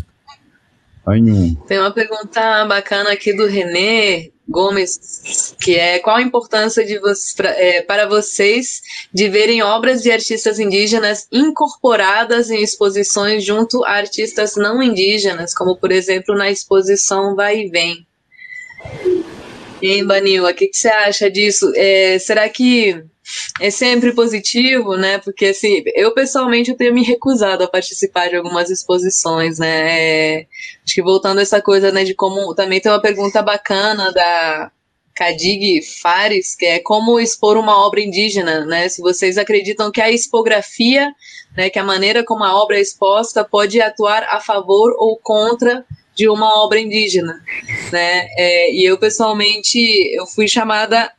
Tem 1.67 1.79
uma 1.79 1.91
pergunta 1.91 2.65
bacana 2.65 3.11
aqui 3.11 3.35
do 3.35 3.45
Renê, 3.45 4.31
Gomes, 4.47 5.55
que 5.61 5.75
é 5.75 5.99
qual 5.99 6.17
a 6.17 6.21
importância 6.21 6.85
de 6.85 6.99
é, 7.43 7.81
para 7.81 8.07
vocês 8.07 8.81
de 9.13 9.29
verem 9.29 9.63
obras 9.63 10.03
de 10.03 10.11
artistas 10.11 10.59
indígenas 10.59 11.27
incorporadas 11.31 12.49
em 12.49 12.61
exposições 12.61 13.43
junto 13.43 13.83
a 13.85 13.91
artistas 13.91 14.55
não 14.55 14.83
indígenas, 14.83 15.53
como 15.53 15.77
por 15.77 15.91
exemplo 15.91 16.35
na 16.35 16.51
exposição 16.51 17.35
Vai 17.35 17.61
e 17.61 17.69
Vem. 17.69 18.05
Aí, 19.81 20.03
Banil, 20.03 20.45
o 20.45 20.53
que, 20.53 20.67
que 20.67 20.77
você 20.77 20.89
acha 20.89 21.29
disso? 21.29 21.71
É, 21.75 22.17
será 22.19 22.47
que 22.49 23.03
é 23.59 23.69
sempre 23.69 24.13
positivo, 24.13 24.95
né? 24.97 25.17
Porque 25.19 25.47
assim, 25.47 25.83
eu 25.95 26.13
pessoalmente 26.13 26.71
eu 26.71 26.77
tenho 26.77 26.93
me 26.93 27.03
recusado 27.03 27.63
a 27.63 27.67
participar 27.67 28.29
de 28.29 28.35
algumas 28.35 28.69
exposições, 28.69 29.59
né? 29.59 30.39
É, 30.39 30.47
acho 30.83 30.95
que 30.95 31.01
voltando 31.01 31.39
a 31.39 31.41
essa 31.41 31.61
coisa, 31.61 31.91
né, 31.91 32.03
de 32.03 32.13
como 32.13 32.53
também 32.55 32.81
tem 32.81 32.91
uma 32.91 33.01
pergunta 33.01 33.41
bacana 33.41 34.11
da 34.11 34.71
Kadig 35.15 35.81
Fares, 36.01 36.55
que 36.55 36.65
é 36.65 36.79
como 36.79 37.19
expor 37.19 37.57
uma 37.57 37.85
obra 37.85 38.01
indígena, 38.01 38.65
né? 38.65 38.89
Se 38.89 39.01
vocês 39.01 39.37
acreditam 39.37 39.91
que 39.91 40.01
a 40.01 40.11
expografia, 40.11 41.13
né, 41.55 41.69
que 41.69 41.79
a 41.79 41.83
maneira 41.83 42.23
como 42.23 42.43
a 42.43 42.55
obra 42.61 42.77
é 42.77 42.81
exposta 42.81 43.43
pode 43.43 43.79
atuar 43.79 44.23
a 44.23 44.39
favor 44.39 44.93
ou 44.97 45.17
contra 45.17 45.85
de 46.15 46.29
uma 46.29 46.63
obra 46.63 46.79
indígena, 46.79 47.41
né? 47.91 48.27
É, 48.37 48.73
e 48.73 48.83
eu 48.83 48.97
pessoalmente 48.97 49.79
eu 50.15 50.25
fui 50.27 50.47
chamada 50.47 51.11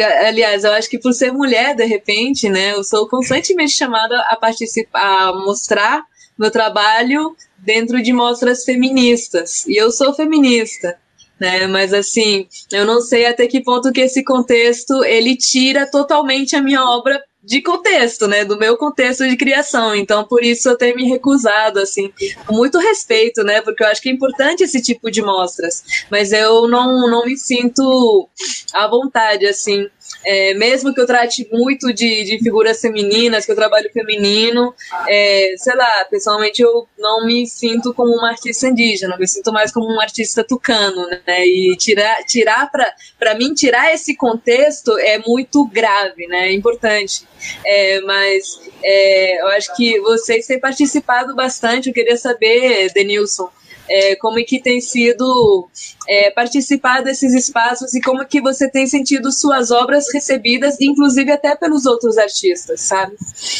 Aliás, 0.00 0.64
eu 0.64 0.72
acho 0.72 0.88
que 0.88 0.98
por 0.98 1.12
ser 1.12 1.32
mulher, 1.32 1.74
de 1.74 1.84
repente, 1.84 2.48
né, 2.48 2.72
eu 2.72 2.82
sou 2.82 3.08
constantemente 3.08 3.72
chamada 3.72 4.18
a 4.28 4.36
participar, 4.36 5.28
a 5.28 5.32
mostrar 5.34 6.02
meu 6.38 6.50
trabalho 6.50 7.36
dentro 7.58 8.02
de 8.02 8.12
mostras 8.12 8.64
feministas. 8.64 9.66
E 9.66 9.76
eu 9.76 9.90
sou 9.90 10.14
feminista, 10.14 10.98
né? 11.38 11.66
Mas 11.66 11.92
assim, 11.92 12.48
eu 12.72 12.84
não 12.84 13.00
sei 13.00 13.26
até 13.26 13.46
que 13.46 13.62
ponto 13.62 13.92
que 13.92 14.00
esse 14.00 14.24
contexto 14.24 15.04
ele 15.04 15.36
tira 15.36 15.90
totalmente 15.90 16.56
a 16.56 16.62
minha 16.62 16.84
obra 16.84 17.22
de 17.42 17.60
contexto, 17.60 18.28
né, 18.28 18.44
do 18.44 18.58
meu 18.58 18.76
contexto 18.76 19.26
de 19.28 19.36
criação. 19.36 19.94
Então, 19.94 20.24
por 20.24 20.44
isso 20.44 20.68
eu 20.68 20.76
tenho 20.76 20.94
me 20.94 21.08
recusado, 21.08 21.80
assim, 21.80 22.12
com 22.46 22.54
muito 22.54 22.78
respeito, 22.78 23.42
né, 23.42 23.60
porque 23.60 23.82
eu 23.82 23.88
acho 23.88 24.00
que 24.00 24.08
é 24.08 24.12
importante 24.12 24.62
esse 24.62 24.80
tipo 24.80 25.10
de 25.10 25.20
mostras, 25.22 25.82
mas 26.10 26.32
eu 26.32 26.68
não, 26.68 27.10
não 27.10 27.24
me 27.24 27.36
sinto 27.36 28.28
à 28.72 28.86
vontade, 28.86 29.46
assim. 29.46 29.88
É, 30.24 30.54
mesmo 30.54 30.94
que 30.94 31.00
eu 31.00 31.06
trate 31.06 31.48
muito 31.50 31.92
de, 31.92 32.24
de 32.24 32.38
figuras 32.38 32.80
femininas, 32.80 33.44
que 33.44 33.52
eu 33.52 33.56
trabalho 33.56 33.90
feminino, 33.92 34.74
é, 35.08 35.54
sei 35.56 35.74
lá, 35.74 36.06
pessoalmente 36.10 36.62
eu 36.62 36.86
não 36.98 37.26
me 37.26 37.46
sinto 37.46 37.92
como 37.92 38.12
uma 38.12 38.30
artista 38.30 38.68
indígena, 38.68 39.16
me 39.16 39.26
sinto 39.26 39.52
mais 39.52 39.72
como 39.72 39.86
um 39.86 40.00
artista 40.00 40.44
tucano, 40.44 41.08
né? 41.26 41.46
E 41.46 41.76
tirar, 41.76 42.22
tirar 42.24 42.70
para 43.18 43.34
mim, 43.34 43.54
tirar 43.54 43.92
esse 43.92 44.16
contexto 44.16 44.96
é 44.98 45.18
muito 45.18 45.66
grave, 45.66 46.26
né? 46.26 46.48
É 46.48 46.52
importante. 46.52 47.26
É, 47.64 48.00
mas 48.02 48.60
é, 48.82 49.42
eu 49.42 49.48
acho 49.48 49.74
que 49.74 49.98
vocês 50.00 50.46
têm 50.46 50.60
participado 50.60 51.34
bastante, 51.34 51.88
eu 51.88 51.94
queria 51.94 52.16
saber, 52.16 52.92
Denilson, 52.92 53.50
é, 53.88 54.16
como 54.16 54.38
é 54.38 54.42
que 54.42 54.60
tem 54.60 54.80
sido 54.80 55.68
é, 56.08 56.30
participar 56.30 57.02
desses 57.02 57.34
espaços 57.34 57.94
e 57.94 58.00
como 58.00 58.22
é 58.22 58.24
que 58.24 58.40
você 58.40 58.68
tem 58.70 58.86
sentido 58.86 59.32
suas 59.32 59.70
obras 59.70 60.06
recebidas, 60.12 60.80
inclusive 60.80 61.30
até 61.30 61.56
pelos 61.56 61.86
outros 61.86 62.18
artistas, 62.18 62.80
sabe? 62.80 63.14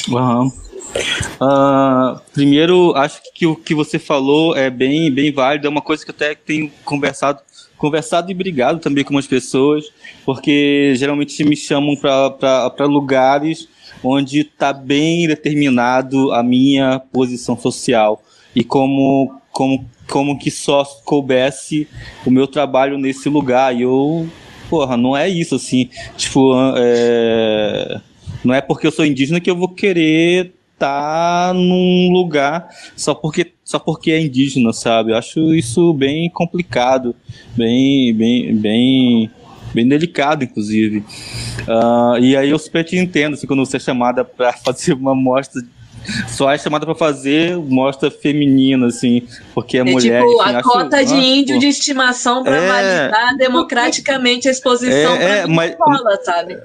Uhum. 0.09 0.51
Uh, 1.41 2.21
primeiro, 2.33 2.95
acho 2.95 3.21
que 3.35 3.47
o 3.47 3.57
que 3.57 3.75
você 3.75 3.99
falou 3.99 4.57
é 4.57 4.69
bem, 4.69 5.11
bem 5.11 5.33
válido, 5.33 5.67
é 5.67 5.71
uma 5.71 5.81
coisa 5.81 6.05
que 6.05 6.11
eu 6.11 6.15
até 6.15 6.35
tenho 6.35 6.71
conversado 6.85 7.41
conversado 7.83 8.31
e 8.31 8.35
brigado 8.35 8.79
também 8.79 9.03
com 9.03 9.19
as 9.19 9.27
pessoas, 9.27 9.87
porque 10.25 10.95
geralmente 10.95 11.43
me 11.43 11.57
chamam 11.57 11.97
para 11.97 12.87
lugares 12.87 13.69
onde 14.05 14.43
está 14.43 14.73
bem 14.73 15.27
determinado 15.27 16.33
a 16.33 16.45
minha 16.45 17.01
posição 17.13 17.59
social 17.59 18.23
e 18.55 18.63
como, 18.63 19.35
como 19.53 19.89
como 20.09 20.39
que 20.39 20.51
só 20.51 20.85
coubesse 21.05 21.89
o 22.27 22.31
meu 22.31 22.47
trabalho 22.47 22.99
nesse 22.99 23.29
lugar. 23.29 23.75
E 23.75 23.83
eu, 23.83 24.29
porra, 24.69 24.97
não 24.97 25.17
é 25.17 25.29
isso, 25.29 25.55
assim. 25.55 25.89
Tipo, 26.17 26.55
é... 26.77 28.01
não 28.45 28.55
é 28.55 28.61
porque 28.61 28.87
eu 28.87 28.93
sou 28.93 29.07
indígena 29.07 29.41
que 29.41 29.51
eu 29.51 29.57
vou 29.57 29.69
querer 29.69 30.53
estar 30.75 31.49
tá 31.49 31.55
num 31.55 32.11
lugar 32.11 32.69
só 32.97 33.15
porque 33.15 33.53
só 33.65 33.79
porque 33.79 34.11
é 34.11 34.21
indígena, 34.21 34.73
sabe? 34.73 35.13
Eu 35.13 35.17
acho 35.17 35.55
isso 35.55 35.95
bem 35.95 36.29
complicado, 36.29 37.15
bem 37.57 38.13
bem 38.13 38.55
bem 38.57 39.31
bem 39.73 39.89
delicado, 39.89 40.45
inclusive. 40.45 40.99
Uh, 41.63 42.19
e 42.21 42.37
aí 42.37 42.51
eu 42.51 42.59
super 42.59 42.85
te 42.85 42.97
entendo, 42.97 43.35
assim, 43.35 43.47
quando 43.47 43.65
você 43.65 43.79
é 43.79 43.81
chamada 43.81 44.25
para 44.25 44.53
fazer 44.65 44.93
uma 44.93 45.15
mostra 45.15 45.63
só 46.29 46.51
é 46.51 46.59
chamada 46.59 46.85
para 46.85 46.95
fazer 46.95 47.57
mostra 47.57 48.11
feminina, 48.11 48.87
assim, 48.87 49.23
porque 49.55 49.77
é, 49.77 49.81
é 49.81 49.85
mulher. 49.85 50.21
Tipo, 50.23 50.43
enfim, 50.43 50.55
a 50.55 50.63
cota 50.63 50.97
acho, 50.97 51.07
de 51.07 51.15
índio 51.15 51.59
de 51.59 51.67
estimação 51.67 52.43
para 52.43 52.57
é... 52.57 52.67
validar 52.67 53.37
democraticamente 53.37 54.49
a 54.49 54.51
exposição 54.51 55.17
é, 55.17 55.41
é, 55.41 55.47
mas... 55.47 55.71
escola, 55.71 56.19
sabe? 56.25 56.59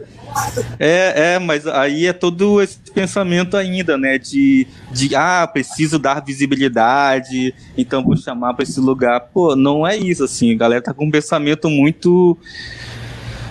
É, 0.79 1.33
é, 1.33 1.39
mas 1.39 1.65
aí 1.65 2.05
é 2.05 2.13
todo 2.13 2.61
esse 2.61 2.77
pensamento 2.93 3.57
ainda, 3.57 3.97
né? 3.97 4.17
De, 4.17 4.67
de 4.91 5.15
ah, 5.15 5.47
preciso 5.47 5.97
dar 5.97 6.23
visibilidade, 6.23 7.53
então 7.77 8.03
vou 8.03 8.15
chamar 8.15 8.53
para 8.53 8.63
esse 8.63 8.79
lugar. 8.79 9.19
Pô, 9.33 9.55
não 9.55 9.85
é 9.85 9.97
isso, 9.97 10.23
assim. 10.23 10.53
A 10.53 10.57
galera 10.57 10.81
tá 10.81 10.93
com 10.93 11.05
um 11.05 11.11
pensamento 11.11 11.69
muito. 11.69 12.37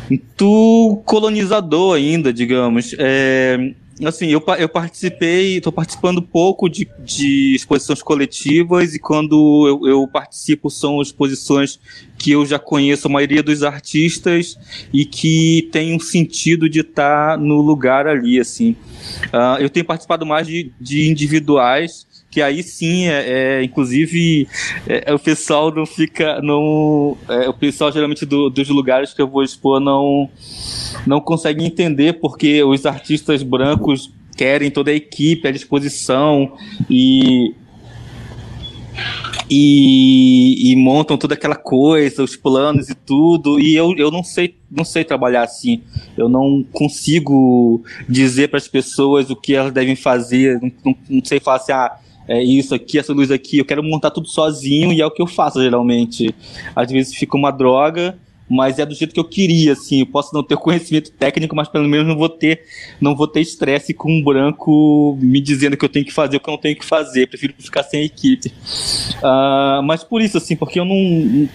muito 0.09 1.03
colonizador 1.05 1.97
ainda, 1.97 2.33
digamos. 2.33 2.95
É, 2.99 3.73
assim, 4.05 4.27
eu, 4.27 4.45
eu 4.59 4.69
participei, 4.69 5.57
estou 5.57 5.73
participando 5.73 6.21
pouco 6.21 6.69
de, 6.69 6.87
de 6.99 7.55
exposições 7.55 8.03
coletivas 8.03 8.95
e 8.95 8.99
quando 8.99 9.67
eu, 9.67 9.89
eu, 9.89 10.09
participo 10.09 10.71
são 10.71 11.01
exposições 11.01 11.81
que 12.19 12.31
eu 12.31 12.45
já 12.45 12.59
conheço 12.59 13.07
a 13.07 13.11
maioria 13.11 13.43
dos 13.43 13.63
artistas 13.63 14.59
e 14.93 15.05
que 15.07 15.69
tem 15.73 15.95
um 15.95 16.01
sentido 16.01 16.69
de 16.69 16.81
estar 16.81 17.33
tá 17.33 17.37
no 17.37 17.61
lugar 17.61 18.07
ali, 18.07 18.39
assim. 18.39 18.77
Uh, 19.27 19.61
eu 19.61 19.71
tenho 19.71 19.87
participado 19.87 20.27
mais 20.27 20.47
de, 20.47 20.73
de 20.81 21.09
individuais, 21.09 22.07
que 22.37 22.43
aí 22.43 22.63
sim 22.63 23.09
é, 23.09 23.61
é 23.61 23.63
inclusive 23.63 24.47
é, 24.87 25.15
o 25.15 25.19
pessoal 25.19 25.75
não 25.75 25.87
fica 25.87 26.39
não 26.43 27.17
é, 27.27 27.49
o 27.49 27.55
pessoal 27.55 27.91
geralmente 27.91 28.27
do, 28.27 28.51
dos 28.51 28.69
lugares 28.69 29.15
que 29.15 29.23
eu 29.23 29.27
vou 29.27 29.43
expor 29.43 29.81
não 29.81 30.29
não 31.07 31.19
consegue 31.19 31.65
entender 31.65 32.21
porque 32.21 32.63
os 32.63 32.85
artistas 32.85 33.43
brancos 33.43 34.13
querem 34.37 34.71
toda 34.71 34.91
a 34.91 34.95
equipe 34.95 35.49
à 35.49 35.51
disposição 35.51 36.53
e 36.91 37.55
e, 39.49 40.73
e, 40.73 40.77
montam 40.77 41.17
toda 41.17 41.35
aquela 41.35 41.55
coisa, 41.55 42.21
os 42.25 42.35
planos 42.35 42.89
e 42.89 42.97
tudo, 42.97 43.61
e 43.61 43.77
eu, 43.77 43.95
eu 43.97 44.11
não 44.11 44.25
sei 44.25 44.57
não 44.69 44.85
sei 44.85 45.05
trabalhar 45.05 45.43
assim. 45.43 45.83
Eu 46.17 46.29
não 46.29 46.65
consigo 46.73 47.85
dizer 48.09 48.49
para 48.49 48.57
as 48.57 48.67
pessoas 48.67 49.31
o 49.31 49.37
que 49.37 49.55
elas 49.55 49.73
devem 49.73 49.95
fazer. 49.95 50.61
Não, 50.61 50.73
não, 50.85 50.97
não, 51.09 51.25
sei 51.25 51.39
falar 51.39 51.59
assim, 51.59 51.71
ah, 51.71 51.97
é 52.29 52.43
isso 52.43 52.75
aqui, 52.75 52.99
essa 52.99 53.13
luz 53.13 53.31
aqui. 53.31 53.59
Eu 53.59 53.65
quero 53.65 53.83
montar 53.83 54.11
tudo 54.11 54.29
sozinho 54.29 54.93
e 54.93 55.01
é 55.01 55.07
o 55.07 55.11
que 55.11 55.23
eu 55.23 55.27
faço 55.27 55.63
geralmente. 55.63 56.35
Às 56.75 56.91
vezes 56.91 57.15
fica 57.15 57.37
uma 57.37 57.51
droga, 57.51 58.19
mas 58.49 58.79
é 58.79 58.87
do 58.87 58.95
jeito 58.95 59.15
que 59.15 59.21
eu 59.21 59.25
queria, 59.25 59.73
assim. 59.73 60.01
Eu 60.01 60.07
posso 60.07 60.35
não 60.35 60.43
ter 60.43 60.57
conhecimento 60.57 61.11
técnico, 61.13 61.55
mas 61.55 61.69
pelo 61.69 61.89
menos 61.89 62.07
não 62.07 62.17
vou 62.17 62.29
ter, 62.29 62.63
não 63.01 63.15
vou 63.15 63.29
ter 63.29 63.41
estresse 63.41 63.95
com 63.95 64.11
um 64.11 64.23
branco 64.23 65.17
me 65.21 65.41
dizendo 65.41 65.77
que 65.77 65.85
eu 65.85 65.89
tenho 65.89 66.05
que 66.05 66.13
fazer 66.13 66.37
o 66.37 66.41
que 66.41 66.49
eu 66.49 66.53
não 66.53 66.61
tenho 66.61 66.77
que 66.77 66.85
fazer. 66.85 67.29
Prefiro 67.29 67.55
ficar 67.59 67.83
sem 67.83 68.03
equipe. 68.03 68.53
Uh, 69.19 69.83
mas 69.85 70.03
por 70.03 70.21
isso, 70.21 70.39
assim, 70.39 70.57
porque 70.57 70.81
eu 70.81 70.85
não 70.85 71.49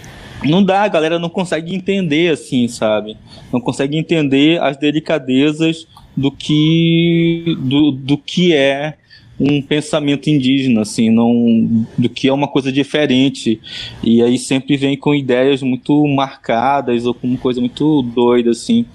não 0.44 0.64
dá, 0.64 0.82
a 0.84 0.88
galera 0.88 1.20
não 1.20 1.30
consegue 1.30 1.76
entender, 1.76 2.32
assim, 2.32 2.68
sabe? 2.68 3.16
Não 3.54 3.62
consegue 3.62 3.96
entender 3.96 4.60
as 4.60 4.76
delicadezas 4.76 5.88
do 6.18 6.32
que 6.32 7.56
do, 7.60 7.92
do 7.92 8.18
que 8.18 8.54
é 8.54 8.98
um 9.42 9.60
pensamento 9.60 10.30
indígena, 10.30 10.82
assim, 10.82 11.10
não 11.10 11.86
do 11.98 12.08
que 12.08 12.28
é 12.28 12.34
uma 12.34 12.48
coisa 12.48 12.72
diferente. 12.72 13.60
E 14.04 14.22
aí 14.22 14.38
sempre 14.38 14.78
vem 14.78 14.96
com 14.96 15.16
ideias 15.16 15.64
muito 15.64 16.08
marcadas 16.08 17.08
ou 17.08 17.14
com 17.14 17.28
uma 17.28 17.38
coisa 17.40 17.60
muito 17.60 18.04
doida, 18.04 18.52
assim. 18.52 18.86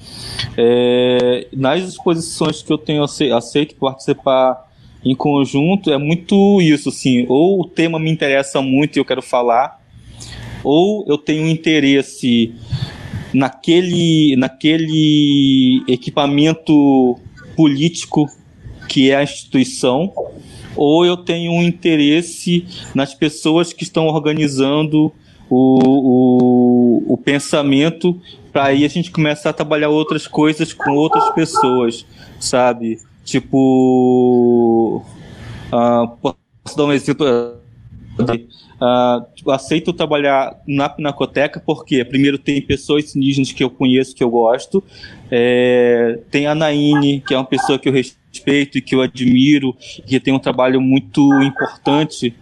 É, 0.57 1.49
nas 1.53 1.83
exposições 1.83 2.63
que 2.63 2.73
eu 2.73 2.79
tenho 2.79 3.03
aceito 3.03 3.75
participar 3.75 4.65
em 5.05 5.17
conjunto, 5.17 5.91
é 5.91 5.99
muito 5.99 6.61
isso, 6.61 6.91
assim, 6.91 7.27
ou 7.29 7.61
o 7.61 7.65
tema 7.65 7.99
me 7.99 8.11
interessa 8.11 8.63
muito 8.63 8.97
e 8.97 9.01
eu 9.01 9.05
quero 9.05 9.23
falar, 9.23 9.81
ou 10.63 11.05
eu 11.09 11.19
tenho 11.19 11.49
interesse 11.49 12.53
naquele, 13.33 14.37
naquele 14.37 15.83
equipamento 15.89 17.19
político 17.57 18.27
que 18.89 19.11
é 19.11 19.17
a 19.17 19.23
instituição, 19.23 20.13
ou 20.77 21.05
eu 21.05 21.17
tenho 21.17 21.53
um 21.53 21.63
interesse 21.63 22.67
nas 22.95 23.15
pessoas 23.15 23.73
que 23.73 23.83
estão 23.83 24.07
organizando 24.07 25.13
o, 25.49 27.05
o, 27.09 27.15
o 27.15 27.17
pensamento 27.17 28.21
para 28.53 28.65
aí 28.65 28.85
a 28.85 28.89
gente 28.89 29.11
começar 29.11 29.51
a 29.51 29.53
trabalhar 29.53 29.91
outras 29.91 30.27
coisas 30.27 30.73
com 30.73 30.93
outras 30.93 31.29
pessoas, 31.31 32.07
sabe? 32.41 32.99
Tipo, 33.25 35.05
uh, 35.73 36.09
posso 36.23 36.77
dar 36.77 36.85
um 36.85 36.93
exemplo? 36.93 37.27
Uh, 38.19 39.51
aceito 39.51 39.93
trabalhar 39.93 40.59
na 40.67 40.89
Pinacoteca 40.89 41.63
porque, 41.65 42.05
primeiro, 42.05 42.39
tem 42.39 42.63
pessoas 42.63 43.15
indígenas 43.15 43.53
que 43.53 43.63
eu 43.63 43.69
conheço, 43.69 44.15
que 44.15 44.25
eu 44.25 44.31
gosto. 44.31 44.83
É, 45.31 46.19
tem 46.31 46.47
a 46.47 46.55
Naine, 46.55 47.21
que 47.21 47.35
é 47.35 47.37
uma 47.37 47.45
pessoa 47.45 47.79
que 47.79 47.89
eu 47.89 47.93
respeito 47.93 48.26
e 48.79 48.81
que 48.81 48.95
eu 48.95 49.03
admiro, 49.03 49.77
que 50.07 50.19
tem 50.21 50.33
um 50.35 50.39
trabalho 50.39 50.81
muito 50.81 51.23
importante 51.43 52.35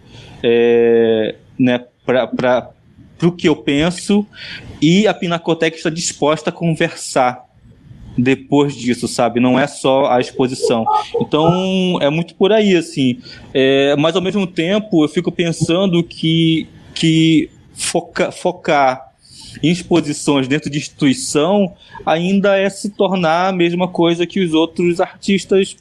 é, 0.42 1.34
né, 1.58 1.84
para 2.04 2.70
o 3.22 3.32
que 3.32 3.48
eu 3.48 3.56
penso. 3.56 4.26
E 4.80 5.06
a 5.06 5.14
Pinacoteca 5.14 5.76
está 5.76 5.90
disposta 5.90 6.50
a 6.50 6.52
conversar 6.52 7.44
depois 8.16 8.74
disso, 8.74 9.08
sabe? 9.08 9.40
Não 9.40 9.58
é 9.58 9.66
só 9.66 10.06
a 10.06 10.20
exposição. 10.20 10.84
Então, 11.20 11.98
é 12.00 12.08
muito 12.10 12.34
por 12.34 12.52
aí, 12.52 12.76
assim. 12.76 13.18
É, 13.52 13.96
mas, 13.96 14.14
ao 14.14 14.22
mesmo 14.22 14.46
tempo, 14.46 15.04
eu 15.04 15.08
fico 15.08 15.32
pensando 15.32 16.02
que, 16.02 16.68
que 16.94 17.50
foca, 17.72 18.30
focar 18.30 19.13
exposições 19.62 20.48
dentro 20.48 20.70
de 20.70 20.78
instituição 20.78 21.72
ainda 22.04 22.56
é 22.56 22.68
se 22.68 22.90
tornar 22.90 23.48
a 23.48 23.52
mesma 23.52 23.88
coisa 23.88 24.26
que 24.26 24.40
os 24.40 24.52
outros 24.52 25.00
artistas 25.00 25.76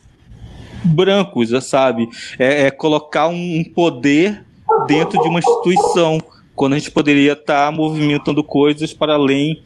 brancos, 0.83 1.49
sabe? 1.65 2.09
É, 2.37 2.63
é 2.67 2.71
colocar 2.71 3.27
um 3.27 3.63
poder 3.63 4.43
dentro 4.87 5.21
de 5.21 5.27
uma 5.27 5.39
instituição 5.39 6.19
quando 6.55 6.73
a 6.73 6.77
gente 6.77 6.91
poderia 6.91 7.33
estar 7.33 7.65
tá 7.65 7.71
movimentando 7.71 8.43
coisas 8.43 8.93
para 8.93 9.15
além 9.15 9.63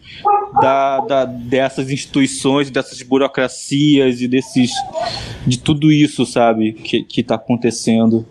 da, 0.62 1.00
da, 1.02 1.26
dessas 1.26 1.92
instituições, 1.92 2.70
dessas 2.70 3.02
burocracias 3.02 4.22
e 4.22 4.28
desses 4.28 4.72
de 5.46 5.60
tudo 5.60 5.92
isso, 5.92 6.26
sabe, 6.26 6.74
que 6.74 7.22
está 7.22 7.36
acontecendo. 7.36 8.26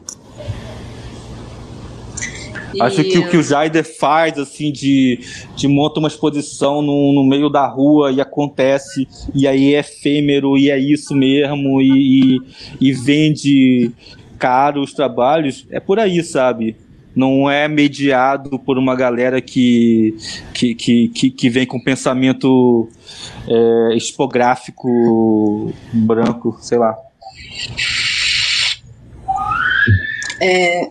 Acho 2.80 3.04
que 3.04 3.18
o 3.18 3.28
que 3.28 3.36
o 3.36 3.42
Jaider 3.42 3.84
faz, 3.84 4.38
assim, 4.38 4.72
de, 4.72 5.20
de 5.56 5.68
monta 5.68 5.98
uma 5.98 6.08
exposição 6.08 6.82
no, 6.82 7.12
no 7.12 7.24
meio 7.24 7.48
da 7.48 7.66
rua 7.66 8.12
e 8.12 8.20
acontece, 8.20 9.08
e 9.34 9.46
aí 9.46 9.74
é 9.74 9.80
efêmero, 9.80 10.56
e 10.56 10.70
é 10.70 10.78
isso 10.78 11.14
mesmo, 11.14 11.80
e, 11.80 12.36
e, 12.36 12.40
e 12.80 12.92
vende 12.92 13.90
caro 14.38 14.82
os 14.82 14.92
trabalhos, 14.92 15.66
é 15.70 15.80
por 15.80 15.98
aí, 15.98 16.22
sabe? 16.22 16.76
Não 17.14 17.50
é 17.50 17.66
mediado 17.66 18.58
por 18.58 18.76
uma 18.76 18.94
galera 18.94 19.40
que, 19.40 20.14
que, 20.52 20.74
que, 20.74 21.08
que, 21.08 21.30
que 21.30 21.48
vem 21.48 21.64
com 21.64 21.80
pensamento 21.80 22.88
é, 23.48 23.96
expográfico 23.96 25.72
branco, 25.94 26.58
sei 26.60 26.76
lá. 26.76 26.94
É, 30.40 30.90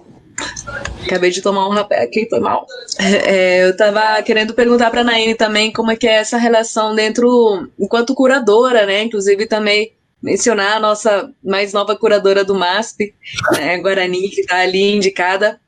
Acabei 1.05 1.29
de 1.29 1.41
tomar 1.41 1.67
um 1.67 1.71
rapé 1.71 2.01
aqui, 2.01 2.27
foi 2.29 2.39
mal. 2.39 2.65
É, 2.97 3.65
eu 3.65 3.75
tava 3.75 4.21
querendo 4.23 4.53
perguntar 4.53 4.89
pra 4.89 5.03
Naine 5.03 5.35
também 5.35 5.71
como 5.71 5.91
é 5.91 5.95
que 5.95 6.07
é 6.07 6.15
essa 6.15 6.37
relação 6.37 6.95
dentro, 6.95 7.69
enquanto 7.79 8.15
curadora, 8.15 8.85
né? 8.85 9.03
Inclusive 9.03 9.45
também 9.47 9.93
mencionar 10.21 10.77
a 10.77 10.79
nossa 10.79 11.31
mais 11.43 11.73
nova 11.73 11.95
curadora 11.95 12.43
do 12.43 12.55
MASP, 12.55 13.13
né, 13.53 13.77
Guarani, 13.77 14.29
que 14.29 14.41
está 14.41 14.57
ali 14.57 14.95
indicada. 14.95 15.59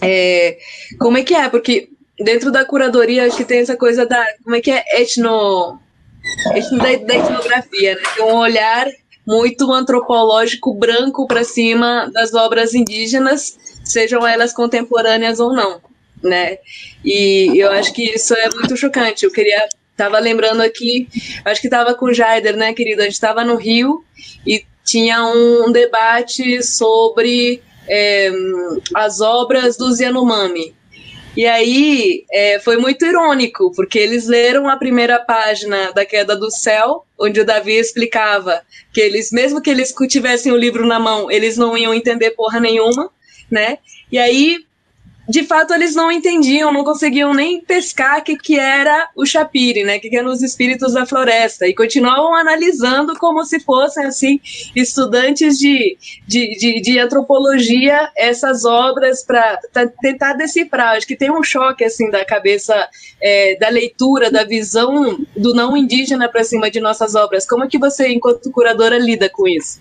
É, 0.00 0.58
como 0.98 1.18
é 1.18 1.24
que 1.24 1.34
é? 1.34 1.48
Porque 1.48 1.88
dentro 2.18 2.52
da 2.52 2.64
curadoria 2.64 3.26
acho 3.26 3.36
que 3.36 3.44
tem 3.44 3.60
essa 3.60 3.76
coisa 3.76 4.06
da. 4.06 4.24
Como 4.44 4.54
é 4.54 4.60
que 4.60 4.70
é? 4.70 4.84
Etno. 5.00 5.80
etno 6.54 6.78
da, 6.78 6.96
da 6.96 7.14
etnografia, 7.14 7.94
né? 7.94 8.02
Tem 8.14 8.24
um 8.24 8.36
olhar 8.36 8.86
muito 9.26 9.72
antropológico 9.72 10.74
branco 10.74 11.26
para 11.26 11.44
cima 11.44 12.10
das 12.12 12.34
obras 12.34 12.74
indígenas, 12.74 13.58
sejam 13.84 14.26
elas 14.26 14.52
contemporâneas 14.52 15.40
ou 15.40 15.54
não, 15.54 15.80
né? 16.22 16.58
E 17.04 17.52
eu 17.56 17.70
acho 17.70 17.92
que 17.92 18.02
isso 18.14 18.34
é 18.34 18.48
muito 18.54 18.76
chocante. 18.76 19.24
Eu 19.24 19.32
queria 19.32 19.68
tava 19.96 20.18
lembrando 20.18 20.62
aqui, 20.62 21.08
acho 21.44 21.60
que 21.60 21.68
tava 21.68 21.94
com 21.94 22.06
o 22.06 22.14
Jaider, 22.14 22.56
né, 22.56 22.72
querido? 22.72 23.02
A 23.02 23.04
gente 23.04 23.12
estava 23.12 23.44
no 23.44 23.56
Rio 23.56 24.02
e 24.46 24.64
tinha 24.82 25.26
um 25.26 25.70
debate 25.70 26.62
sobre 26.62 27.62
é, 27.86 28.30
as 28.94 29.20
obras 29.20 29.76
dos 29.76 30.00
Yanomami. 30.00 30.74
E 31.36 31.46
aí 31.46 32.24
é, 32.32 32.58
foi 32.58 32.76
muito 32.76 33.04
irônico, 33.04 33.72
porque 33.74 33.98
eles 33.98 34.26
leram 34.26 34.68
a 34.68 34.76
primeira 34.76 35.18
página 35.18 35.92
da 35.92 36.04
Queda 36.04 36.36
do 36.36 36.50
Céu, 36.50 37.04
onde 37.18 37.40
o 37.40 37.44
Davi 37.44 37.74
explicava 37.74 38.62
que 38.92 39.00
eles, 39.00 39.30
mesmo 39.30 39.62
que 39.62 39.70
eles 39.70 39.94
tivessem 40.08 40.50
o 40.50 40.56
livro 40.56 40.86
na 40.86 40.98
mão, 40.98 41.30
eles 41.30 41.56
não 41.56 41.78
iam 41.78 41.94
entender 41.94 42.32
porra 42.32 42.58
nenhuma, 42.58 43.10
né? 43.50 43.78
E 44.10 44.18
aí 44.18 44.64
de 45.30 45.44
fato 45.44 45.72
eles 45.72 45.94
não 45.94 46.10
entendiam, 46.10 46.72
não 46.72 46.82
conseguiam 46.82 47.32
nem 47.32 47.60
pescar 47.60 48.18
o 48.18 48.22
que, 48.22 48.36
que 48.36 48.58
era 48.58 49.08
o 49.14 49.24
chapire, 49.24 49.84
né? 49.84 49.96
O 49.96 50.00
que, 50.00 50.10
que 50.10 50.16
eram 50.16 50.32
os 50.32 50.42
espíritos 50.42 50.94
da 50.94 51.06
floresta. 51.06 51.68
E 51.68 51.74
continuavam 51.74 52.34
analisando 52.34 53.16
como 53.16 53.44
se 53.44 53.60
fossem, 53.60 54.06
assim, 54.06 54.40
estudantes 54.74 55.56
de, 55.56 55.96
de, 56.26 56.58
de, 56.58 56.80
de 56.80 56.98
antropologia 56.98 58.10
essas 58.16 58.64
obras 58.64 59.22
para 59.22 59.60
tentar 60.02 60.32
decifrar. 60.32 60.96
Acho 60.96 61.06
que 61.06 61.16
tem 61.16 61.30
um 61.30 61.44
choque, 61.44 61.84
assim, 61.84 62.10
da 62.10 62.24
cabeça, 62.24 62.88
é, 63.22 63.56
da 63.56 63.68
leitura, 63.68 64.32
da 64.32 64.42
visão 64.42 65.24
do 65.36 65.54
não 65.54 65.76
indígena 65.76 66.28
para 66.28 66.42
cima 66.42 66.68
de 66.68 66.80
nossas 66.80 67.14
obras. 67.14 67.46
Como 67.46 67.62
é 67.62 67.68
que 67.68 67.78
você, 67.78 68.08
enquanto 68.08 68.50
curadora, 68.50 68.98
lida 68.98 69.30
com 69.30 69.46
isso? 69.46 69.80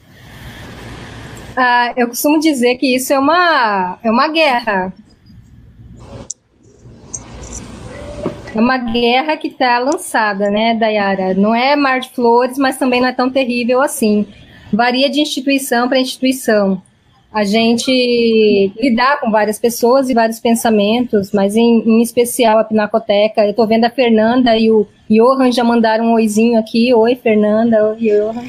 Ah, 1.58 1.92
eu 1.98 2.08
costumo 2.08 2.40
dizer 2.40 2.76
que 2.76 2.96
isso 2.96 3.12
é 3.12 3.18
uma, 3.18 3.98
é 4.04 4.12
uma 4.12 4.28
guerra 4.28 4.94
É 8.54 8.60
uma 8.60 8.78
guerra 8.78 9.38
que 9.38 9.48
está 9.48 9.78
lançada, 9.80 10.50
né, 10.50 10.74
Dayara? 10.74 11.34
Não 11.34 11.54
é 11.54 11.76
mar 11.76 12.00
de 12.00 12.10
flores, 12.10 12.58
mas 12.58 12.78
também 12.78 13.00
não 13.00 13.08
é 13.08 13.14
tão 13.14 13.30
terrível 13.30 13.82
assim. 13.82 14.26
Varia 14.74 15.10
de 15.10 15.22
instituição 15.22 15.88
para 15.88 16.00
instituição. 16.00 16.82
A 17.32 17.44
gente 17.44 18.74
lidar 18.82 19.20
com 19.20 19.30
várias 19.30 19.60
pessoas 19.60 20.10
e 20.10 20.16
vários 20.16 20.40
pensamentos, 20.40 21.32
mas 21.32 21.56
em, 21.56 21.84
em 21.86 22.02
especial 22.02 22.58
a 22.58 22.64
Pinacoteca. 22.64 23.44
Eu 23.44 23.52
estou 23.52 23.68
vendo 23.68 23.86
a 23.86 23.90
Fernanda 23.90 24.58
e 24.58 24.72
o 24.72 24.88
Johan 25.08 25.52
já 25.52 25.64
mandaram 25.64 26.06
um 26.06 26.14
oizinho 26.14 26.60
aqui. 26.60 26.92
Oi, 26.92 27.16
Fernanda. 27.16 27.90
Oi, 27.90 27.98
Johan. 27.98 28.46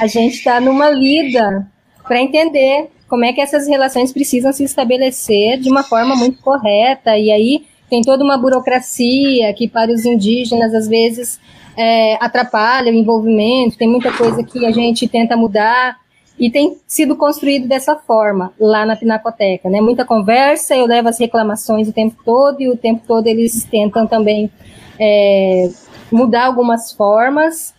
A 0.00 0.08
gente 0.08 0.34
está 0.34 0.60
numa 0.60 0.90
lida 0.90 1.64
para 2.02 2.20
entender 2.20 2.90
como 3.08 3.24
é 3.24 3.32
que 3.32 3.40
essas 3.40 3.68
relações 3.68 4.12
precisam 4.12 4.52
se 4.52 4.64
estabelecer 4.64 5.60
de 5.60 5.70
uma 5.70 5.84
forma 5.84 6.16
muito 6.16 6.42
correta. 6.42 7.16
E 7.16 7.30
aí 7.30 7.64
tem 7.88 8.02
toda 8.02 8.24
uma 8.24 8.36
burocracia 8.36 9.52
que 9.54 9.68
para 9.68 9.92
os 9.92 10.04
indígenas 10.04 10.74
às 10.74 10.88
vezes 10.88 11.40
é, 11.76 12.14
atrapalha 12.24 12.92
o 12.92 12.94
envolvimento, 12.94 13.76
tem 13.76 13.88
muita 13.88 14.12
coisa 14.12 14.42
que 14.42 14.64
a 14.64 14.70
gente 14.70 15.08
tenta 15.08 15.36
mudar 15.36 15.96
e 16.38 16.50
tem 16.50 16.76
sido 16.86 17.16
construído 17.16 17.68
dessa 17.68 17.94
forma 17.96 18.52
lá 18.58 18.84
na 18.84 18.96
Pinacoteca, 18.96 19.70
né? 19.70 19.80
Muita 19.80 20.04
conversa, 20.04 20.74
eu 20.74 20.86
levo 20.86 21.08
as 21.08 21.18
reclamações 21.18 21.88
o 21.88 21.92
tempo 21.92 22.16
todo 22.24 22.60
e 22.60 22.68
o 22.68 22.76
tempo 22.76 23.02
todo 23.06 23.26
eles 23.26 23.64
tentam 23.64 24.06
também 24.06 24.50
é, 24.98 25.70
mudar 26.10 26.46
algumas 26.46 26.92
formas 26.92 27.72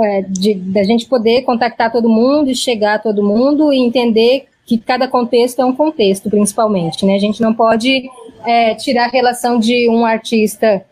é, 0.00 0.22
de 0.22 0.54
da 0.54 0.82
gente 0.82 1.06
poder 1.06 1.42
contactar 1.42 1.92
todo 1.92 2.08
mundo 2.08 2.50
e 2.50 2.54
chegar 2.54 2.94
a 2.94 2.98
todo 2.98 3.22
mundo 3.22 3.72
e 3.72 3.78
entender 3.78 4.46
que 4.66 4.78
cada 4.78 5.06
contexto 5.06 5.60
é 5.60 5.64
um 5.64 5.74
contexto, 5.74 6.30
principalmente, 6.30 7.04
né? 7.04 7.14
A 7.14 7.18
gente 7.18 7.40
não 7.40 7.52
pode 7.54 8.08
é, 8.44 8.74
tirar 8.74 9.06
a 9.06 9.10
relação 9.10 9.58
de 9.58 9.88
um 9.88 10.04
artista 10.04 10.84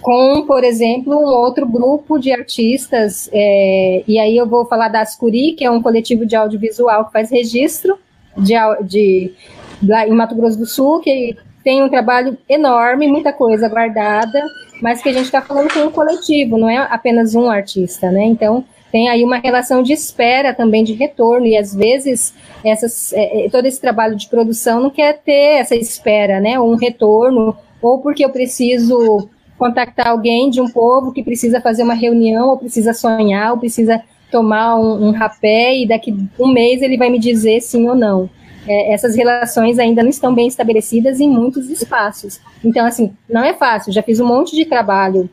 com, 0.00 0.44
por 0.46 0.62
exemplo, 0.62 1.14
um 1.14 1.26
outro 1.26 1.66
grupo 1.66 2.18
de 2.18 2.32
artistas, 2.32 3.28
é, 3.32 4.04
e 4.06 4.18
aí 4.18 4.36
eu 4.36 4.46
vou 4.46 4.64
falar 4.66 4.88
da 4.88 5.00
Ascuri, 5.00 5.52
que 5.52 5.64
é 5.64 5.70
um 5.70 5.82
coletivo 5.82 6.24
de 6.24 6.36
audiovisual 6.36 7.06
que 7.06 7.12
faz 7.12 7.30
registro 7.30 7.98
de, 8.36 8.54
de, 8.84 9.34
lá 9.82 10.06
em 10.06 10.12
Mato 10.12 10.34
Grosso 10.34 10.58
do 10.58 10.66
Sul, 10.66 11.00
que 11.00 11.36
tem 11.64 11.82
um 11.82 11.88
trabalho 11.88 12.36
enorme, 12.48 13.08
muita 13.08 13.32
coisa 13.32 13.68
guardada, 13.68 14.40
mas 14.80 15.02
que 15.02 15.08
a 15.08 15.12
gente 15.12 15.24
está 15.24 15.40
falando 15.40 15.72
com 15.72 15.80
um 15.80 15.90
coletivo, 15.90 16.58
não 16.58 16.68
é 16.68 16.76
apenas 16.76 17.34
um 17.34 17.48
artista, 17.48 18.10
né? 18.10 18.24
Então, 18.24 18.64
tem 18.94 19.08
aí 19.08 19.24
uma 19.24 19.38
relação 19.38 19.82
de 19.82 19.92
espera 19.92 20.54
também 20.54 20.84
de 20.84 20.92
retorno, 20.92 21.44
e 21.44 21.56
às 21.56 21.74
vezes 21.74 22.32
essas, 22.64 23.12
é, 23.12 23.46
é, 23.46 23.50
todo 23.50 23.66
esse 23.66 23.80
trabalho 23.80 24.14
de 24.14 24.28
produção 24.28 24.80
não 24.80 24.88
quer 24.88 25.18
ter 25.18 25.58
essa 25.58 25.74
espera, 25.74 26.38
né? 26.38 26.60
Um 26.60 26.76
retorno, 26.76 27.56
ou 27.82 27.98
porque 27.98 28.24
eu 28.24 28.30
preciso 28.30 29.28
contactar 29.58 30.06
alguém 30.06 30.48
de 30.48 30.60
um 30.60 30.68
povo 30.68 31.10
que 31.10 31.24
precisa 31.24 31.60
fazer 31.60 31.82
uma 31.82 31.94
reunião, 31.94 32.50
ou 32.50 32.56
precisa 32.56 32.92
sonhar, 32.92 33.50
ou 33.50 33.58
precisa 33.58 34.00
tomar 34.30 34.76
um, 34.76 35.08
um 35.08 35.10
rapé, 35.10 35.76
e 35.76 35.88
daqui 35.88 36.16
um 36.38 36.52
mês 36.52 36.80
ele 36.80 36.96
vai 36.96 37.10
me 37.10 37.18
dizer 37.18 37.62
sim 37.62 37.88
ou 37.88 37.96
não. 37.96 38.30
É, 38.64 38.94
essas 38.94 39.16
relações 39.16 39.80
ainda 39.80 40.04
não 40.04 40.10
estão 40.10 40.32
bem 40.32 40.46
estabelecidas 40.46 41.18
em 41.18 41.28
muitos 41.28 41.68
espaços. 41.68 42.40
Então, 42.64 42.86
assim, 42.86 43.12
não 43.28 43.42
é 43.42 43.54
fácil. 43.54 43.92
Já 43.92 44.04
fiz 44.04 44.20
um 44.20 44.26
monte 44.28 44.54
de 44.54 44.64
trabalho 44.64 45.28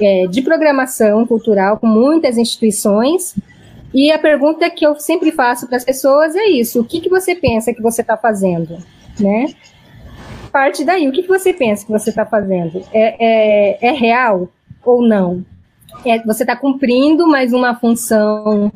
é, 0.00 0.26
de 0.26 0.42
programação 0.42 1.26
cultural 1.26 1.78
com 1.78 1.86
muitas 1.86 2.36
instituições. 2.36 3.34
E 3.92 4.10
a 4.10 4.18
pergunta 4.18 4.68
que 4.70 4.84
eu 4.84 4.96
sempre 4.96 5.30
faço 5.30 5.66
para 5.66 5.76
as 5.76 5.84
pessoas 5.84 6.34
é 6.34 6.46
isso: 6.46 6.80
o 6.80 6.84
que, 6.84 7.00
que 7.00 7.08
você 7.08 7.34
pensa 7.34 7.72
que 7.72 7.82
você 7.82 8.00
está 8.00 8.16
fazendo? 8.16 8.78
Né? 9.18 9.54
Parte 10.50 10.84
daí, 10.84 11.08
o 11.08 11.12
que, 11.12 11.22
que 11.22 11.28
você 11.28 11.52
pensa 11.52 11.84
que 11.84 11.92
você 11.92 12.10
está 12.10 12.26
fazendo? 12.26 12.82
É, 12.92 13.78
é, 13.78 13.88
é, 13.88 13.90
real 13.92 14.48
ou 14.84 15.02
não? 15.02 15.44
É, 16.04 16.18
você 16.24 16.42
está 16.42 16.56
cumprindo 16.56 17.26
mais 17.26 17.52
uma 17.52 17.74
função 17.74 18.72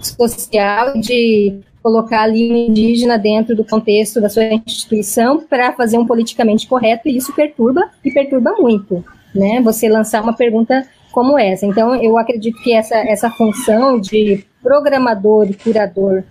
social 0.00 0.98
de 0.98 1.60
colocar 1.82 2.22
ali 2.22 2.50
um 2.50 2.56
indígena 2.56 3.16
dentro 3.16 3.54
do 3.54 3.64
contexto 3.64 4.20
da 4.20 4.28
sua 4.28 4.44
instituição 4.66 5.40
para 5.40 5.72
fazer 5.72 5.96
um 5.98 6.06
politicamente 6.06 6.66
correto, 6.66 7.08
e 7.08 7.16
isso 7.16 7.32
perturba 7.32 7.88
e 8.04 8.10
perturba 8.10 8.54
muito 8.58 9.04
né? 9.36 9.60
Você 9.60 9.88
lançar 9.88 10.22
uma 10.22 10.34
pergunta 10.34 10.86
como 11.12 11.38
essa. 11.38 11.64
Então, 11.64 11.94
eu 12.02 12.18
acredito 12.18 12.60
que 12.62 12.74
essa, 12.74 12.96
essa 12.96 13.30
função 13.30 13.98
de 13.98 14.44
programador 14.62 15.48
e 15.48 15.54
curador 15.54 16.24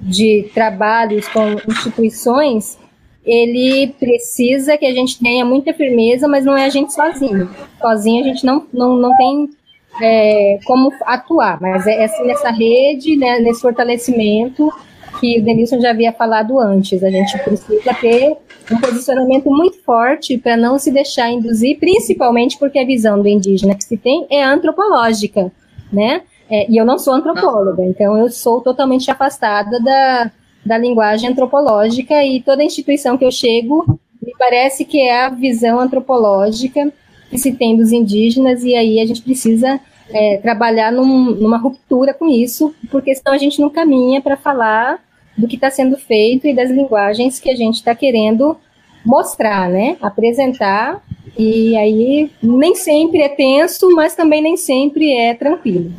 de 0.00 0.48
trabalhos 0.54 1.26
com 1.28 1.56
instituições, 1.68 2.78
ele 3.24 3.94
precisa 3.98 4.76
que 4.78 4.86
a 4.86 4.94
gente 4.94 5.18
tenha 5.18 5.44
muita 5.44 5.72
firmeza, 5.74 6.28
mas 6.28 6.44
não 6.44 6.56
é 6.56 6.66
a 6.66 6.68
gente 6.68 6.92
sozinho. 6.92 7.50
Sozinho 7.80 8.24
a 8.24 8.28
gente 8.28 8.46
não, 8.46 8.64
não, 8.72 8.96
não 8.96 9.16
tem 9.16 9.50
é, 10.00 10.58
como 10.64 10.92
atuar, 11.04 11.60
mas 11.60 11.86
é 11.86 12.04
assim, 12.04 12.24
nessa 12.24 12.50
rede, 12.50 13.16
né, 13.16 13.40
nesse 13.40 13.60
fortalecimento 13.60 14.70
que 15.20 15.40
o 15.40 15.44
Denilson 15.44 15.80
já 15.80 15.90
havia 15.90 16.12
falado 16.12 16.58
antes. 16.58 17.02
A 17.02 17.10
gente 17.10 17.38
precisa 17.38 17.94
ter 17.94 18.36
um 18.70 18.80
posicionamento 18.80 19.50
muito 19.50 19.82
forte 19.82 20.38
para 20.38 20.56
não 20.56 20.78
se 20.78 20.90
deixar 20.90 21.30
induzir, 21.30 21.78
principalmente 21.78 22.58
porque 22.58 22.78
a 22.78 22.84
visão 22.84 23.20
do 23.20 23.28
indígena 23.28 23.74
que 23.74 23.84
se 23.84 23.96
tem 23.96 24.26
é 24.30 24.44
antropológica, 24.44 25.50
né? 25.92 26.22
É, 26.50 26.70
e 26.70 26.76
eu 26.76 26.84
não 26.84 26.98
sou 26.98 27.12
antropóloga, 27.12 27.84
então 27.84 28.16
eu 28.16 28.30
sou 28.30 28.62
totalmente 28.62 29.10
afastada 29.10 29.78
da, 29.80 30.30
da 30.64 30.78
linguagem 30.78 31.28
antropológica 31.28 32.24
e 32.24 32.40
toda 32.40 32.64
instituição 32.64 33.18
que 33.18 33.24
eu 33.24 33.30
chego 33.30 33.98
parece 34.38 34.84
que 34.84 35.00
é 35.00 35.24
a 35.24 35.28
visão 35.28 35.80
antropológica 35.80 36.92
que 37.28 37.36
se 37.36 37.52
tem 37.52 37.76
dos 37.76 37.92
indígenas, 37.92 38.64
e 38.64 38.74
aí 38.74 39.00
a 39.00 39.06
gente 39.06 39.20
precisa 39.20 39.78
é, 40.10 40.38
trabalhar 40.38 40.90
num, 40.90 41.32
numa 41.32 41.58
ruptura 41.58 42.14
com 42.14 42.26
isso, 42.26 42.74
porque 42.90 43.14
senão 43.14 43.34
a 43.34 43.38
gente 43.38 43.60
não 43.60 43.68
caminha 43.68 44.22
para 44.22 44.36
falar 44.36 44.98
do 45.38 45.46
que 45.46 45.54
está 45.54 45.70
sendo 45.70 45.96
feito 45.96 46.46
e 46.46 46.54
das 46.54 46.70
linguagens 46.70 47.38
que 47.38 47.48
a 47.48 47.56
gente 47.56 47.76
está 47.76 47.94
querendo 47.94 48.58
mostrar, 49.06 49.70
né? 49.70 49.96
Apresentar, 50.02 51.02
e 51.38 51.76
aí 51.76 52.30
nem 52.42 52.74
sempre 52.74 53.22
é 53.22 53.28
tenso, 53.28 53.88
mas 53.94 54.14
também 54.14 54.42
nem 54.42 54.56
sempre 54.56 55.14
é 55.14 55.32
tranquilo. 55.32 55.92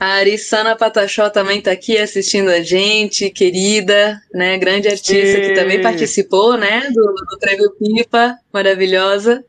A 0.00 0.14
Arissana 0.14 0.76
Patachó 0.76 1.28
também 1.28 1.58
está 1.58 1.72
aqui 1.72 1.98
assistindo 1.98 2.50
a 2.50 2.62
gente, 2.62 3.30
querida, 3.30 4.20
né? 4.32 4.56
Grande 4.56 4.86
artista 4.86 5.40
que 5.40 5.54
também 5.54 5.82
participou, 5.82 6.56
né? 6.56 6.88
Do, 6.92 7.02
do 7.02 7.38
Prêmio 7.40 7.72
Pipa, 7.72 8.38
maravilhosa. 8.52 9.44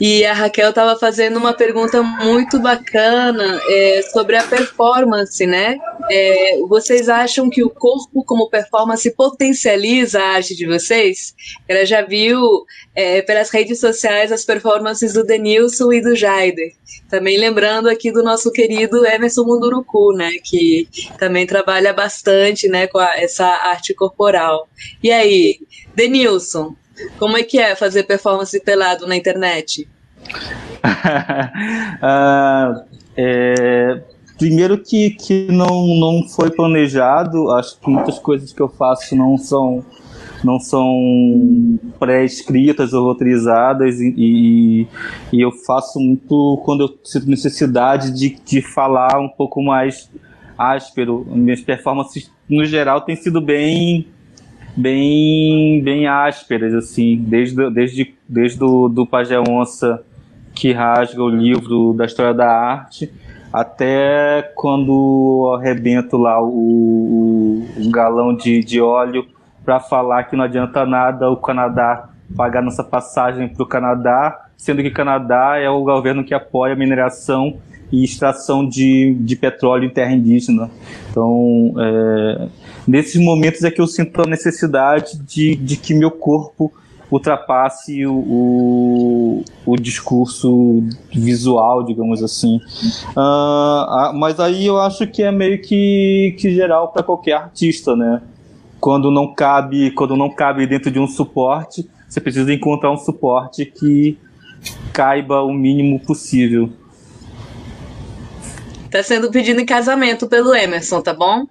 E 0.00 0.24
a 0.24 0.32
Raquel 0.32 0.70
estava 0.70 0.98
fazendo 0.98 1.38
uma 1.38 1.52
pergunta 1.52 2.02
muito 2.02 2.60
bacana 2.60 3.60
é, 3.68 4.02
sobre 4.12 4.36
a 4.36 4.42
performance, 4.42 5.44
né? 5.46 5.76
É, 6.10 6.58
vocês 6.68 7.08
acham 7.08 7.48
que 7.48 7.62
o 7.62 7.70
corpo 7.70 8.24
como 8.24 8.48
performance 8.48 9.10
potencializa 9.14 10.20
a 10.20 10.34
arte 10.34 10.54
de 10.54 10.66
vocês? 10.66 11.34
Ela 11.66 11.84
já 11.84 12.02
viu 12.02 12.64
é, 12.94 13.22
pelas 13.22 13.50
redes 13.50 13.80
sociais 13.80 14.30
as 14.30 14.44
performances 14.44 15.14
do 15.14 15.24
Denilson 15.24 15.92
e 15.92 16.00
do 16.00 16.14
Jaider. 16.14 16.72
Também 17.08 17.38
lembrando 17.38 17.88
aqui 17.88 18.12
do 18.12 18.22
nosso 18.22 18.52
querido 18.52 19.04
Emerson 19.06 19.44
Munduruku, 19.44 20.12
né? 20.12 20.32
Que 20.44 20.88
também 21.18 21.46
trabalha 21.46 21.92
bastante, 21.92 22.68
né? 22.68 22.86
Com 22.86 22.98
a, 22.98 23.16
essa 23.16 23.46
arte 23.46 23.94
corporal. 23.94 24.68
E 25.02 25.10
aí, 25.10 25.58
Denilson, 25.94 26.74
como 27.18 27.36
é 27.36 27.42
que 27.42 27.58
é 27.58 27.74
fazer 27.74 28.04
performance 28.04 28.58
pelado 28.60 29.06
na 29.06 29.16
internet? 29.16 29.88
uh, 32.02 32.84
é, 33.16 34.02
primeiro 34.38 34.78
que, 34.78 35.10
que 35.10 35.46
não, 35.50 35.86
não 35.86 36.28
foi 36.28 36.50
planejado, 36.50 37.50
acho 37.52 37.78
que 37.78 37.88
muitas 37.88 38.18
coisas 38.18 38.52
que 38.52 38.60
eu 38.60 38.68
faço 38.68 39.14
não 39.16 39.36
são 39.38 39.84
não 40.44 40.58
são 40.58 41.78
pré-escritas 42.00 42.92
ou 42.92 43.04
roteirizadas 43.04 44.00
e, 44.00 44.12
e, 44.16 44.88
e, 45.32 45.40
eu 45.40 45.52
faço 45.52 46.00
muito 46.00 46.60
quando 46.64 46.80
eu 46.80 46.98
sinto 47.04 47.30
necessidade 47.30 48.10
de, 48.10 48.36
de 48.44 48.60
falar 48.60 49.20
um 49.20 49.28
pouco 49.28 49.62
mais 49.62 50.10
áspero. 50.58 51.24
Minhas 51.30 51.60
performances, 51.60 52.30
no 52.48 52.64
geral, 52.64 53.02
têm 53.02 53.16
sido 53.16 53.40
bem 53.40 54.08
bem 54.76 55.82
bem 55.82 56.06
ásperas 56.06 56.74
assim 56.74 57.16
desde 57.16 57.70
desde 57.70 58.14
desde 58.28 58.58
do, 58.58 58.88
do 58.88 59.06
Pajé 59.06 59.38
Onça 59.38 60.02
que 60.54 60.72
rasga 60.72 61.22
o 61.22 61.28
livro 61.28 61.92
da 61.94 62.04
história 62.04 62.32
da 62.32 62.48
arte 62.48 63.12
até 63.52 64.50
quando 64.54 65.54
arrebento 65.58 66.16
lá 66.16 66.42
o, 66.42 67.66
o, 67.76 67.90
galão 67.90 68.34
de, 68.34 68.60
de 68.64 68.80
óleo 68.80 69.26
para 69.62 69.78
falar 69.78 70.24
que 70.24 70.34
não 70.34 70.44
adianta 70.44 70.86
nada 70.86 71.30
o 71.30 71.36
Canadá 71.36 72.08
pagar 72.32 72.62
nossa 72.62 72.82
passagem 72.82 73.48
para 73.48 73.62
o 73.62 73.66
Canadá, 73.66 74.46
sendo 74.56 74.82
que 74.82 74.88
o 74.88 74.92
Canadá 74.92 75.58
é 75.58 75.68
o 75.68 75.82
governo 75.84 76.24
que 76.24 76.34
apoia 76.34 76.72
a 76.72 76.76
mineração 76.76 77.58
e 77.90 78.04
extração 78.04 78.66
de, 78.66 79.14
de 79.20 79.36
petróleo 79.36 79.84
em 79.84 79.90
terra 79.90 80.12
indígena. 80.12 80.70
Então, 81.10 81.74
é, 81.78 82.48
nesses 82.86 83.20
momentos 83.20 83.62
é 83.64 83.70
que 83.70 83.80
eu 83.80 83.86
sinto 83.86 84.22
a 84.22 84.26
necessidade 84.26 85.18
de, 85.18 85.54
de 85.56 85.76
que 85.76 85.94
meu 85.94 86.10
corpo 86.10 86.72
ultrapasse 87.10 88.06
o, 88.06 88.14
o, 88.14 89.44
o 89.66 89.76
discurso 89.76 90.82
visual, 91.12 91.84
digamos 91.84 92.22
assim. 92.22 92.58
Uh, 93.10 94.14
mas 94.14 94.40
aí 94.40 94.66
eu 94.66 94.80
acho 94.80 95.06
que 95.06 95.22
é 95.22 95.30
meio 95.30 95.60
que, 95.60 96.34
que 96.38 96.54
geral 96.54 96.88
para 96.88 97.02
qualquer 97.02 97.34
artista, 97.34 97.94
né? 97.94 98.22
Quando 98.80 99.10
não 99.10 99.32
cabe, 99.32 99.90
quando 99.90 100.16
não 100.16 100.30
cabe 100.30 100.66
dentro 100.66 100.90
de 100.90 100.98
um 100.98 101.06
suporte, 101.06 101.88
você 102.08 102.20
precisa 102.20 102.52
encontrar 102.52 102.90
um 102.90 102.96
suporte 102.96 103.66
que 103.66 104.18
caiba 104.92 105.42
o 105.42 105.52
mínimo 105.52 106.00
possível. 106.00 106.70
Tá 108.92 109.02
sendo 109.02 109.30
pedido 109.30 109.58
em 109.58 109.64
casamento 109.64 110.28
pelo 110.28 110.54
Emerson, 110.54 111.00
tá 111.00 111.14
bom? 111.14 111.46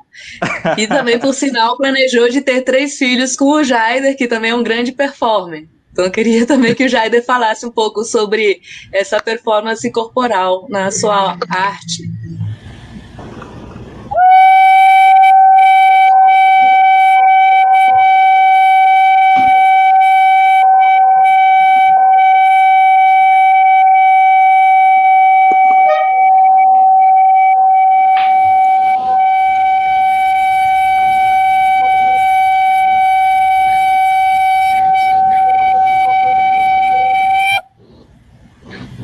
E 0.77 0.85
também, 0.85 1.17
por 1.17 1.33
sinal, 1.33 1.75
planejou 1.75 2.29
de 2.29 2.39
ter 2.39 2.61
três 2.61 2.97
filhos 2.97 3.35
com 3.35 3.45
o 3.45 3.63
Jaider, 3.63 4.15
que 4.15 4.27
também 4.27 4.51
é 4.51 4.55
um 4.55 4.61
grande 4.61 4.91
performer. 4.91 5.67
Então 5.91 6.05
eu 6.05 6.11
queria 6.11 6.45
também 6.45 6.75
que 6.75 6.85
o 6.85 6.89
Jaider 6.89 7.25
falasse 7.25 7.65
um 7.65 7.71
pouco 7.71 8.03
sobre 8.03 8.61
essa 8.93 9.19
performance 9.19 9.89
corporal 9.91 10.67
na 10.69 10.91
sua 10.91 11.37
arte. 11.49 12.03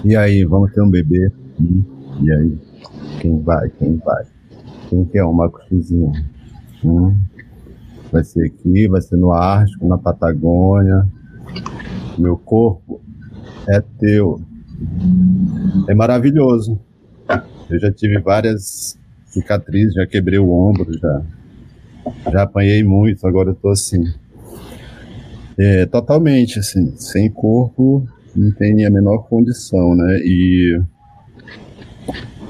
E 0.08 0.16
aí, 0.16 0.46
vamos 0.46 0.72
ter 0.72 0.82
um 0.82 0.90
bebê? 0.90 1.30
Hum, 1.60 1.84
e 2.24 2.32
aí? 2.32 2.58
Quem 3.20 3.42
vai? 3.42 3.70
Quem 3.72 3.98
vai? 3.98 4.24
Quem 4.90 5.04
quer 5.04 5.26
um 5.26 5.34
macuxizinho? 5.34 6.14
Hum, 6.82 7.14
vai 8.10 8.24
ser 8.24 8.46
aqui, 8.46 8.88
vai 8.88 9.02
ser 9.02 9.18
no 9.18 9.34
Ártico, 9.34 9.86
na 9.86 9.98
Patagônia. 9.98 11.06
Meu 12.18 12.38
corpo 12.38 13.02
é 13.68 13.82
teu. 14.00 14.40
É 15.90 15.94
maravilhoso. 15.94 16.80
Eu 17.70 17.78
já 17.78 17.92
tive 17.92 18.18
várias 18.20 18.98
cicatrizes, 19.26 19.94
já 19.94 20.08
quebrei 20.08 20.40
o 20.40 20.50
ombro, 20.50 20.88
já, 20.98 21.22
já 22.32 22.44
apanhei 22.44 22.82
muito, 22.82 23.28
agora 23.28 23.50
eu 23.50 23.56
tô 23.56 23.68
assim. 23.68 24.06
É, 25.60 25.86
totalmente, 25.86 26.60
assim, 26.60 26.96
sem 26.96 27.30
corpo, 27.30 28.08
não 28.36 28.52
tem 28.52 28.86
a 28.86 28.90
menor 28.90 29.28
condição, 29.28 29.96
né? 29.96 30.20
E 30.24 30.82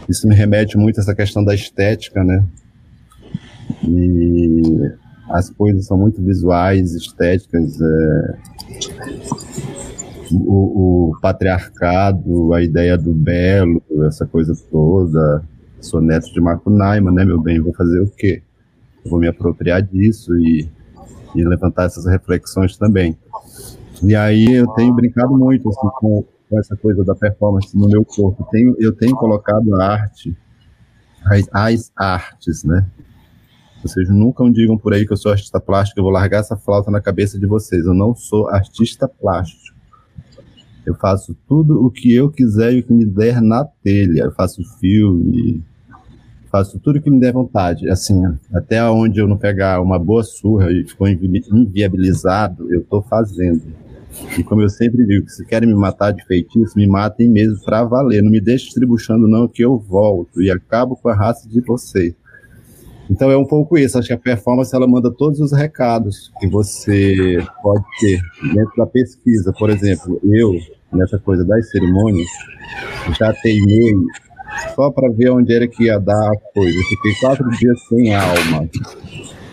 isso 0.10 0.28
me 0.28 0.36
remete 0.36 0.78
muito 0.78 1.00
a 1.00 1.02
essa 1.02 1.16
questão 1.16 1.44
da 1.44 1.54
estética, 1.54 2.24
né? 2.24 2.44
E 3.84 4.92
as 5.30 5.50
coisas 5.50 5.86
são 5.86 5.98
muito 5.98 6.22
visuais, 6.22 6.94
estéticas. 6.94 7.80
É... 7.82 8.38
O, 10.32 11.12
o, 11.12 11.20
patriarcado, 11.22 12.54
a 12.54 12.62
ideia 12.62 12.98
do 12.98 13.14
belo, 13.14 13.82
essa 14.06 14.26
coisa 14.26 14.54
toda. 14.70 15.44
Sou 15.80 16.02
neto 16.02 16.34
de 16.34 16.42
Macunaíma, 16.42 17.12
né, 17.12 17.24
meu 17.24 17.42
bem? 17.42 17.62
Vou 17.62 17.74
fazer 17.74 18.02
o 18.02 18.10
quê? 18.10 18.42
Vou 19.06 19.20
me 19.20 19.28
apropriar 19.28 19.82
disso 19.82 20.36
e, 20.38 20.70
e 21.34 21.44
levantar 21.46 21.86
essas 21.86 22.06
reflexões 22.06 22.76
também. 22.78 23.18
E 24.04 24.16
aí 24.16 24.46
eu 24.54 24.68
tenho 24.74 24.94
brincado 24.94 25.38
muito 25.38 25.70
assim, 25.70 25.88
com, 26.00 26.24
com 26.50 26.60
essa 26.60 26.76
coisa 26.76 27.04
da 27.04 27.16
performance 27.16 27.78
no 27.78 27.88
meu 27.88 28.06
corpo. 28.06 28.48
Tenho, 28.52 28.76
eu 28.80 28.96
tenho 28.96 29.16
colocado 29.16 29.76
a 29.76 29.86
arte, 29.86 30.36
as, 31.26 31.48
as 31.52 31.92
artes, 31.96 32.64
né? 32.64 32.86
Vocês 33.82 34.10
nunca 34.10 34.44
digam 34.50 34.78
por 34.78 34.94
aí 34.94 35.06
que 35.06 35.14
eu 35.14 35.18
sou 35.18 35.32
artista 35.32 35.60
plástico, 35.60 36.00
eu 36.00 36.04
vou 36.04 36.12
largar 36.12 36.40
essa 36.40 36.58
flauta 36.58 36.90
na 36.90 37.00
cabeça 37.00 37.40
de 37.40 37.46
vocês. 37.46 37.86
Eu 37.86 37.94
não 37.94 38.16
sou 38.16 38.50
artista 38.50 39.08
plástico. 39.08 39.76
Eu 40.86 40.96
faço 40.96 41.36
tudo 41.48 41.86
o 41.86 41.92
que 41.92 42.14
eu 42.14 42.32
quiser 42.32 42.74
e 42.74 42.80
o 42.80 42.84
que 42.84 42.94
me 42.94 43.06
der 43.06 43.42
na 43.42 43.66
telha. 43.66 44.24
Eu 44.24 44.32
faço 44.32 44.62
filme, 44.80 45.64
faço 46.50 46.80
tudo 46.80 46.98
o 46.98 47.02
que 47.02 47.10
me 47.10 47.20
der 47.20 47.34
vontade. 47.34 47.90
Assim, 47.90 48.22
até 48.54 48.84
onde 48.90 49.20
eu 49.20 49.28
não 49.28 49.38
pegar 49.38 49.82
uma 49.82 50.00
boa 50.00 50.24
surra 50.24 50.72
e 50.72 50.88
ficou 50.88 51.08
inviabilizado, 51.08 52.74
eu 52.74 52.82
estou 52.82 53.02
fazendo. 53.02 53.64
E 54.38 54.44
como 54.44 54.62
eu 54.62 54.70
sempre 54.70 55.06
digo, 55.06 55.30
se 55.30 55.46
querem 55.46 55.70
me 55.70 55.76
matar 55.76 56.12
de 56.12 56.26
feitiço, 56.26 56.78
me 56.78 56.88
matem 56.88 57.30
mesmo 57.30 57.64
para 57.64 57.84
valer. 57.84 58.22
Não 58.22 58.32
me 58.32 58.42
deixe 58.42 58.68
estribuchando, 58.68 59.28
não, 59.28 59.48
que 59.48 59.64
eu 59.64 59.78
volto 59.78 60.42
e 60.42 60.50
acabo 60.50 60.96
com 60.96 61.10
a 61.10 61.16
raça 61.16 61.48
de 61.48 61.62
vocês. 61.62 62.14
Então 63.10 63.32
é 63.32 63.38
um 63.38 63.46
pouco 63.46 63.78
isso. 63.78 63.98
Acho 63.98 64.08
que 64.08 64.14
a 64.14 64.18
performance 64.18 64.76
ela 64.76 64.88
manda 64.88 65.12
todos 65.12 65.40
os 65.40 65.52
recados 65.52 66.32
que 66.40 66.48
você 66.48 67.38
pode 67.62 67.84
ter 68.00 68.20
dentro 68.54 68.74
da 68.78 68.86
pesquisa. 68.86 69.54
Por 69.58 69.70
exemplo, 69.70 70.20
eu, 70.24 70.54
nessa 70.92 71.18
coisa 71.20 71.46
das 71.46 71.70
cerimônias, 71.70 72.28
já 73.18 73.34
teimei 73.34 73.94
só 74.76 74.92
para 74.92 75.10
ver 75.12 75.32
onde 75.32 75.54
era 75.54 75.68
que 75.68 75.86
ia 75.86 76.00
dar 76.00 76.32
a 76.32 76.38
coisa. 76.54 76.78
fiquei 76.90 77.14
quatro 77.20 77.50
dias 77.52 77.80
sem 77.88 78.14
alma. 78.14 78.70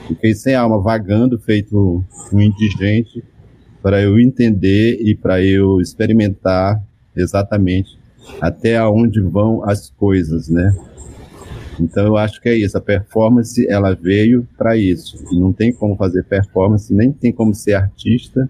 Fiquei 0.08 0.34
sem 0.34 0.54
alma, 0.54 0.82
vagando, 0.82 1.38
feito 1.38 2.04
um 2.32 2.40
indigente 2.40 3.22
para 3.84 4.00
eu 4.00 4.18
entender 4.18 4.98
e 5.02 5.14
para 5.14 5.44
eu 5.44 5.78
experimentar 5.78 6.82
exatamente 7.14 7.98
até 8.40 8.82
onde 8.82 9.20
vão 9.20 9.62
as 9.62 9.90
coisas, 9.90 10.48
né? 10.48 10.74
Então 11.78 12.06
eu 12.06 12.16
acho 12.16 12.40
que 12.40 12.48
é 12.48 12.54
isso. 12.54 12.78
A 12.78 12.80
performance 12.80 13.68
ela 13.68 13.94
veio 13.94 14.48
para 14.56 14.74
isso. 14.74 15.22
Não 15.38 15.52
tem 15.52 15.70
como 15.70 15.96
fazer 15.96 16.24
performance, 16.24 16.94
nem 16.94 17.12
tem 17.12 17.30
como 17.30 17.54
ser 17.54 17.74
artista 17.74 18.48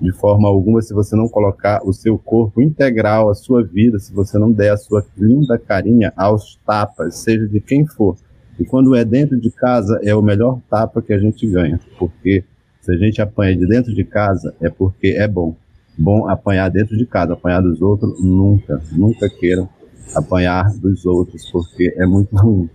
de 0.00 0.12
forma 0.12 0.46
alguma 0.46 0.80
se 0.80 0.94
você 0.94 1.16
não 1.16 1.28
colocar 1.28 1.80
o 1.84 1.92
seu 1.92 2.16
corpo 2.16 2.62
integral, 2.62 3.28
a 3.28 3.34
sua 3.34 3.64
vida, 3.64 3.98
se 3.98 4.12
você 4.12 4.38
não 4.38 4.52
der 4.52 4.70
a 4.70 4.76
sua 4.76 5.04
linda 5.18 5.58
carinha 5.58 6.12
aos 6.16 6.60
tapas, 6.64 7.16
seja 7.16 7.48
de 7.48 7.60
quem 7.60 7.84
for. 7.84 8.16
E 8.56 8.64
quando 8.64 8.94
é 8.94 9.04
dentro 9.04 9.40
de 9.40 9.50
casa, 9.50 9.98
é 10.04 10.14
o 10.14 10.22
melhor 10.22 10.60
tapa 10.70 11.02
que 11.02 11.12
a 11.12 11.18
gente 11.18 11.44
ganha, 11.44 11.80
porque 11.98 12.44
se 12.86 12.92
a 12.92 12.96
gente 12.96 13.20
apanha 13.20 13.56
de 13.56 13.66
dentro 13.66 13.92
de 13.92 14.04
casa, 14.04 14.54
é 14.60 14.70
porque 14.70 15.08
é 15.08 15.26
bom. 15.26 15.56
Bom 15.98 16.28
apanhar 16.28 16.70
dentro 16.70 16.96
de 16.96 17.04
casa, 17.04 17.32
apanhar 17.32 17.60
dos 17.60 17.82
outros, 17.82 18.22
nunca, 18.22 18.80
nunca 18.92 19.28
queiram 19.28 19.68
apanhar 20.14 20.70
dos 20.78 21.04
outros, 21.04 21.50
porque 21.50 21.92
é 21.96 22.06
muito 22.06 22.36
ruim. 22.36 22.70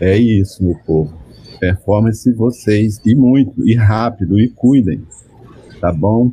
É 0.00 0.16
isso, 0.16 0.64
meu 0.64 0.76
povo. 0.86 1.12
Performance 1.60 2.32
vocês, 2.32 2.98
e 3.04 3.14
muito, 3.14 3.68
e 3.68 3.74
rápido, 3.74 4.40
e 4.40 4.48
cuidem, 4.48 5.02
tá 5.78 5.92
bom? 5.92 6.32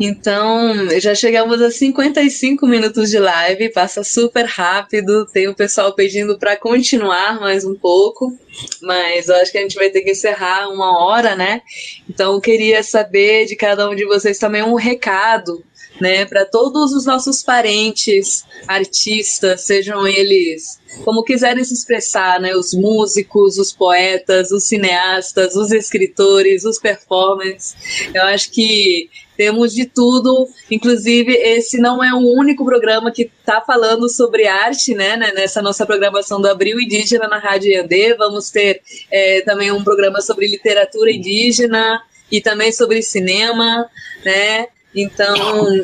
Então, 0.00 0.90
já 1.00 1.14
chegamos 1.14 1.60
a 1.62 1.70
55 1.70 2.66
minutos 2.66 3.10
de 3.10 3.18
live, 3.18 3.70
passa 3.70 4.02
super 4.02 4.44
rápido. 4.44 5.26
Tem 5.26 5.48
o 5.48 5.54
pessoal 5.54 5.94
pedindo 5.94 6.38
para 6.38 6.56
continuar 6.56 7.40
mais 7.40 7.64
um 7.64 7.74
pouco, 7.74 8.36
mas 8.82 9.28
eu 9.28 9.36
acho 9.36 9.52
que 9.52 9.58
a 9.58 9.62
gente 9.62 9.76
vai 9.76 9.90
ter 9.90 10.02
que 10.02 10.10
encerrar 10.10 10.68
uma 10.68 11.04
hora, 11.04 11.36
né? 11.36 11.62
Então, 12.08 12.34
eu 12.34 12.40
queria 12.40 12.82
saber 12.82 13.46
de 13.46 13.56
cada 13.56 13.88
um 13.88 13.94
de 13.94 14.04
vocês 14.04 14.38
também 14.38 14.62
um 14.62 14.74
recado 14.74 15.62
né, 16.00 16.24
para 16.24 16.44
todos 16.44 16.92
os 16.92 17.06
nossos 17.06 17.42
parentes 17.42 18.44
artistas, 18.66 19.60
sejam 19.62 20.06
eles 20.06 20.80
como 21.04 21.24
quiserem 21.24 21.64
se 21.64 21.74
expressar, 21.74 22.40
né, 22.40 22.54
os 22.54 22.72
músicos, 22.72 23.58
os 23.58 23.72
poetas, 23.72 24.52
os 24.52 24.64
cineastas, 24.64 25.56
os 25.56 25.72
escritores, 25.72 26.64
os 26.64 26.78
performers. 26.78 27.74
Eu 28.14 28.22
acho 28.22 28.50
que 28.52 29.08
temos 29.36 29.74
de 29.74 29.86
tudo, 29.86 30.48
inclusive 30.70 31.32
esse 31.32 31.78
não 31.78 32.02
é 32.02 32.12
o 32.12 32.18
único 32.18 32.64
programa 32.64 33.10
que 33.10 33.22
está 33.22 33.60
falando 33.60 34.08
sobre 34.08 34.46
arte, 34.46 34.94
né, 34.94 35.16
né, 35.16 35.32
nessa 35.34 35.60
nossa 35.60 35.84
programação 35.84 36.40
do 36.40 36.48
Abril 36.48 36.80
Indígena 36.80 37.28
na 37.28 37.38
Rádio 37.38 37.70
Iandê. 37.70 38.14
Vamos 38.14 38.50
ter 38.50 38.82
é, 39.10 39.40
também 39.42 39.70
um 39.72 39.82
programa 39.82 40.20
sobre 40.20 40.46
literatura 40.46 41.10
indígena 41.10 42.00
e 42.30 42.40
também 42.40 42.72
sobre 42.72 43.02
cinema, 43.02 43.88
né? 44.24 44.66
Então, 44.94 45.34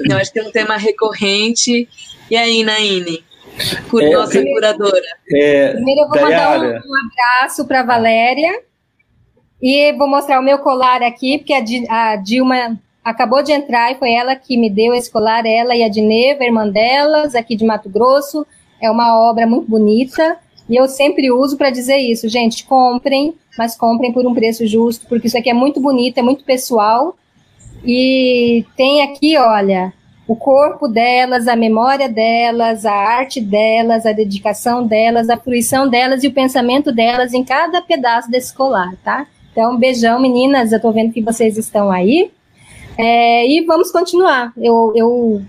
eu 0.08 0.16
acho 0.16 0.32
que 0.32 0.38
é 0.38 0.44
um 0.44 0.52
tema 0.52 0.76
recorrente. 0.76 1.88
E 2.30 2.36
aí, 2.36 2.62
Naine? 2.62 3.24
Cur 3.90 4.02
é, 4.02 4.10
nossa 4.10 4.40
curadora. 4.40 5.02
É, 5.32 5.72
Primeiro 5.72 6.02
eu 6.02 6.08
vou 6.08 6.20
Dayara. 6.20 6.58
mandar 6.58 6.80
um, 6.86 6.90
um 6.90 7.40
abraço 7.40 7.66
para 7.66 7.82
Valéria. 7.82 8.62
E 9.62 9.92
vou 9.92 10.08
mostrar 10.08 10.40
o 10.40 10.42
meu 10.42 10.58
colar 10.58 11.02
aqui, 11.02 11.38
porque 11.38 11.52
a, 11.52 12.12
a, 12.12 12.16
Dilma 12.16 12.80
acabou 13.04 13.42
de 13.42 13.52
entrar 13.52 13.92
e 13.92 13.96
foi 13.96 14.12
ela 14.12 14.36
que 14.36 14.56
me 14.56 14.70
deu 14.70 14.94
esse 14.94 15.10
colar, 15.10 15.44
ela 15.46 15.74
e 15.74 15.82
a 15.82 15.88
Dineva, 15.88 16.44
irmã 16.44 16.68
delas, 16.68 17.34
aqui 17.34 17.56
de 17.56 17.64
Mato 17.64 17.88
Grosso. 17.88 18.46
É 18.80 18.90
uma 18.90 19.18
obra 19.30 19.46
muito 19.46 19.70
bonita. 19.70 20.38
E 20.68 20.76
eu 20.76 20.86
sempre 20.86 21.30
uso 21.30 21.56
para 21.56 21.70
dizer 21.70 21.98
isso, 21.98 22.28
gente, 22.28 22.64
comprem, 22.64 23.34
mas 23.58 23.76
comprem 23.76 24.12
por 24.12 24.24
um 24.26 24.32
preço 24.32 24.64
justo, 24.66 25.06
porque 25.08 25.26
isso 25.26 25.36
aqui 25.36 25.50
é 25.50 25.54
muito 25.54 25.80
bonito, 25.80 26.18
é 26.18 26.22
muito 26.22 26.44
pessoal 26.44 27.16
e 27.84 28.64
tem 28.76 29.02
aqui, 29.02 29.36
olha, 29.36 29.92
o 30.28 30.36
corpo 30.36 30.86
delas, 30.86 31.48
a 31.48 31.56
memória 31.56 32.08
delas, 32.08 32.86
a 32.86 32.92
arte 32.92 33.40
delas, 33.40 34.06
a 34.06 34.12
dedicação 34.12 34.86
delas, 34.86 35.28
a 35.28 35.36
fruição 35.36 35.88
delas 35.88 36.22
e 36.22 36.28
o 36.28 36.32
pensamento 36.32 36.92
delas 36.92 37.32
em 37.32 37.42
cada 37.42 37.82
pedaço 37.82 38.30
desse 38.30 38.54
colar, 38.54 38.94
tá? 39.02 39.26
Então, 39.50 39.76
beijão, 39.76 40.20
meninas. 40.20 40.70
Eu 40.70 40.80
tô 40.80 40.92
vendo 40.92 41.12
que 41.12 41.20
vocês 41.20 41.58
estão 41.58 41.90
aí. 41.90 42.30
É, 42.98 43.46
e 43.46 43.64
vamos 43.64 43.90
continuar. 43.90 44.52
Eu, 44.56 44.92
eu 44.94 45.42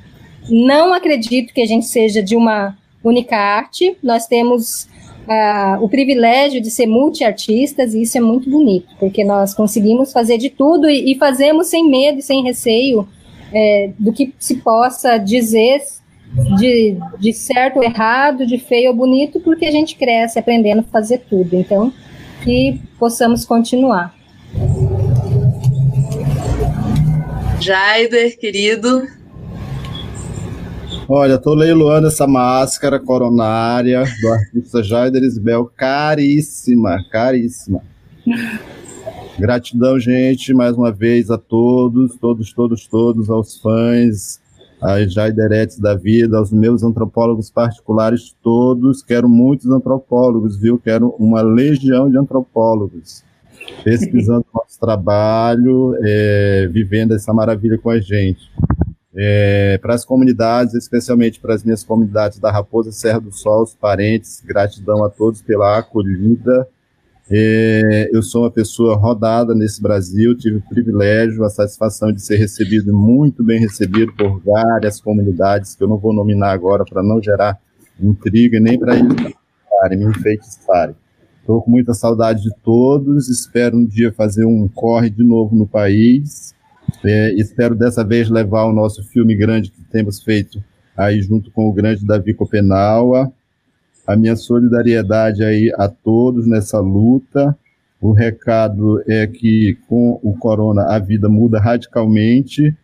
não 0.50 0.94
acredito 0.94 1.54
que 1.54 1.62
a 1.62 1.66
gente 1.66 1.86
seja 1.86 2.22
de 2.22 2.36
uma 2.36 2.78
única 3.04 3.36
arte. 3.36 3.98
Nós 4.02 4.28
temos 4.28 4.88
uh, 5.28 5.84
o 5.84 5.90
privilégio 5.90 6.62
de 6.62 6.70
ser 6.72 6.86
multiartistas, 6.86 7.94
e 7.94 8.04
isso 8.04 8.18
é 8.18 8.22
muito 8.22 8.50
bonito, 8.50 8.88
porque 9.00 9.24
nós 9.24 9.54
conseguimos 9.54 10.12
fazer 10.12 10.38
de 10.38 10.50
tudo 10.50 10.90
e, 10.90 11.12
e 11.12 11.18
fazemos 11.18 11.68
sem 11.68 11.90
medo 11.90 12.20
e 12.20 12.22
sem 12.22 12.44
receio 12.44 13.08
é, 13.54 13.92
do 14.00 14.14
que 14.14 14.34
se 14.40 14.58
possa 14.58 15.18
dizer 15.18 15.82
de, 16.58 16.98
de 17.20 17.34
certo 17.34 17.78
ou 17.78 17.84
errado, 17.84 18.46
de 18.46 18.58
feio 18.58 18.92
ou 18.92 18.96
bonito, 18.96 19.40
porque 19.40 19.66
a 19.66 19.72
gente 19.72 19.96
cresce 19.96 20.40
aprendendo 20.40 20.80
a 20.80 20.84
fazer 20.84 21.20
tudo. 21.30 21.56
Então, 21.56 21.94
que 22.44 22.80
possamos 22.98 23.46
continuar. 23.46 24.16
Jaider, 27.62 28.40
querido, 28.40 29.08
Olha, 31.08 31.38
tô 31.38 31.54
leiloando 31.54 32.08
essa 32.08 32.26
máscara 32.26 32.98
coronária 33.00 34.04
do 34.22 34.28
artista 34.30 34.82
Jaider 34.82 35.22
Isbel, 35.24 35.70
caríssima, 35.76 37.04
caríssima. 37.12 37.84
Gratidão, 39.38 40.00
gente, 40.00 40.54
mais 40.54 40.76
uma 40.76 40.92
vez 40.92 41.30
a 41.30 41.38
todos, 41.38 42.16
todos, 42.16 42.54
todos, 42.54 42.88
todos, 42.88 43.30
aos 43.30 43.60
fãs, 43.60 44.40
às 44.82 45.14
Jaideretes 45.14 45.80
da 45.80 45.96
vida, 45.96 46.38
aos 46.38 46.52
meus 46.52 46.82
antropólogos 46.82 47.52
particulares 47.52 48.34
todos. 48.42 49.04
Quero 49.04 49.28
muitos 49.28 49.70
antropólogos, 49.70 50.58
viu? 50.58 50.80
Quero 50.80 51.14
uma 51.20 51.42
legião 51.42 52.10
de 52.10 52.18
antropólogos 52.18 53.24
pesquisando 53.84 54.46
nosso 54.54 54.80
trabalho, 54.80 55.96
é, 56.04 56.68
vivendo 56.72 57.14
essa 57.14 57.34
maravilha 57.34 57.78
com 57.78 57.90
a 57.90 58.00
gente 58.00 58.50
é, 59.16 59.78
para 59.82 59.94
as 59.94 60.06
comunidades, 60.06 60.74
especialmente 60.74 61.40
para 61.40 61.54
as 61.54 61.64
minhas 61.64 61.84
comunidades 61.84 62.40
da 62.40 62.52
Raposa 62.52 62.92
Serra 62.92 63.20
do 63.20 63.32
Sol, 63.32 63.64
os 63.64 63.76
parentes, 63.76 64.42
gratidão 64.46 65.04
a 65.04 65.10
todos 65.10 65.42
pela 65.42 65.78
acolhida. 65.78 66.68
É, 67.30 68.10
eu 68.12 68.22
sou 68.22 68.44
uma 68.44 68.52
pessoa 68.52 68.96
rodada 68.96 69.54
nesse 69.54 69.82
Brasil, 69.82 70.36
tive 70.38 70.58
o 70.58 70.62
privilégio, 70.62 71.44
a 71.44 71.50
satisfação 71.50 72.12
de 72.12 72.22
ser 72.22 72.38
recebido, 72.38 72.94
muito 72.94 73.44
bem 73.44 73.60
recebido 73.60 74.14
por 74.14 74.42
várias 74.44 75.00
comunidades, 75.00 75.76
que 75.76 75.84
eu 75.84 75.88
não 75.88 75.98
vou 75.98 76.14
nominar 76.14 76.52
agora 76.52 76.84
para 76.84 77.02
não 77.02 77.22
gerar 77.22 77.60
intriga, 78.00 78.60
nem 78.60 78.78
para 78.78 78.96
eles 78.96 79.34
me 79.92 80.06
enfeitiçarem. 80.06 80.96
Estou 81.42 81.60
com 81.60 81.72
muita 81.72 81.94
saudade 81.96 82.44
de 82.44 82.52
todos, 82.64 83.28
espero 83.28 83.76
um 83.76 83.86
dia 83.86 84.14
fazer 84.14 84.46
um 84.46 84.68
corre 84.68 85.10
de 85.10 85.24
novo 85.24 85.56
no 85.56 85.68
país, 85.68 86.54
é, 87.04 87.34
espero 87.34 87.74
dessa 87.74 88.04
vez 88.04 88.30
levar 88.30 88.66
o 88.66 88.72
nosso 88.72 89.04
filme 89.04 89.36
grande 89.36 89.72
que 89.72 89.82
temos 89.92 90.22
feito 90.22 90.64
aí 90.96 91.20
junto 91.20 91.50
com 91.50 91.68
o 91.68 91.74
grande 91.74 92.06
Davi 92.06 92.34
Copenaua. 92.34 93.32
A 94.06 94.16
minha 94.16 94.36
solidariedade 94.36 95.44
aí 95.44 95.74
a 95.78 95.88
todos 95.88 96.46
nessa 96.46 96.80
luta. 96.80 97.58
O 98.00 98.12
recado 98.12 99.02
é 99.08 99.26
que 99.26 99.78
com 99.88 100.20
o 100.24 100.36
corona 100.38 100.84
a 100.84 101.00
vida 101.00 101.30
muda 101.30 101.60
radicalmente, 101.60 102.76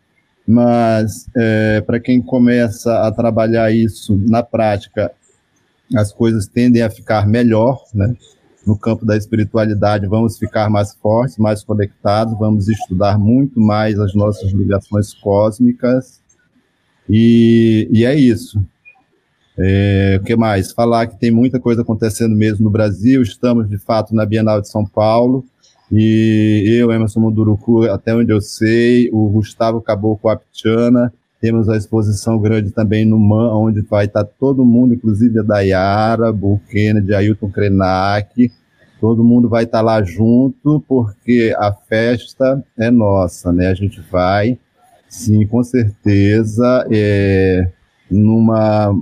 mas 0.48 1.28
é, 1.36 1.82
para 1.82 2.00
quem 2.00 2.22
começa 2.22 3.00
a 3.00 3.12
trabalhar 3.12 3.72
isso 3.72 4.16
na 4.28 4.42
prática, 4.42 5.12
as 5.96 6.12
coisas 6.12 6.48
tendem 6.48 6.82
a 6.82 6.90
ficar 6.90 7.28
melhor, 7.28 7.84
né? 7.94 8.16
No 8.68 8.78
campo 8.78 9.06
da 9.06 9.16
espiritualidade, 9.16 10.06
vamos 10.08 10.38
ficar 10.38 10.70
mais 10.70 10.94
fortes, 10.94 11.38
mais 11.38 11.64
conectados, 11.64 12.38
vamos 12.38 12.68
estudar 12.68 13.18
muito 13.18 13.60
mais 13.60 13.98
as 13.98 14.14
nossas 14.14 14.52
ligações 14.52 15.14
cósmicas. 15.14 16.22
E, 17.10 17.88
e 17.90 18.06
é 18.06 18.14
isso. 18.14 18.62
É, 19.58 20.20
o 20.22 20.24
que 20.24 20.36
mais? 20.36 20.74
Falar 20.74 21.08
que 21.08 21.18
tem 21.18 21.32
muita 21.32 21.60
coisa 21.60 21.82
acontecendo 21.82 22.36
mesmo 22.36 22.66
no 22.66 22.70
Brasil. 22.70 23.22
Estamos, 23.22 23.70
de 23.70 23.78
fato, 23.78 24.14
na 24.14 24.26
Bienal 24.26 24.60
de 24.60 24.70
São 24.70 24.86
Paulo. 24.86 25.46
E 25.90 26.78
eu, 26.78 26.92
Emerson 26.92 27.22
Munduruku, 27.22 27.84
até 27.86 28.14
onde 28.14 28.32
eu 28.32 28.42
sei, 28.42 29.10
o 29.14 29.30
Gustavo 29.30 29.82
Caboclo 29.82 30.30
Aptiana, 30.30 31.14
temos 31.40 31.70
a 31.70 31.78
exposição 31.78 32.40
grande 32.40 32.72
também 32.72 33.06
no 33.06 33.20
MAN, 33.20 33.54
onde 33.54 33.82
vai 33.82 34.06
estar 34.06 34.24
todo 34.24 34.66
mundo, 34.66 34.94
inclusive 34.94 35.40
a 35.40 35.44
Dayara, 35.44 36.32
Bull 36.32 36.60
Kennedy, 36.70 37.14
Ailton 37.14 37.50
Krenak, 37.50 38.52
todo 39.00 39.24
mundo 39.24 39.48
vai 39.48 39.64
estar 39.64 39.82
lá 39.82 40.02
junto, 40.02 40.84
porque 40.88 41.54
a 41.58 41.72
festa 41.72 42.64
é 42.78 42.90
nossa, 42.90 43.52
né? 43.54 43.68
A 43.68 43.74
gente 43.74 44.02
vai, 44.12 44.58
sim, 45.08 45.46
com 45.46 45.64
certeza, 45.64 46.88
é, 46.92 47.70
numa, 48.10 48.94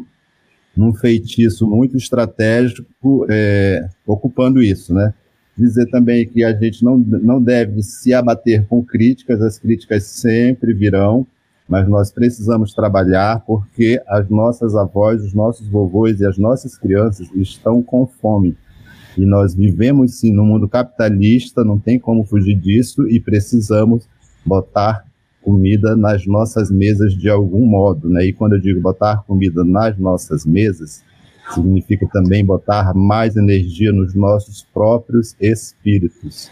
num 0.75 0.93
feitiço 0.93 1.65
muito 1.65 1.95
estratégico, 1.95 3.25
é, 3.29 3.87
ocupando 4.05 4.61
isso, 4.61 4.93
né? 4.93 5.13
Dizer 5.57 5.89
também 5.89 6.27
que 6.27 6.43
a 6.43 6.53
gente 6.53 6.83
não, 6.83 6.97
não 6.97 7.41
deve 7.41 7.81
se 7.81 8.13
abater 8.13 8.65
com 8.67 8.83
críticas, 8.83 9.41
as 9.41 9.57
críticas 9.57 10.03
sempre 10.03 10.73
virão, 10.73 11.25
mas 11.67 11.87
nós 11.87 12.11
precisamos 12.11 12.73
trabalhar 12.73 13.43
porque 13.45 14.01
as 14.07 14.29
nossas 14.29 14.75
avós, 14.75 15.23
os 15.23 15.33
nossos 15.33 15.67
vovôs 15.67 16.19
e 16.19 16.25
as 16.25 16.37
nossas 16.37 16.77
crianças 16.77 17.27
estão 17.33 17.81
com 17.81 18.05
fome. 18.05 18.55
E 19.17 19.25
nós 19.25 19.55
vivemos 19.55 20.19
sim 20.19 20.31
no 20.31 20.45
mundo 20.45 20.67
capitalista, 20.67 21.63
não 21.63 21.79
tem 21.79 21.97
como 21.97 22.23
fugir 22.25 22.55
disso 22.55 23.07
e 23.07 23.19
precisamos 23.19 24.07
botar 24.45 25.05
comida 25.41 25.95
nas 25.95 26.25
nossas 26.25 26.69
mesas 26.71 27.13
de 27.13 27.29
algum 27.29 27.65
modo, 27.65 28.09
né? 28.09 28.25
E 28.25 28.33
quando 28.33 28.53
eu 28.53 28.59
digo 28.59 28.81
botar 28.81 29.23
comida 29.27 29.63
nas 29.63 29.97
nossas 29.97 30.45
mesas, 30.45 31.03
significa 31.53 32.07
também 32.11 32.43
botar 32.43 32.93
mais 32.95 33.35
energia 33.35 33.91
nos 33.91 34.15
nossos 34.15 34.65
próprios 34.73 35.35
espíritos. 35.39 36.49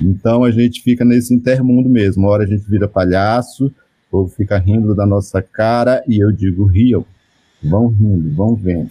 Então 0.00 0.44
a 0.44 0.50
gente 0.50 0.82
fica 0.82 1.04
nesse 1.04 1.34
intermundo 1.34 1.88
mesmo. 1.88 2.22
Uma 2.22 2.32
hora 2.32 2.44
a 2.44 2.46
gente 2.46 2.68
vira 2.68 2.88
palhaço, 2.88 3.72
ou 4.12 4.28
fica 4.28 4.58
rindo 4.58 4.94
da 4.94 5.06
nossa 5.06 5.40
cara, 5.40 6.04
e 6.06 6.22
eu 6.22 6.30
digo 6.30 6.66
riam. 6.66 7.04
Vão 7.62 7.88
rindo, 7.88 8.34
vão 8.34 8.54
vendo. 8.54 8.90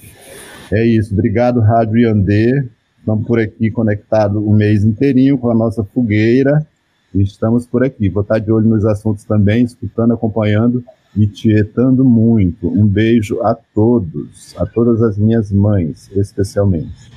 É 0.71 0.85
isso. 0.85 1.13
Obrigado, 1.13 1.59
Rádio 1.59 1.99
Iandê. 1.99 2.67
Estamos 2.99 3.27
por 3.27 3.39
aqui 3.39 3.69
conectados 3.69 4.41
o 4.41 4.51
mês 4.51 4.83
inteirinho 4.83 5.37
com 5.37 5.49
a 5.49 5.55
nossa 5.55 5.83
fogueira. 5.83 6.65
E 7.13 7.21
estamos 7.21 7.67
por 7.67 7.83
aqui. 7.83 8.09
Vou 8.09 8.23
estar 8.23 8.39
de 8.39 8.51
olho 8.51 8.67
nos 8.67 8.85
assuntos 8.85 9.23
também, 9.25 9.63
escutando, 9.65 10.13
acompanhando 10.13 10.83
e 11.15 11.27
tietando 11.27 12.05
muito. 12.05 12.67
Um 12.67 12.87
beijo 12.87 13.41
a 13.41 13.53
todos, 13.53 14.55
a 14.57 14.65
todas 14.65 15.01
as 15.01 15.17
minhas 15.17 15.51
mães, 15.51 16.09
especialmente. 16.15 17.11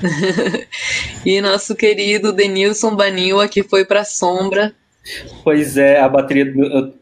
e 1.24 1.40
nosso 1.40 1.74
querido 1.74 2.32
Denilson 2.32 2.94
Banil 2.94 3.40
aqui 3.40 3.62
foi 3.62 3.84
para 3.84 4.00
a 4.00 4.04
sombra. 4.04 4.74
Pois 5.42 5.76
é, 5.76 6.00
a 6.00 6.08
bateria. 6.08 6.46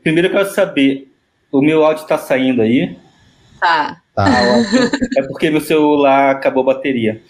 Primeiro 0.03 0.29
eu 0.29 0.33
quero 0.33 0.51
saber, 0.51 1.11
o 1.51 1.61
meu 1.61 1.85
áudio 1.85 2.03
está 2.03 2.19
saindo 2.19 2.63
aí? 2.63 2.97
Tá. 3.61 4.01
Tá. 4.15 4.27
É 5.17 5.23
porque 5.23 5.49
meu 5.49 5.61
celular 5.61 6.33
acabou 6.33 6.63
a 6.63 6.75
bateria. 6.75 7.23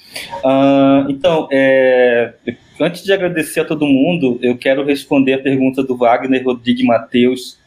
Uh, 0.42 1.10
então, 1.10 1.46
é, 1.52 2.32
antes 2.80 3.04
de 3.04 3.12
agradecer 3.12 3.60
a 3.60 3.64
todo 3.64 3.86
mundo, 3.86 4.38
eu 4.40 4.56
quero 4.56 4.84
responder 4.84 5.34
a 5.34 5.38
pergunta 5.38 5.82
do 5.82 5.96
Wagner 5.96 6.42
Rodrigues 6.42 6.86
Mateus, 6.86 7.58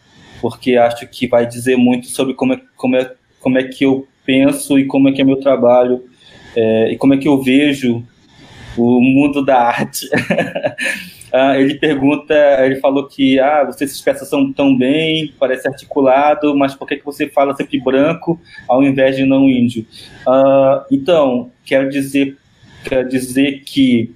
porque 0.42 0.76
acho 0.76 1.08
que 1.08 1.28
vai 1.28 1.46
dizer 1.46 1.76
muito 1.76 2.08
sobre 2.08 2.34
como 2.34 2.54
é, 2.54 2.62
como 2.76 2.96
é, 2.96 3.12
como 3.40 3.58
é 3.60 3.64
que 3.64 3.86
eu 3.86 4.08
penso 4.26 4.80
e 4.80 4.86
como 4.86 5.10
é 5.10 5.12
que 5.12 5.22
é 5.22 5.24
meu 5.24 5.38
trabalho 5.38 6.04
é, 6.56 6.92
e 6.92 6.98
como 6.98 7.14
é 7.14 7.18
que 7.18 7.28
eu 7.28 7.42
vejo 7.42 8.04
o 8.78 9.02
mundo 9.02 9.46
da 9.46 9.60
arte. 9.60 10.10
Uh, 11.34 11.56
ele 11.56 11.76
pergunta, 11.76 12.34
ele 12.66 12.76
falou 12.76 13.08
que 13.08 13.40
ah, 13.40 13.64
você 13.64 13.88
se 13.88 13.96
expressa 13.96 14.30
tão 14.54 14.78
bem, 14.78 15.34
parece 15.40 15.66
articulado, 15.68 16.56
mas 16.58 16.76
por 16.76 16.86
que, 16.86 16.98
que 16.98 17.06
você 17.06 17.30
fala 17.30 17.56
sempre 17.56 17.80
branco 17.80 18.40
ao 18.68 18.84
invés 18.84 19.16
de 19.16 19.24
não 19.24 19.50
índio? 19.50 19.86
Uh, 20.28 20.84
então, 20.92 21.52
quero 21.64 21.90
dizer, 21.90 22.38
quero 22.84 23.08
dizer 23.08 23.64
que 23.66 24.14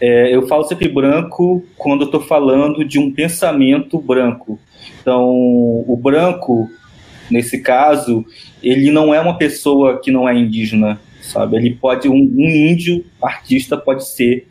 é, 0.00 0.34
eu 0.34 0.46
falo 0.46 0.64
sempre 0.64 0.88
branco 0.88 1.64
quando 1.76 2.04
estou 2.04 2.20
falando 2.20 2.84
de 2.84 2.98
um 2.98 3.10
pensamento 3.10 3.98
branco. 3.98 4.58
Então, 5.00 5.24
o 5.26 5.98
branco, 6.02 6.70
nesse 7.30 7.60
caso, 7.60 8.24
ele 8.62 8.90
não 8.90 9.14
é 9.14 9.20
uma 9.20 9.36
pessoa 9.36 9.98
que 9.98 10.10
não 10.10 10.28
é 10.28 10.34
indígena, 10.34 11.00
sabe? 11.20 11.56
Ele 11.56 11.74
pode, 11.74 12.08
um, 12.08 12.14
um 12.14 12.48
índio 12.48 13.04
artista 13.22 13.76
pode 13.76 14.06
ser 14.06 14.46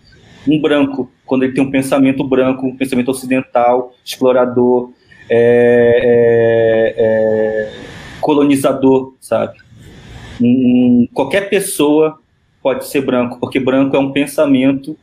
um 0.48 0.60
branco, 0.62 1.10
quando 1.26 1.44
ele 1.44 1.54
tem 1.54 1.64
um 1.64 1.72
pensamento 1.72 2.24
branco, 2.24 2.66
um 2.66 2.76
pensamento 2.76 3.12
ocidental, 3.12 3.94
explorador, 4.04 4.92
é, 5.30 6.02
é, 6.04 6.96
é, 6.98 7.74
colonizador, 8.20 9.14
sabe? 9.20 9.58
Um, 10.42 11.08
qualquer 11.14 11.50
pessoa 11.50 12.20
pode 12.62 12.86
ser 12.88 13.02
branco, 13.02 13.40
porque 13.40 13.60
branco 13.60 13.96
é 13.96 14.00
um 14.00 14.12
pensamento, 14.12 14.98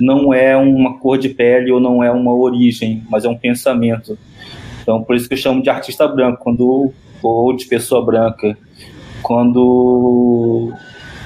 não 0.00 0.32
é 0.32 0.56
uma 0.56 0.98
cor 0.98 1.18
de 1.18 1.28
pele 1.28 1.70
ou 1.70 1.78
não 1.78 2.02
é 2.02 2.10
uma 2.10 2.34
origem, 2.34 3.04
mas 3.08 3.24
é 3.24 3.28
um 3.28 3.36
pensamento. 3.36 4.18
Então, 4.82 5.02
por 5.02 5.14
isso 5.14 5.28
que 5.28 5.34
eu 5.34 5.38
chamo 5.38 5.62
de 5.62 5.70
artista 5.70 6.08
branco, 6.08 6.42
quando 6.42 6.92
ou 7.22 7.54
de 7.54 7.66
pessoa 7.66 8.04
branca, 8.04 8.56
quando 9.22 10.72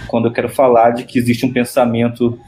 quando 0.08 0.26
eu 0.26 0.32
quero 0.32 0.48
falar 0.48 0.90
de 0.90 1.04
que 1.04 1.18
existe 1.18 1.46
um 1.46 1.52
pensamento 1.52 2.38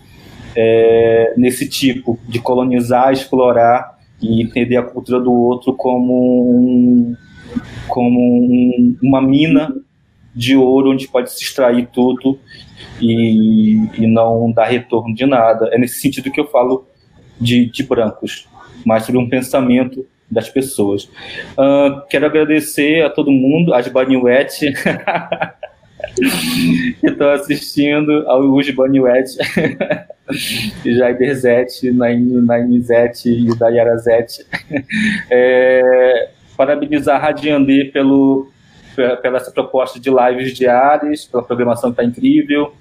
é, 0.57 1.34
nesse 1.36 1.68
tipo 1.68 2.18
de 2.26 2.40
colonizar, 2.40 3.12
explorar 3.12 3.98
e 4.20 4.42
entender 4.42 4.76
a 4.76 4.82
cultura 4.82 5.20
do 5.20 5.32
outro 5.32 5.74
como, 5.74 6.50
um, 6.50 7.16
como 7.86 8.18
um, 8.18 8.96
uma 9.02 9.20
mina 9.20 9.74
de 10.34 10.57
ouro 10.57 10.90
onde 10.90 11.09
pode 11.09 11.30
se 11.30 11.42
extrair 11.42 11.88
tudo 11.92 12.38
e, 13.00 13.74
e 13.98 14.07
não 14.07 14.50
dar 14.50 14.66
retorno 14.66 15.14
de 15.14 15.26
nada. 15.26 15.68
É 15.72 15.78
nesse 15.78 16.00
sentido 16.00 16.30
que 16.30 16.40
eu 16.40 16.46
falo 16.46 16.86
de, 17.40 17.66
de 17.66 17.82
brancos, 17.82 18.48
mais 18.84 19.04
sobre 19.04 19.20
um 19.20 19.28
pensamento 19.28 20.07
das 20.30 20.48
pessoas. 20.48 21.04
Uh, 21.52 22.02
quero 22.11 22.26
agradecer 22.26 23.04
a 23.04 23.11
todo 23.11 23.30
mundo, 23.30 23.72
as 23.72 23.88
Baniwete, 23.88 24.72
estão 27.02 27.30
assistindo 27.30 28.24
ao 28.28 28.40
Uji 28.40 28.72
Baniwete. 28.72 29.36
Jaider 30.84 31.34
Zete, 31.36 31.90
Naime 31.92 32.80
Zete 32.80 33.30
e 33.30 33.56
Dayara 33.56 33.96
Zete. 33.98 34.44
É, 35.30 36.30
parabenizar 36.56 37.16
a 37.16 37.18
Radiandê 37.18 37.84
pelo, 37.86 38.50
pela 39.22 39.36
essa 39.36 39.50
proposta 39.50 40.00
de 40.00 40.10
lives 40.10 40.54
diárias, 40.54 41.24
pela 41.24 41.42
programação 41.42 41.92
que 41.92 42.00
está 42.00 42.04
incrível. 42.04 42.72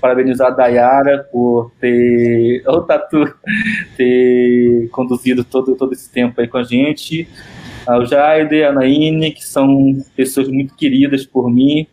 Parabenizar 0.00 0.48
a 0.48 0.50
Dayara 0.50 1.28
por 1.30 1.72
ter, 1.80 2.62
oh, 2.66 2.80
Tatu, 2.82 3.32
ter 3.96 4.88
conduzido 4.90 5.44
todo, 5.44 5.76
todo 5.76 5.92
esse 5.92 6.10
tempo 6.10 6.40
aí 6.40 6.48
com 6.48 6.58
a 6.58 6.64
gente. 6.64 7.28
Ao 7.86 8.04
Jaider, 8.04 8.68
a 8.68 8.72
Naine, 8.72 9.30
que 9.30 9.44
são 9.44 9.96
pessoas 10.14 10.48
muito 10.48 10.74
queridas 10.74 11.24
por 11.24 11.50
mim, 11.50 11.86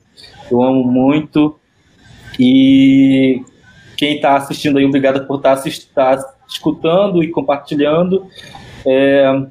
eu 0.50 0.62
amo 0.62 0.84
muito. 0.84 1.60
E 2.40 3.42
quem 3.98 4.16
está 4.16 4.36
assistindo 4.36 4.78
aí, 4.78 4.86
obrigado 4.86 5.26
por 5.26 5.38
estar 5.38 5.56
tá 5.56 6.18
tá 6.18 6.36
escutando 6.48 7.24
e 7.24 7.30
compartilhando. 7.30 8.28
É, 8.86 9.48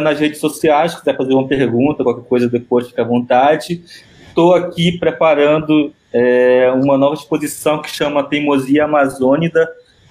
nas 0.00 0.20
redes 0.20 0.38
sociais, 0.38 0.92
se 0.92 0.98
quiser 0.98 1.16
fazer 1.16 1.32
uma 1.32 1.48
pergunta, 1.48 2.04
qualquer 2.04 2.28
coisa 2.28 2.48
depois, 2.48 2.88
fica 2.88 3.02
à 3.02 3.04
vontade. 3.06 3.82
Estou 4.28 4.54
aqui 4.54 4.98
preparando 4.98 5.94
é, 6.12 6.70
uma 6.72 6.98
nova 6.98 7.14
exposição 7.14 7.80
que 7.80 7.90
chama 7.90 8.22
Teimosia 8.24 8.84
Amazônida. 8.84 9.66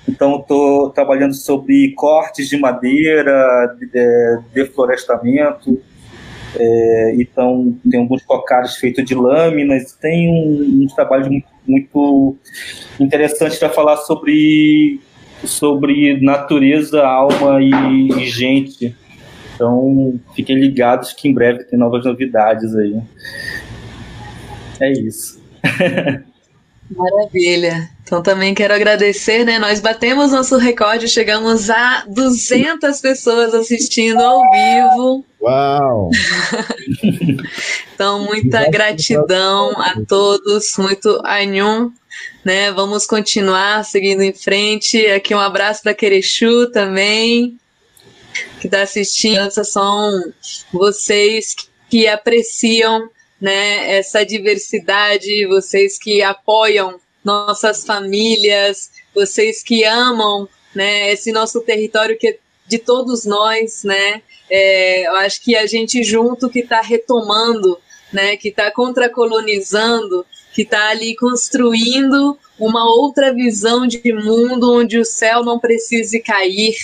Então, 0.08 0.38
estou 0.40 0.90
trabalhando 0.90 1.34
sobre 1.34 1.94
cortes 1.96 2.50
de 2.50 2.58
madeira, 2.58 3.76
de, 3.80 4.40
deflorestamento. 4.54 5.82
É, 6.58 7.16
então, 7.18 7.76
tem 7.90 8.00
alguns 8.00 8.24
cocados 8.24 8.76
feitos 8.78 9.04
de 9.06 9.16
lâminas. 9.16 9.94
Tem 9.94 10.30
um, 10.30 10.84
um 10.84 10.88
trabalho 10.96 11.30
muito 11.30 11.46
muito 11.68 12.38
interessante 13.00 13.58
para 13.58 13.70
falar 13.70 13.98
sobre, 13.98 15.00
sobre 15.44 16.20
natureza, 16.22 17.06
alma 17.06 17.62
e, 17.62 18.22
e, 18.22 18.26
gente. 18.28 18.96
Então, 19.54 20.20
fiquem 20.36 20.60
ligados 20.60 21.14
que 21.14 21.28
em 21.28 21.34
breve 21.34 21.64
tem 21.64 21.80
novas 21.80 22.06
novidades 22.06 22.76
aí. 22.76 23.00
É 24.80 24.92
isso. 24.92 25.42
Maravilha. 26.90 27.90
Então 28.04 28.22
também 28.22 28.54
quero 28.54 28.74
agradecer, 28.74 29.44
né? 29.44 29.58
Nós 29.58 29.80
batemos 29.80 30.32
nosso 30.32 30.58
recorde, 30.58 31.08
chegamos 31.08 31.70
a 31.70 32.06
200 32.08 33.02
pessoas 33.02 33.54
assistindo 33.54 34.20
ao 34.20 34.40
vivo. 34.52 35.26
Uau! 35.42 36.12
então 37.94 38.24
muita 38.26 38.70
gratidão 38.70 39.72
a 39.82 39.96
todos, 40.08 40.78
muito 40.78 41.20
anhum, 41.26 41.92
né? 42.44 42.72
Vamos 42.72 43.08
continuar 43.08 43.84
seguindo 43.84 44.22
em 44.22 44.34
frente. 44.34 45.04
Aqui 45.08 45.34
um 45.34 45.40
abraço 45.40 45.82
para 45.82 45.96
Querechu 45.96 46.70
também, 46.72 47.58
que 48.62 48.68
está 48.68 48.84
assistindo. 48.84 49.50
São 49.64 50.32
vocês 50.72 51.56
que 51.90 52.08
apreciam 52.08 53.10
né, 53.46 53.98
essa 53.98 54.26
diversidade, 54.26 55.46
vocês 55.46 56.00
que 56.00 56.24
apoiam 56.24 57.00
nossas 57.24 57.86
famílias, 57.86 58.90
vocês 59.14 59.62
que 59.62 59.84
amam 59.84 60.50
né, 60.74 61.12
esse 61.12 61.32
nosso 61.32 61.62
território 61.62 62.18
que 62.18 62.30
é 62.30 62.38
de 62.68 62.80
todos 62.80 63.24
nós, 63.24 63.84
né? 63.84 64.24
É, 64.50 65.06
eu 65.08 65.16
acho 65.18 65.40
que 65.44 65.56
a 65.56 65.68
gente 65.68 66.04
junto 66.04 66.50
que 66.50 66.62
está 66.62 66.82
retomando, 66.82 67.78
né, 68.12 68.36
que 68.36 68.50
está 68.50 68.72
contracolonizando, 68.72 70.26
que 70.52 70.64
está 70.64 70.90
ali 70.90 71.16
construindo 71.16 72.40
uma 72.60 72.84
outra 73.00 73.32
visão 73.32 73.86
de 73.86 74.12
mundo 74.12 74.74
onde 74.74 74.98
o 74.98 75.06
céu 75.06 75.44
não 75.44 75.60
precise 75.60 76.20
cair, 76.20 76.76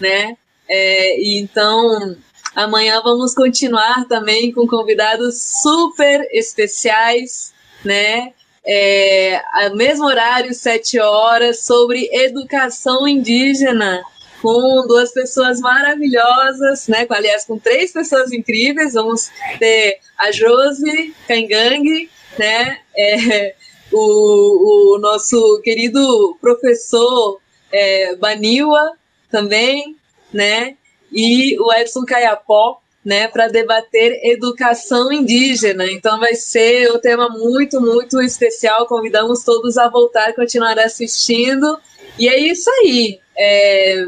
né? 0.00 0.36
É, 0.68 1.38
então, 1.38 2.16
amanhã 2.58 3.00
vamos 3.02 3.34
continuar 3.34 4.04
também 4.08 4.52
com 4.52 4.66
convidados 4.66 5.60
super 5.62 6.26
especiais, 6.32 7.52
né? 7.84 8.32
É, 8.66 9.40
ao 9.52 9.76
mesmo 9.76 10.04
horário, 10.06 10.52
sete 10.52 10.98
horas, 10.98 11.60
sobre 11.60 12.10
educação 12.12 13.06
indígena, 13.06 14.02
com 14.42 14.84
duas 14.88 15.12
pessoas 15.12 15.60
maravilhosas, 15.60 16.88
né? 16.88 17.06
Aliás, 17.08 17.44
com 17.44 17.58
três 17.58 17.92
pessoas 17.92 18.32
incríveis. 18.32 18.94
Vamos 18.94 19.30
ter 19.60 20.00
a 20.18 20.32
Josi 20.32 21.14
Kangang, 21.28 22.10
né? 22.36 22.80
É, 22.96 23.54
o, 23.92 24.96
o, 24.96 24.98
nosso 24.98 25.60
querido 25.62 26.36
professor 26.40 27.40
é, 27.70 28.16
Baniwa 28.16 28.94
também, 29.30 29.96
né? 30.32 30.76
E 31.12 31.58
o 31.60 31.72
Edson 31.72 32.04
Caiapó, 32.04 32.80
né, 33.04 33.28
para 33.28 33.48
debater 33.48 34.20
educação 34.24 35.12
indígena. 35.12 35.90
Então 35.90 36.18
vai 36.18 36.34
ser 36.34 36.92
um 36.92 36.98
tema 36.98 37.28
muito, 37.28 37.80
muito 37.80 38.20
especial. 38.20 38.86
Convidamos 38.86 39.44
todos 39.44 39.78
a 39.78 39.88
voltar, 39.88 40.34
continuar 40.34 40.78
assistindo. 40.78 41.78
E 42.18 42.28
é 42.28 42.38
isso 42.38 42.70
aí. 42.70 43.18
É... 43.36 44.04